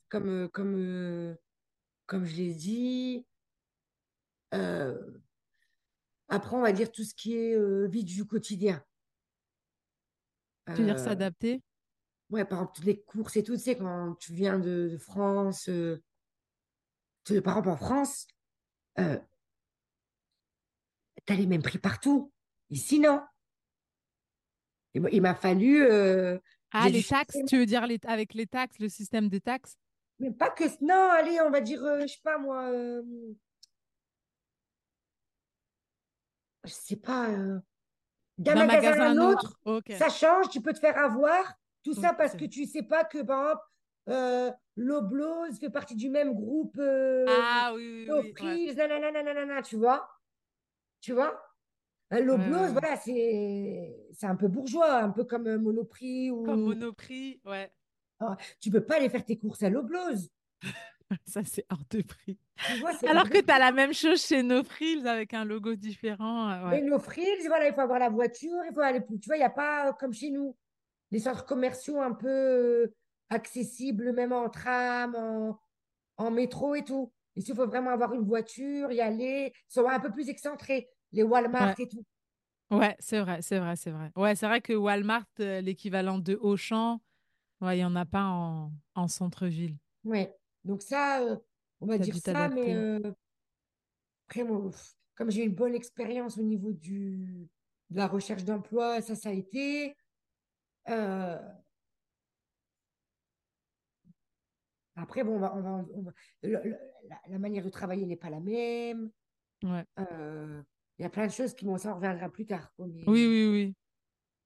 comme, 0.09 0.29
euh, 0.29 0.47
comme, 0.49 0.75
euh, 0.77 1.35
comme 2.07 2.25
je 2.25 2.35
l'ai 2.35 2.53
dit. 2.53 3.25
Euh, 4.53 5.19
après, 6.29 6.55
on 6.55 6.61
va 6.61 6.71
dire 6.71 6.89
tout 6.91 7.03
ce 7.03 7.13
qui 7.13 7.33
est 7.35 7.87
vie 7.89 8.03
du 8.05 8.23
quotidien. 8.25 8.81
Tu 10.73 10.81
veux 10.81 10.85
dire 10.85 10.99
s'adapter? 10.99 11.61
ouais, 12.29 12.45
par 12.45 12.59
exemple, 12.61 12.81
les 12.85 13.01
courses 13.01 13.35
et 13.37 13.43
tout, 13.43 13.55
tu 13.57 13.63
sais, 13.63 13.77
quand 13.77 14.15
tu 14.19 14.33
viens 14.33 14.59
de, 14.59 14.89
de 14.91 14.97
France, 14.97 15.69
tu- 17.25 17.41
par 17.41 17.57
exemple, 17.57 17.69
en 17.69 17.77
France, 17.77 18.27
tu 21.27 21.33
as 21.33 21.35
les 21.35 21.45
mêmes 21.45 21.61
prix 21.61 21.77
partout. 21.77 22.31
Ici, 22.69 22.99
non. 22.99 23.21
Il 24.93 25.01
m'a 25.01 25.09
il 25.11 25.21
m'a 25.21 25.35
fallu, 25.35 25.83
euh, 25.83 26.39
Ah, 26.71 26.89
les 26.89 27.03
taxes, 27.03 27.37
tu 27.47 27.57
veux 27.57 27.65
dire 27.65 27.85
les, 27.85 27.99
avec 28.07 28.33
les 28.33 28.47
taxes, 28.47 28.79
le 28.79 28.89
système 28.89 29.29
des 29.29 29.41
taxes? 29.41 29.75
mais 30.19 30.31
pas 30.31 30.49
que, 30.49 30.63
non, 30.81 31.09
allez, 31.11 31.39
on 31.41 31.51
va 31.51 31.61
dire, 31.61 31.83
euh, 31.83 32.01
je 32.01 32.07
sais 32.07 32.19
pas 32.23 32.37
moi, 32.39 32.63
euh, 32.71 33.03
je 36.63 36.71
sais 36.71 36.95
pas, 36.95 37.29
euh, 37.29 37.59
d'un 38.37 38.55
magasin 38.55 38.91
à 38.93 38.95
magasin 38.95 39.03
à 39.03 39.09
un 39.09 39.33
autre, 39.33 39.59
ça 39.97 40.09
change, 40.09 40.49
tu 40.49 40.61
peux 40.61 40.73
te 40.73 40.79
faire 40.79 40.97
avoir, 40.97 41.53
tout 41.83 41.93
ça 41.93 42.13
parce 42.13 42.35
que 42.35 42.45
tu 42.45 42.65
sais 42.65 42.83
pas 42.83 43.03
que, 43.03 43.21
par 43.21 43.41
exemple, 43.43 43.63
euh, 44.09 44.51
Loblaws 44.75 45.53
fait 45.59 45.69
partie 45.69 45.95
du 45.95 46.09
même 46.09 46.33
groupe 46.33 46.77
euh, 46.79 47.25
Ah 47.29 47.73
oui, 47.75 47.83
oui, 47.83 48.05
No 48.07 48.21
oui. 48.21 48.21
Ouais. 48.31 48.33
Frills, 48.35 48.75
nanana, 48.75 49.23
nanana, 49.23 49.61
tu 49.61 49.75
vois, 49.77 50.09
tu 51.07 51.13
vois? 51.13 51.41
Euh, 52.13 52.19
Loblaws, 52.19 52.63
ouais. 52.65 52.71
voilà, 52.73 52.97
c'est 52.97 54.25
un 54.25 54.35
peu 54.35 54.49
bourgeois, 54.49 54.97
un 55.03 55.09
peu 55.09 55.23
comme 55.23 55.47
euh, 55.47 55.57
Monoprix 55.57 56.27
Comme 56.29 56.63
ou... 56.63 56.67
Monoprix, 56.67 57.39
ouais. 57.45 57.71
Ah, 58.19 58.35
tu 58.59 58.69
peux 58.69 58.83
pas 58.83 58.97
aller 58.97 59.07
faire 59.07 59.23
tes 59.23 59.37
courses 59.37 59.63
à 59.63 59.69
Loblaws, 59.69 60.27
Ça, 61.25 61.41
c'est 61.45 61.65
hors 61.69 61.83
de 61.89 62.01
prix. 62.01 62.37
vois, 62.81 62.91
Alors 63.09 63.29
que 63.29 63.37
tu 63.39 63.49
as 63.49 63.59
la 63.59 63.71
même 63.71 63.93
chose 63.93 64.21
chez 64.21 64.43
No 64.43 64.61
Frills 64.65 65.07
avec 65.07 65.33
un 65.33 65.45
logo 65.45 65.75
différent. 65.75 66.51
euh, 66.51 66.69
ouais. 66.71 66.81
No 66.81 66.99
Frills, 66.99 67.47
voilà, 67.47 67.69
il 67.69 67.73
faut 67.73 67.79
avoir 67.79 67.99
la 67.99 68.09
voiture, 68.09 68.61
il 68.69 68.73
faut 68.73 68.81
aller 68.81 68.99
plus, 68.99 69.17
tu 69.17 69.27
vois, 69.27 69.37
il 69.37 69.39
n'y 69.39 69.45
a 69.45 69.49
pas 69.49 69.93
comme 69.93 70.11
chez 70.13 70.29
nous. 70.29 70.57
les 71.11 71.19
centres 71.19 71.45
commerciaux 71.45 72.01
un 72.01 72.11
peu 72.11 72.91
accessibles, 73.29 74.11
même 74.11 74.33
en 74.33 74.49
tram, 74.49 75.15
en, 75.15 75.57
en 76.17 76.31
métro 76.31 76.75
et 76.75 76.83
tout. 76.83 77.13
Ici, 77.37 77.51
il 77.51 77.55
faut 77.55 77.67
vraiment 77.67 77.91
avoir 77.91 78.13
une 78.13 78.25
voiture, 78.25 78.91
y 78.91 78.99
aller, 78.99 79.53
sont 79.69 79.87
un 79.87 79.99
peu 80.01 80.11
plus 80.11 80.27
excentrés, 80.27 80.89
les 81.11 81.23
Walmart 81.23 81.69
Ouais, 81.69 81.75
et 81.79 81.87
tout. 81.87 82.03
ouais, 82.71 82.95
c'est 82.99 83.19
vrai, 83.19 83.41
c'est 83.41 83.59
vrai, 83.59 83.75
c'est 83.75 83.91
vrai. 83.91 84.11
Ouais, 84.15 84.35
c'est 84.35 84.47
vrai 84.47 84.61
que 84.61 84.73
Walmart, 84.73 85.25
euh, 85.39 85.61
l'équivalent 85.61 86.19
de 86.19 86.35
Auchan, 86.35 87.01
ouais, 87.61 87.75
il 87.77 87.79
n'y 87.79 87.85
en 87.85 87.95
a 87.95 88.05
pas 88.05 88.25
en, 88.25 88.71
en 88.95 89.07
centre-ville. 89.07 89.75
Ouais. 90.03 90.33
Donc 90.63 90.81
ça, 90.81 91.21
euh, 91.21 91.37
on 91.81 91.85
va 91.87 91.97
dire 91.97 92.15
ça, 92.17 92.49
mais 92.49 92.75
euh, 92.75 92.99
après, 94.27 94.43
moi, 94.43 94.69
comme 95.15 95.31
j'ai 95.31 95.43
eu 95.43 95.47
une 95.47 95.55
bonne 95.55 95.75
expérience 95.75 96.37
au 96.37 96.43
niveau 96.43 96.71
du, 96.73 97.47
de 97.89 97.97
la 97.97 98.07
recherche 98.07 98.43
d'emploi, 98.43 99.01
ça, 99.01 99.15
ça 99.15 99.29
a 99.29 99.33
été. 99.33 99.95
Euh, 100.89 101.37
après, 104.95 105.23
bon, 105.23 105.35
on 105.35 105.39
va, 105.39 105.55
on 105.55 105.61
va, 105.61 105.85
on 105.93 106.01
va- 106.01 106.11
le- 106.43 106.61
le- 106.63 106.77
la, 107.07 107.21
la 107.27 107.39
manière 107.39 107.63
de 107.63 107.69
travailler 107.69 108.05
n'est 108.05 108.15
pas 108.15 108.29
la 108.29 108.39
même. 108.39 109.11
Ouais. 109.63 109.85
Euh, 109.99 110.61
Il 110.99 111.03
y 111.03 111.05
a 111.05 111.09
plein 111.09 111.27
de 111.27 111.31
choses 111.31 111.53
qui, 111.53 111.65
bon, 111.65 111.77
ça, 111.77 111.93
reviendra 111.93 112.29
plus 112.29 112.45
tard. 112.45 112.71
Oui, 112.79 113.03
oui, 113.05 113.47
oui. 113.51 113.75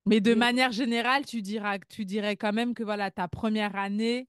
Mais 0.05 0.19
de 0.19 0.33
manière 0.33 0.71
générale, 0.71 1.25
tu 1.25 1.41
diras, 1.41 1.77
tu 1.77 2.05
dirais 2.05 2.35
quand 2.35 2.53
même 2.53 2.73
que 2.73 2.83
voilà, 2.83 3.11
ta 3.11 3.27
première 3.27 3.75
année, 3.75 4.27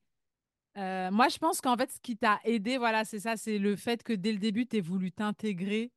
euh, 0.76 1.10
moi 1.10 1.28
je 1.28 1.38
pense 1.38 1.60
qu'en 1.60 1.76
fait, 1.76 1.90
ce 1.90 2.00
qui 2.00 2.16
t'a 2.16 2.40
aidé, 2.44 2.76
voilà, 2.76 3.04
c'est 3.04 3.20
ça, 3.20 3.36
c'est 3.36 3.58
le 3.58 3.74
fait 3.74 4.02
que 4.02 4.12
dès 4.12 4.32
le 4.32 4.38
début, 4.38 4.66
tu 4.66 4.80
voulu 4.80 5.10
t'intégrer, 5.12 5.90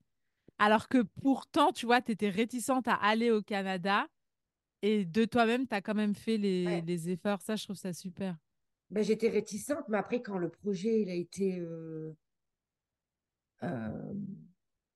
alors 0.58 0.88
que 0.88 1.04
pourtant, 1.22 1.74
tu 1.74 1.86
vois, 1.86 2.02
tu 2.02 2.14
étais 2.14 2.30
réticente 2.30 2.88
à 2.88 2.96
aller 2.96 3.32
au 3.32 3.42
Canada 3.42 4.08
et 4.82 5.04
de 5.04 5.26
toi-même, 5.26 5.68
tu 5.68 5.76
as 5.76 5.82
quand 5.82 5.96
même 5.96 6.16
fait 6.16 6.38
les, 6.38 6.66
ouais, 6.66 6.82
les 6.82 7.10
efforts. 7.10 7.42
Ça, 7.42 7.56
je 7.58 7.66
trouve 7.66 7.76
ça 7.76 7.92
super. 7.92 8.38
ben, 8.90 9.04
j'étais 9.04 9.30
réticente, 9.30 9.84
mais 9.90 9.98
après, 9.98 10.22
quand 10.22 10.38
le 10.38 10.50
projet 10.50 11.02
il 11.02 11.10
a 11.10 11.16
été. 11.16 11.60
euh, 11.60 12.16
euh, 13.64 14.14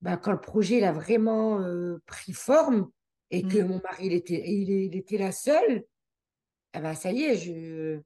ben, 0.02 0.18
quand 0.18 0.32
le 0.32 0.40
projet 0.42 0.78
il 0.78 0.84
a 0.84 0.92
vraiment 0.92 1.60
euh, 1.60 2.02
pris 2.06 2.34
forme 2.34 2.90
et 3.32 3.44
que 3.44 3.60
Mm. 3.60 3.68
mon 3.68 3.82
mari 3.84 4.08
il 4.08 4.14
était, 4.14 4.50
il, 4.50 4.70
il 4.70 4.96
était 4.96 5.18
là 5.18 5.32
seul, 5.32 5.86
eh 6.74 6.80
ben, 6.80 6.94
ça 6.96 7.12
y 7.12 7.24
est, 7.24 7.36
je, 7.36 8.00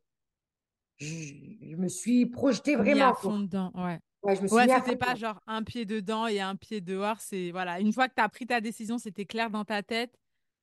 je, 0.97 1.75
me 1.75 1.87
suis 1.87 2.25
projetée 2.25 2.75
vraiment. 2.75 3.11
à 3.11 3.15
fond 3.15 3.39
dedans, 3.39 3.71
ouais. 3.75 3.99
Ouais, 4.23 4.37
je 4.37 4.41
me 4.41 4.47
suis 4.47 4.55
Ouais, 4.55 4.67
c'était 4.67 4.95
pas 4.95 5.15
genre 5.15 5.41
un 5.47 5.63
pied 5.63 5.85
dedans 5.85 6.27
et 6.27 6.39
un 6.39 6.55
pied 6.55 6.79
dehors. 6.79 7.19
C'est 7.19 7.51
voilà, 7.51 7.81
une 7.81 7.91
fois 7.91 8.07
que 8.07 8.13
tu 8.15 8.21
as 8.21 8.29
pris 8.29 8.45
ta 8.47 8.61
décision, 8.61 8.97
c'était 8.97 9.25
clair 9.25 9.49
dans 9.49 9.65
ta 9.65 9.83
tête. 9.83 10.17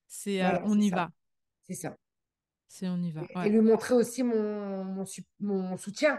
C'est 0.07 0.43
euh, 0.43 0.49
Voilà, 0.49 0.63
on 0.65 0.81
y 0.81 0.89
ça. 0.89 0.97
va. 0.97 1.11
C'est 1.69 1.75
ça. 1.75 1.97
C'est 2.69 2.89
on 2.89 2.97
y 3.03 3.11
va. 3.11 3.23
Et, 3.45 3.51
lui 3.51 3.61
montrer 3.61 3.95
aussi 3.95 4.23
mon, 4.23 5.05
mon, 5.41 5.77
soutien. 5.77 6.17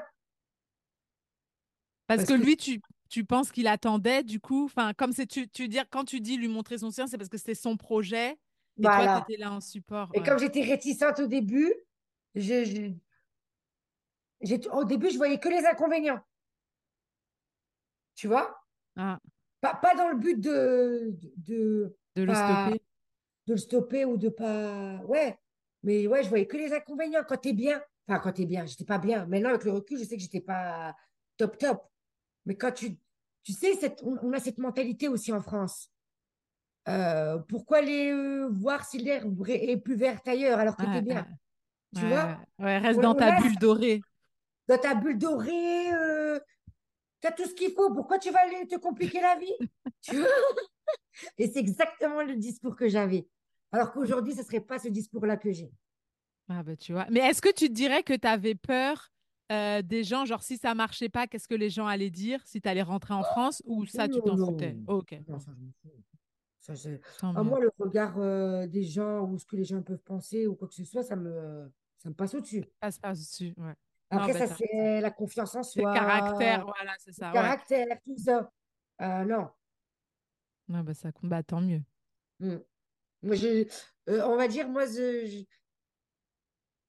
Parce 2.05 2.19
Parce 2.19 2.25
que 2.25 2.33
que 2.33 2.45
lui, 2.45 2.57
tu, 2.57 2.79
tu 3.11 3.25
penses 3.25 3.51
qu'il 3.51 3.67
attendait, 3.67 4.23
du 4.23 4.39
coup, 4.39 4.65
enfin, 4.65 4.93
comme 4.93 5.11
c'est 5.13 5.27
tu, 5.27 5.49
tu 5.49 5.67
dire 5.67 5.85
quand 5.89 6.05
tu 6.05 6.21
dis 6.21 6.37
lui 6.37 6.47
montrer 6.47 6.77
son 6.79 6.91
sien, 6.91 7.07
c'est 7.07 7.17
parce 7.17 7.29
que 7.29 7.37
c'était 7.37 7.55
son 7.55 7.77
projet 7.77 8.39
et 8.81 8.89
toi, 8.89 8.91
tu 8.91 8.95
voilà. 9.03 9.19
étais 9.19 9.37
là 9.37 9.51
en 9.51 9.61
support. 9.61 10.09
Et 10.13 10.19
Ouais. 10.19 10.25
comme 10.25 10.39
j'étais 10.39 10.61
réticente 10.63 11.19
au 11.19 11.27
début, 11.27 11.73
je, 12.35 12.63
je- 12.65 12.93
j'ai- 14.41 14.69
au 14.69 14.83
début, 14.83 15.09
je 15.09 15.17
voyais 15.17 15.39
que 15.39 15.49
les 15.49 15.65
inconvénients. 15.65 16.21
Tu 18.15 18.27
vois? 18.27 18.57
Ah, 18.95 19.19
Pas, 19.61 19.75
pas 19.75 19.95
dans 19.95 20.09
le 20.09 20.17
but 20.17 20.39
de, 20.39 21.15
de, 21.37 21.95
de 22.15 22.23
de 22.23 22.23
le 22.23 22.33
stopper. 22.33 22.81
de 23.47 23.53
le 23.53 23.57
stopper 23.57 24.05
ou 24.05 24.17
de 24.17 24.29
pas. 24.29 24.97
Ouais. 25.05 25.37
Mais 25.83 26.07
ouais, 26.07 26.23
je 26.23 26.29
voyais 26.29 26.47
que 26.47 26.57
les 26.57 26.73
inconvénients 26.73 27.23
quand 27.27 27.37
t'es 27.37 27.53
bien. 27.53 27.81
Enfin, 28.07 28.19
quand 28.19 28.33
t'es 28.33 28.45
bien, 28.45 28.65
j'étais 28.65 28.85
pas 28.85 28.99
bien. 28.99 29.25
Maintenant, 29.27 29.49
avec 29.49 29.63
le 29.65 29.71
recul, 29.71 29.97
je 29.99 30.03
sais 30.05 30.15
que 30.17 30.21
j'étais 30.23 30.41
pas 30.41 30.95
top 31.37 31.57
top. 31.57 31.90
Mais 32.45 32.55
quand 32.55 32.71
tu. 32.71 32.97
Tu 33.43 33.53
sais, 33.53 33.73
cette, 33.75 34.01
on, 34.03 34.17
on 34.21 34.33
a 34.33 34.39
cette 34.39 34.59
mentalité 34.59 35.07
aussi 35.07 35.33
en 35.33 35.41
France. 35.41 35.89
Euh, 36.87 37.37
pourquoi 37.49 37.77
aller 37.79 38.11
euh, 38.11 38.49
voir 38.51 38.85
si 38.85 38.97
l'herbe 38.97 39.47
est 39.47 39.77
plus 39.77 39.95
verte 39.95 40.27
ailleurs 40.27 40.59
alors 40.59 40.77
que 40.77 40.85
t'es 40.87 41.01
Ouais, 41.01 41.01
bien? 41.01 41.27
ouais, 41.93 42.01
Tu 42.01 42.05
ouais, 42.05 42.07
vois? 42.07 42.37
ouais. 42.59 42.77
Reste 42.79 42.99
On, 42.99 43.01
dans 43.01 43.11
on 43.13 43.15
ta 43.15 43.31
bulle 43.31 43.57
dorée. 43.57 44.01
dans 44.67 44.77
ta 44.77 44.95
bulle 44.95 45.17
dorée, 45.17 45.93
euh, 45.93 46.39
t'as 47.21 47.31
tout 47.31 47.45
ce 47.45 47.53
qu'il 47.55 47.73
faut. 47.73 47.93
Pourquoi 47.93 48.19
tu 48.19 48.31
vas 48.31 48.41
aller 48.41 48.67
te 48.67 48.77
compliquer 48.77 49.21
la 49.21 49.37
vie? 49.37 49.53
Tu 50.01 50.19
vois? 50.19 50.27
Et 51.37 51.47
c'est 51.51 51.59
exactement 51.59 52.23
le 52.23 52.35
discours 52.37 52.75
que 52.75 52.87
j'avais. 52.87 53.27
Alors 53.71 53.91
qu'aujourd'hui, 53.91 54.33
ce 54.35 54.43
serait 54.43 54.61
pas 54.61 54.79
ce 54.79 54.87
discours-là 54.87 55.37
que 55.37 55.51
j'ai. 55.51 55.71
Ah 56.49 56.63
bah 56.63 56.75
tu 56.75 56.91
vois. 56.93 57.07
Mais 57.09 57.21
est-ce 57.21 57.41
que 57.41 57.51
tu 57.53 57.67
te 57.67 57.73
dirais 57.73 58.03
que 58.03 58.13
tu 58.13 58.27
avais 58.27 58.55
peur 58.55 59.11
euh, 59.51 59.81
des 59.81 60.03
gens, 60.03 60.25
genre 60.25 60.43
si 60.43 60.57
ça 60.57 60.73
marchait 60.75 61.09
pas, 61.09 61.27
qu'est-ce 61.27 61.47
que 61.47 61.55
les 61.55 61.69
gens 61.69 61.87
allaient 61.87 62.09
dire? 62.09 62.41
Si 62.45 62.61
tu 62.61 62.67
allais 62.69 62.81
rentrer 62.81 63.13
en 63.13 63.23
France 63.23 63.61
ou 63.65 63.85
ça, 63.85 64.07
tu 64.07 64.21
t'en 64.21 64.37
foutais? 64.37 64.77
Ok, 64.87 65.19
non, 65.27 65.39
ça, 65.39 65.51
je 65.57 65.65
fous. 65.81 65.89
Ça, 66.59 66.73
moi, 67.43 67.59
le 67.59 67.71
regard 67.79 68.19
euh, 68.19 68.67
des 68.67 68.83
gens 68.83 69.21
ou 69.25 69.37
ce 69.39 69.45
que 69.45 69.55
les 69.55 69.63
gens 69.63 69.81
peuvent 69.81 70.03
penser 70.03 70.45
ou 70.45 70.55
quoi 70.55 70.67
que 70.67 70.75
ce 70.75 70.83
soit, 70.83 71.03
ça 71.03 71.15
me, 71.15 71.71
ça 71.97 72.09
me 72.09 72.13
passe 72.13 72.35
au-dessus. 72.35 72.63
Passe 72.79 72.99
pas 72.99 73.13
dessus, 73.13 73.53
ouais. 73.57 73.73
Non, 74.11 74.19
Après, 74.19 74.33
bah 74.33 74.47
ça, 74.47 74.55
c'est 74.55 75.01
la 75.01 75.09
confiance 75.09 75.55
en 75.55 75.63
C'est 75.63 75.81
le 75.81 75.91
caractère, 75.91 76.61
soi, 76.61 76.73
voilà, 76.75 76.93
c'est 76.99 77.11
le 77.11 77.15
ça, 77.15 77.27
ouais. 77.29 77.33
caractère, 77.33 77.87
tout 78.05 78.17
ça. 78.17 78.51
Euh, 79.01 79.23
non. 79.25 79.47
Non, 80.67 80.81
bah 80.81 80.93
ça 80.93 81.11
compte, 81.11 81.29
bah 81.29 81.41
tant 81.43 81.61
mieux. 81.61 81.81
Mm. 82.39 82.57
Moi, 83.23 83.35
je, 83.35 83.65
euh, 84.09 84.23
on 84.25 84.35
va 84.35 84.47
dire, 84.47 84.67
moi, 84.67 84.85
je, 84.85 85.43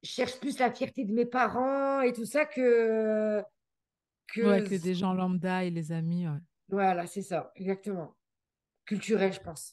je 0.02 0.10
cherche 0.10 0.38
plus 0.40 0.58
la 0.58 0.72
fierté 0.72 1.04
de 1.04 1.12
mes 1.12 1.26
parents 1.26 2.00
et 2.00 2.12
tout 2.12 2.24
ça 2.24 2.44
que, 2.44 3.42
Ouais, 4.36 4.62
que... 4.62 4.68
que 4.70 4.74
des 4.74 4.94
gens 4.94 5.14
lambda 5.14 5.64
et 5.64 5.70
les 5.70 5.92
amis, 5.92 6.26
ouais. 6.26 6.40
Voilà, 6.68 7.06
c'est 7.06 7.22
ça, 7.22 7.52
exactement. 7.54 8.16
Culturel, 8.86 9.32
je 9.32 9.40
pense. 9.40 9.72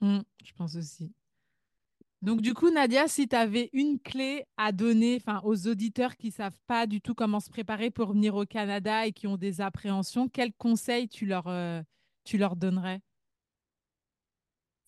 Hmm, 0.00 0.20
je 0.42 0.52
pense 0.54 0.76
aussi. 0.76 1.12
Donc, 2.22 2.42
du 2.42 2.52
coup, 2.52 2.70
Nadia, 2.70 3.08
si 3.08 3.28
tu 3.28 3.36
avais 3.36 3.70
une 3.72 3.98
clé 3.98 4.44
à 4.56 4.72
donner 4.72 5.22
aux 5.42 5.66
auditeurs 5.68 6.16
qui 6.16 6.30
savent 6.30 6.58
pas 6.66 6.86
du 6.86 7.00
tout 7.00 7.14
comment 7.14 7.40
se 7.40 7.48
préparer 7.48 7.90
pour 7.90 8.12
venir 8.12 8.34
au 8.34 8.44
Canada 8.44 9.06
et 9.06 9.12
qui 9.12 9.26
ont 9.26 9.38
des 9.38 9.60
appréhensions, 9.62 10.28
quel 10.28 10.52
conseil 10.52 11.08
tu 11.08 11.24
leur, 11.24 11.46
euh, 11.46 11.82
tu 12.24 12.36
leur 12.36 12.56
donnerais? 12.56 13.00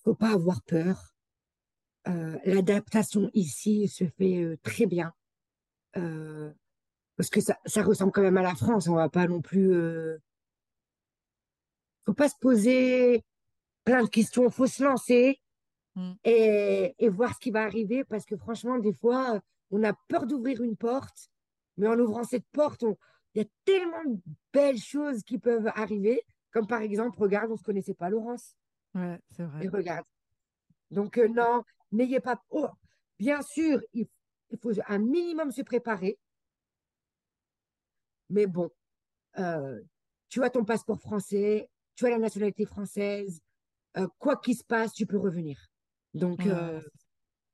Faut 0.04 0.14
pas 0.14 0.32
avoir 0.34 0.60
peur. 0.62 1.11
L'adaptation 2.44 3.30
ici 3.34 3.88
se 3.88 4.04
fait 4.04 4.42
euh, 4.42 4.56
très 4.62 4.86
bien. 4.86 5.12
Euh, 5.96 6.52
parce 7.16 7.30
que 7.30 7.40
ça, 7.40 7.58
ça 7.66 7.82
ressemble 7.82 8.12
quand 8.12 8.22
même 8.22 8.36
à 8.38 8.42
la 8.42 8.54
France. 8.54 8.88
On 8.88 8.94
va 8.94 9.08
pas 9.08 9.26
non 9.26 9.40
plus. 9.40 9.72
Euh... 9.72 10.18
Faut 12.04 12.14
pas 12.14 12.28
se 12.28 12.36
poser 12.40 13.22
plein 13.84 14.02
de 14.02 14.08
questions. 14.08 14.50
Faut 14.50 14.66
se 14.66 14.82
lancer 14.82 15.38
Hmm, 15.94 16.12
et, 16.24 16.94
et 16.98 17.08
voir 17.10 17.34
ce 17.34 17.38
qui 17.38 17.50
va 17.50 17.64
arriver. 17.64 18.04
Parce 18.04 18.24
que 18.24 18.36
franchement, 18.36 18.78
des 18.78 18.94
fois, 18.94 19.40
on 19.70 19.82
a 19.84 19.92
peur 20.08 20.26
d'ouvrir 20.26 20.62
une 20.62 20.76
porte, 20.76 21.28
mais 21.76 21.86
en 21.86 21.98
ouvrant 21.98 22.24
cette 22.24 22.46
porte, 22.52 22.82
il 23.34 23.42
y 23.42 23.44
a 23.44 23.48
tellement 23.64 24.02
de 24.06 24.18
belles 24.52 24.78
choses 24.78 25.22
qui 25.22 25.38
peuvent 25.38 25.70
arriver. 25.74 26.22
Comme 26.50 26.66
par 26.66 26.80
exemple, 26.80 27.18
regarde, 27.20 27.50
on 27.50 27.56
se 27.56 27.62
connaissait 27.62 27.94
pas, 27.94 28.10
Laurence. 28.10 28.54
Ouais, 28.94 29.18
c'est 29.30 29.42
Et 29.42 29.68
vrai. 29.68 29.68
regarde. 29.68 30.06
Donc 30.90 31.18
euh, 31.18 31.28
non, 31.28 31.62
n'ayez 31.92 32.20
pas. 32.20 32.42
Oh, 32.50 32.68
bien 33.18 33.42
sûr, 33.42 33.80
il, 33.92 34.06
il 34.50 34.58
faut 34.58 34.72
un 34.88 34.98
minimum 34.98 35.50
se 35.50 35.62
préparer. 35.62 36.18
Mais 38.30 38.46
bon. 38.46 38.70
euh, 39.38 39.80
tu 40.28 40.42
as 40.42 40.50
ton 40.50 40.64
passeport 40.64 41.00
français, 41.00 41.70
tu 41.94 42.06
as 42.06 42.10
la 42.10 42.18
nationalité 42.18 42.64
française, 42.64 43.40
euh, 43.98 44.08
quoi 44.18 44.36
qu'il 44.36 44.56
se 44.56 44.64
passe, 44.64 44.92
tu 44.94 45.06
peux 45.06 45.18
revenir. 45.18 45.58
Donc, 46.14 46.40
il 46.44 46.50
ça. 46.50 46.80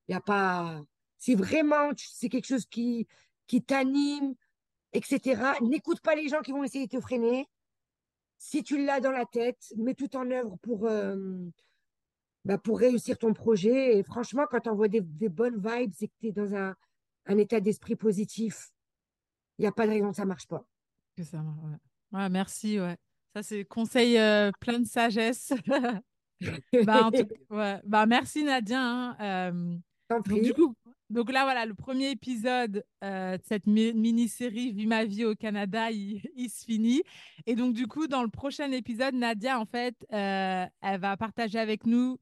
n'y 0.08 0.14
a 0.14 0.20
pas. 0.20 0.80
Si 1.18 1.34
vraiment 1.34 1.90
c'est 1.96 2.28
quelque 2.28 2.46
chose 2.46 2.66
qui, 2.66 3.08
qui 3.48 3.62
t'anime, 3.64 4.34
etc., 4.92 5.58
n'écoute 5.62 6.00
pas 6.00 6.14
les 6.14 6.28
gens 6.28 6.40
qui 6.42 6.52
vont 6.52 6.62
essayer 6.64 6.86
de 6.86 6.96
te 6.96 7.00
freiner. 7.00 7.46
Si 8.38 8.62
tu 8.62 8.84
l'as 8.84 9.00
dans 9.00 9.10
la 9.10 9.26
tête, 9.26 9.72
mets 9.76 9.94
tout 9.94 10.14
en 10.16 10.30
œuvre 10.30 10.56
pour, 10.62 10.86
euh, 10.86 11.16
bah, 12.48 12.56
pour 12.58 12.78
réussir 12.80 13.18
ton 13.18 13.34
projet. 13.34 13.98
Et 13.98 14.02
franchement, 14.02 14.44
quand 14.50 14.60
tu 14.60 14.70
envoies 14.70 14.88
des, 14.88 15.02
des 15.02 15.28
bonnes 15.28 15.60
vibes, 15.62 15.92
c'est 15.94 16.08
que 16.08 16.14
tu 16.20 16.28
es 16.28 16.32
dans 16.32 16.54
un, 16.54 16.74
un 17.26 17.36
état 17.38 17.60
d'esprit 17.60 17.94
positif. 17.94 18.70
Il 19.58 19.62
n'y 19.62 19.68
a 19.68 19.72
pas 19.72 19.86
de 19.86 19.92
raison 19.92 20.10
que 20.10 20.16
ça 20.16 20.22
ne 20.22 20.28
marche 20.28 20.46
pas. 20.48 20.64
Que 21.16 21.22
ça 21.24 21.42
marche, 21.42 21.58
ouais. 21.62 22.18
Ouais, 22.18 22.28
merci, 22.30 22.80
ouais. 22.80 22.96
Ça, 23.34 23.42
c'est 23.42 23.64
conseil 23.66 24.16
euh, 24.18 24.50
plein 24.60 24.80
de 24.80 24.86
sagesse. 24.86 25.52
Bah, 26.84 27.06
en 27.06 27.10
tout 27.10 27.26
ouais. 27.50 27.80
Bah, 27.84 28.06
merci 28.06 28.44
Nadia. 28.44 28.80
hein. 28.80 29.16
Euh, 29.20 29.76
donc 30.08 30.22
du 30.28 30.52
prie. 30.52 30.52
coup, 30.54 30.74
donc 31.10 31.32
là 31.32 31.42
voilà, 31.42 31.66
le 31.66 31.74
premier 31.74 32.10
épisode 32.10 32.84
euh, 33.02 33.36
de 33.36 33.42
cette 33.44 33.66
mi- 33.66 33.92
mini-série 33.92 34.72
Vie 34.72 34.86
ma 34.86 35.04
vie 35.04 35.24
au 35.24 35.34
Canada, 35.34 35.90
il, 35.90 36.22
il 36.36 36.48
se 36.48 36.64
finit. 36.64 37.02
Et 37.46 37.56
donc 37.56 37.74
du 37.74 37.88
coup, 37.88 38.06
dans 38.06 38.22
le 38.22 38.28
prochain 38.30 38.70
épisode, 38.70 39.14
Nadia 39.14 39.58
en 39.58 39.66
fait, 39.66 39.96
euh, 40.12 40.64
elle 40.80 41.00
va 41.00 41.16
partager 41.16 41.58
avec 41.58 41.84
nous 41.86 42.18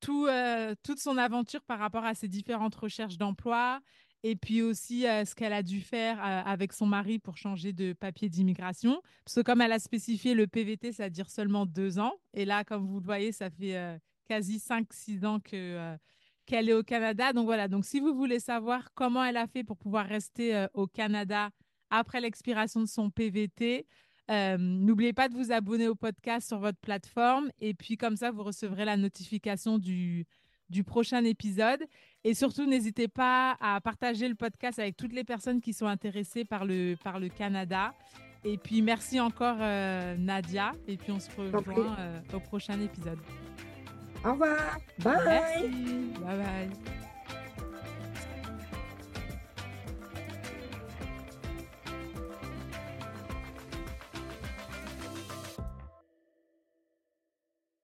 tout, 0.00 0.26
euh, 0.26 0.74
toute 0.82 0.98
son 0.98 1.16
aventure 1.16 1.62
par 1.62 1.78
rapport 1.78 2.04
à 2.04 2.14
ses 2.14 2.28
différentes 2.28 2.74
recherches 2.74 3.18
d'emploi 3.18 3.80
et 4.22 4.36
puis 4.36 4.62
aussi 4.62 5.06
euh, 5.06 5.24
ce 5.24 5.34
qu'elle 5.34 5.52
a 5.52 5.62
dû 5.62 5.80
faire 5.80 6.18
euh, 6.18 6.42
avec 6.44 6.72
son 6.72 6.86
mari 6.86 7.18
pour 7.18 7.36
changer 7.36 7.72
de 7.72 7.92
papier 7.92 8.28
d'immigration. 8.28 9.00
Parce 9.24 9.36
que 9.36 9.40
comme 9.42 9.60
elle 9.60 9.72
a 9.72 9.78
spécifié 9.78 10.34
le 10.34 10.46
PVT, 10.46 10.92
ça 10.92 11.10
dure 11.10 11.30
seulement 11.30 11.66
deux 11.66 11.98
ans. 11.98 12.14
Et 12.34 12.44
là, 12.44 12.64
comme 12.64 12.86
vous 12.86 13.00
le 13.00 13.04
voyez, 13.04 13.32
ça 13.32 13.50
fait 13.50 14.00
quasi 14.26 14.58
cinq, 14.58 14.92
six 14.92 15.24
ans 15.24 15.38
que, 15.38 15.96
qu'elle 16.44 16.68
est 16.68 16.74
au 16.74 16.82
Canada. 16.82 17.32
Donc 17.32 17.44
voilà, 17.44 17.68
donc 17.68 17.84
si 17.84 18.00
vous 18.00 18.14
voulez 18.14 18.40
savoir 18.40 18.92
comment 18.94 19.24
elle 19.24 19.36
a 19.36 19.46
fait 19.46 19.64
pour 19.64 19.76
pouvoir 19.76 20.06
rester 20.06 20.66
au 20.74 20.86
Canada 20.86 21.50
après 21.90 22.20
l'expiration 22.20 22.80
de 22.80 22.86
son 22.86 23.10
PVT, 23.10 23.86
euh, 24.30 24.56
n'oubliez 24.58 25.12
pas 25.12 25.28
de 25.28 25.34
vous 25.34 25.52
abonner 25.52 25.88
au 25.88 25.94
podcast 25.94 26.48
sur 26.48 26.58
votre 26.58 26.78
plateforme 26.78 27.50
et 27.60 27.74
puis 27.74 27.96
comme 27.96 28.16
ça, 28.16 28.30
vous 28.30 28.42
recevrez 28.42 28.84
la 28.84 28.96
notification 28.96 29.78
du, 29.78 30.26
du 30.68 30.84
prochain 30.84 31.24
épisode. 31.24 31.84
Et 32.24 32.34
surtout, 32.34 32.66
n'hésitez 32.66 33.08
pas 33.08 33.56
à 33.60 33.80
partager 33.80 34.28
le 34.28 34.34
podcast 34.34 34.78
avec 34.78 34.96
toutes 34.96 35.12
les 35.12 35.24
personnes 35.24 35.60
qui 35.60 35.72
sont 35.72 35.86
intéressées 35.86 36.44
par 36.44 36.64
le, 36.64 36.96
par 37.02 37.20
le 37.20 37.28
Canada. 37.28 37.94
Et 38.44 38.58
puis, 38.58 38.82
merci 38.82 39.18
encore 39.20 39.58
euh, 39.60 40.16
Nadia. 40.16 40.72
Et 40.86 40.96
puis, 40.96 41.12
on 41.12 41.20
se 41.20 41.30
rejoint 41.36 41.96
euh, 41.98 42.20
au 42.34 42.40
prochain 42.40 42.80
épisode. 42.80 43.18
Au 44.24 44.32
revoir. 44.32 44.78
Bye. 44.98 45.14
Merci. 45.24 45.68
Bye 46.20 46.36
bye. 46.36 47.05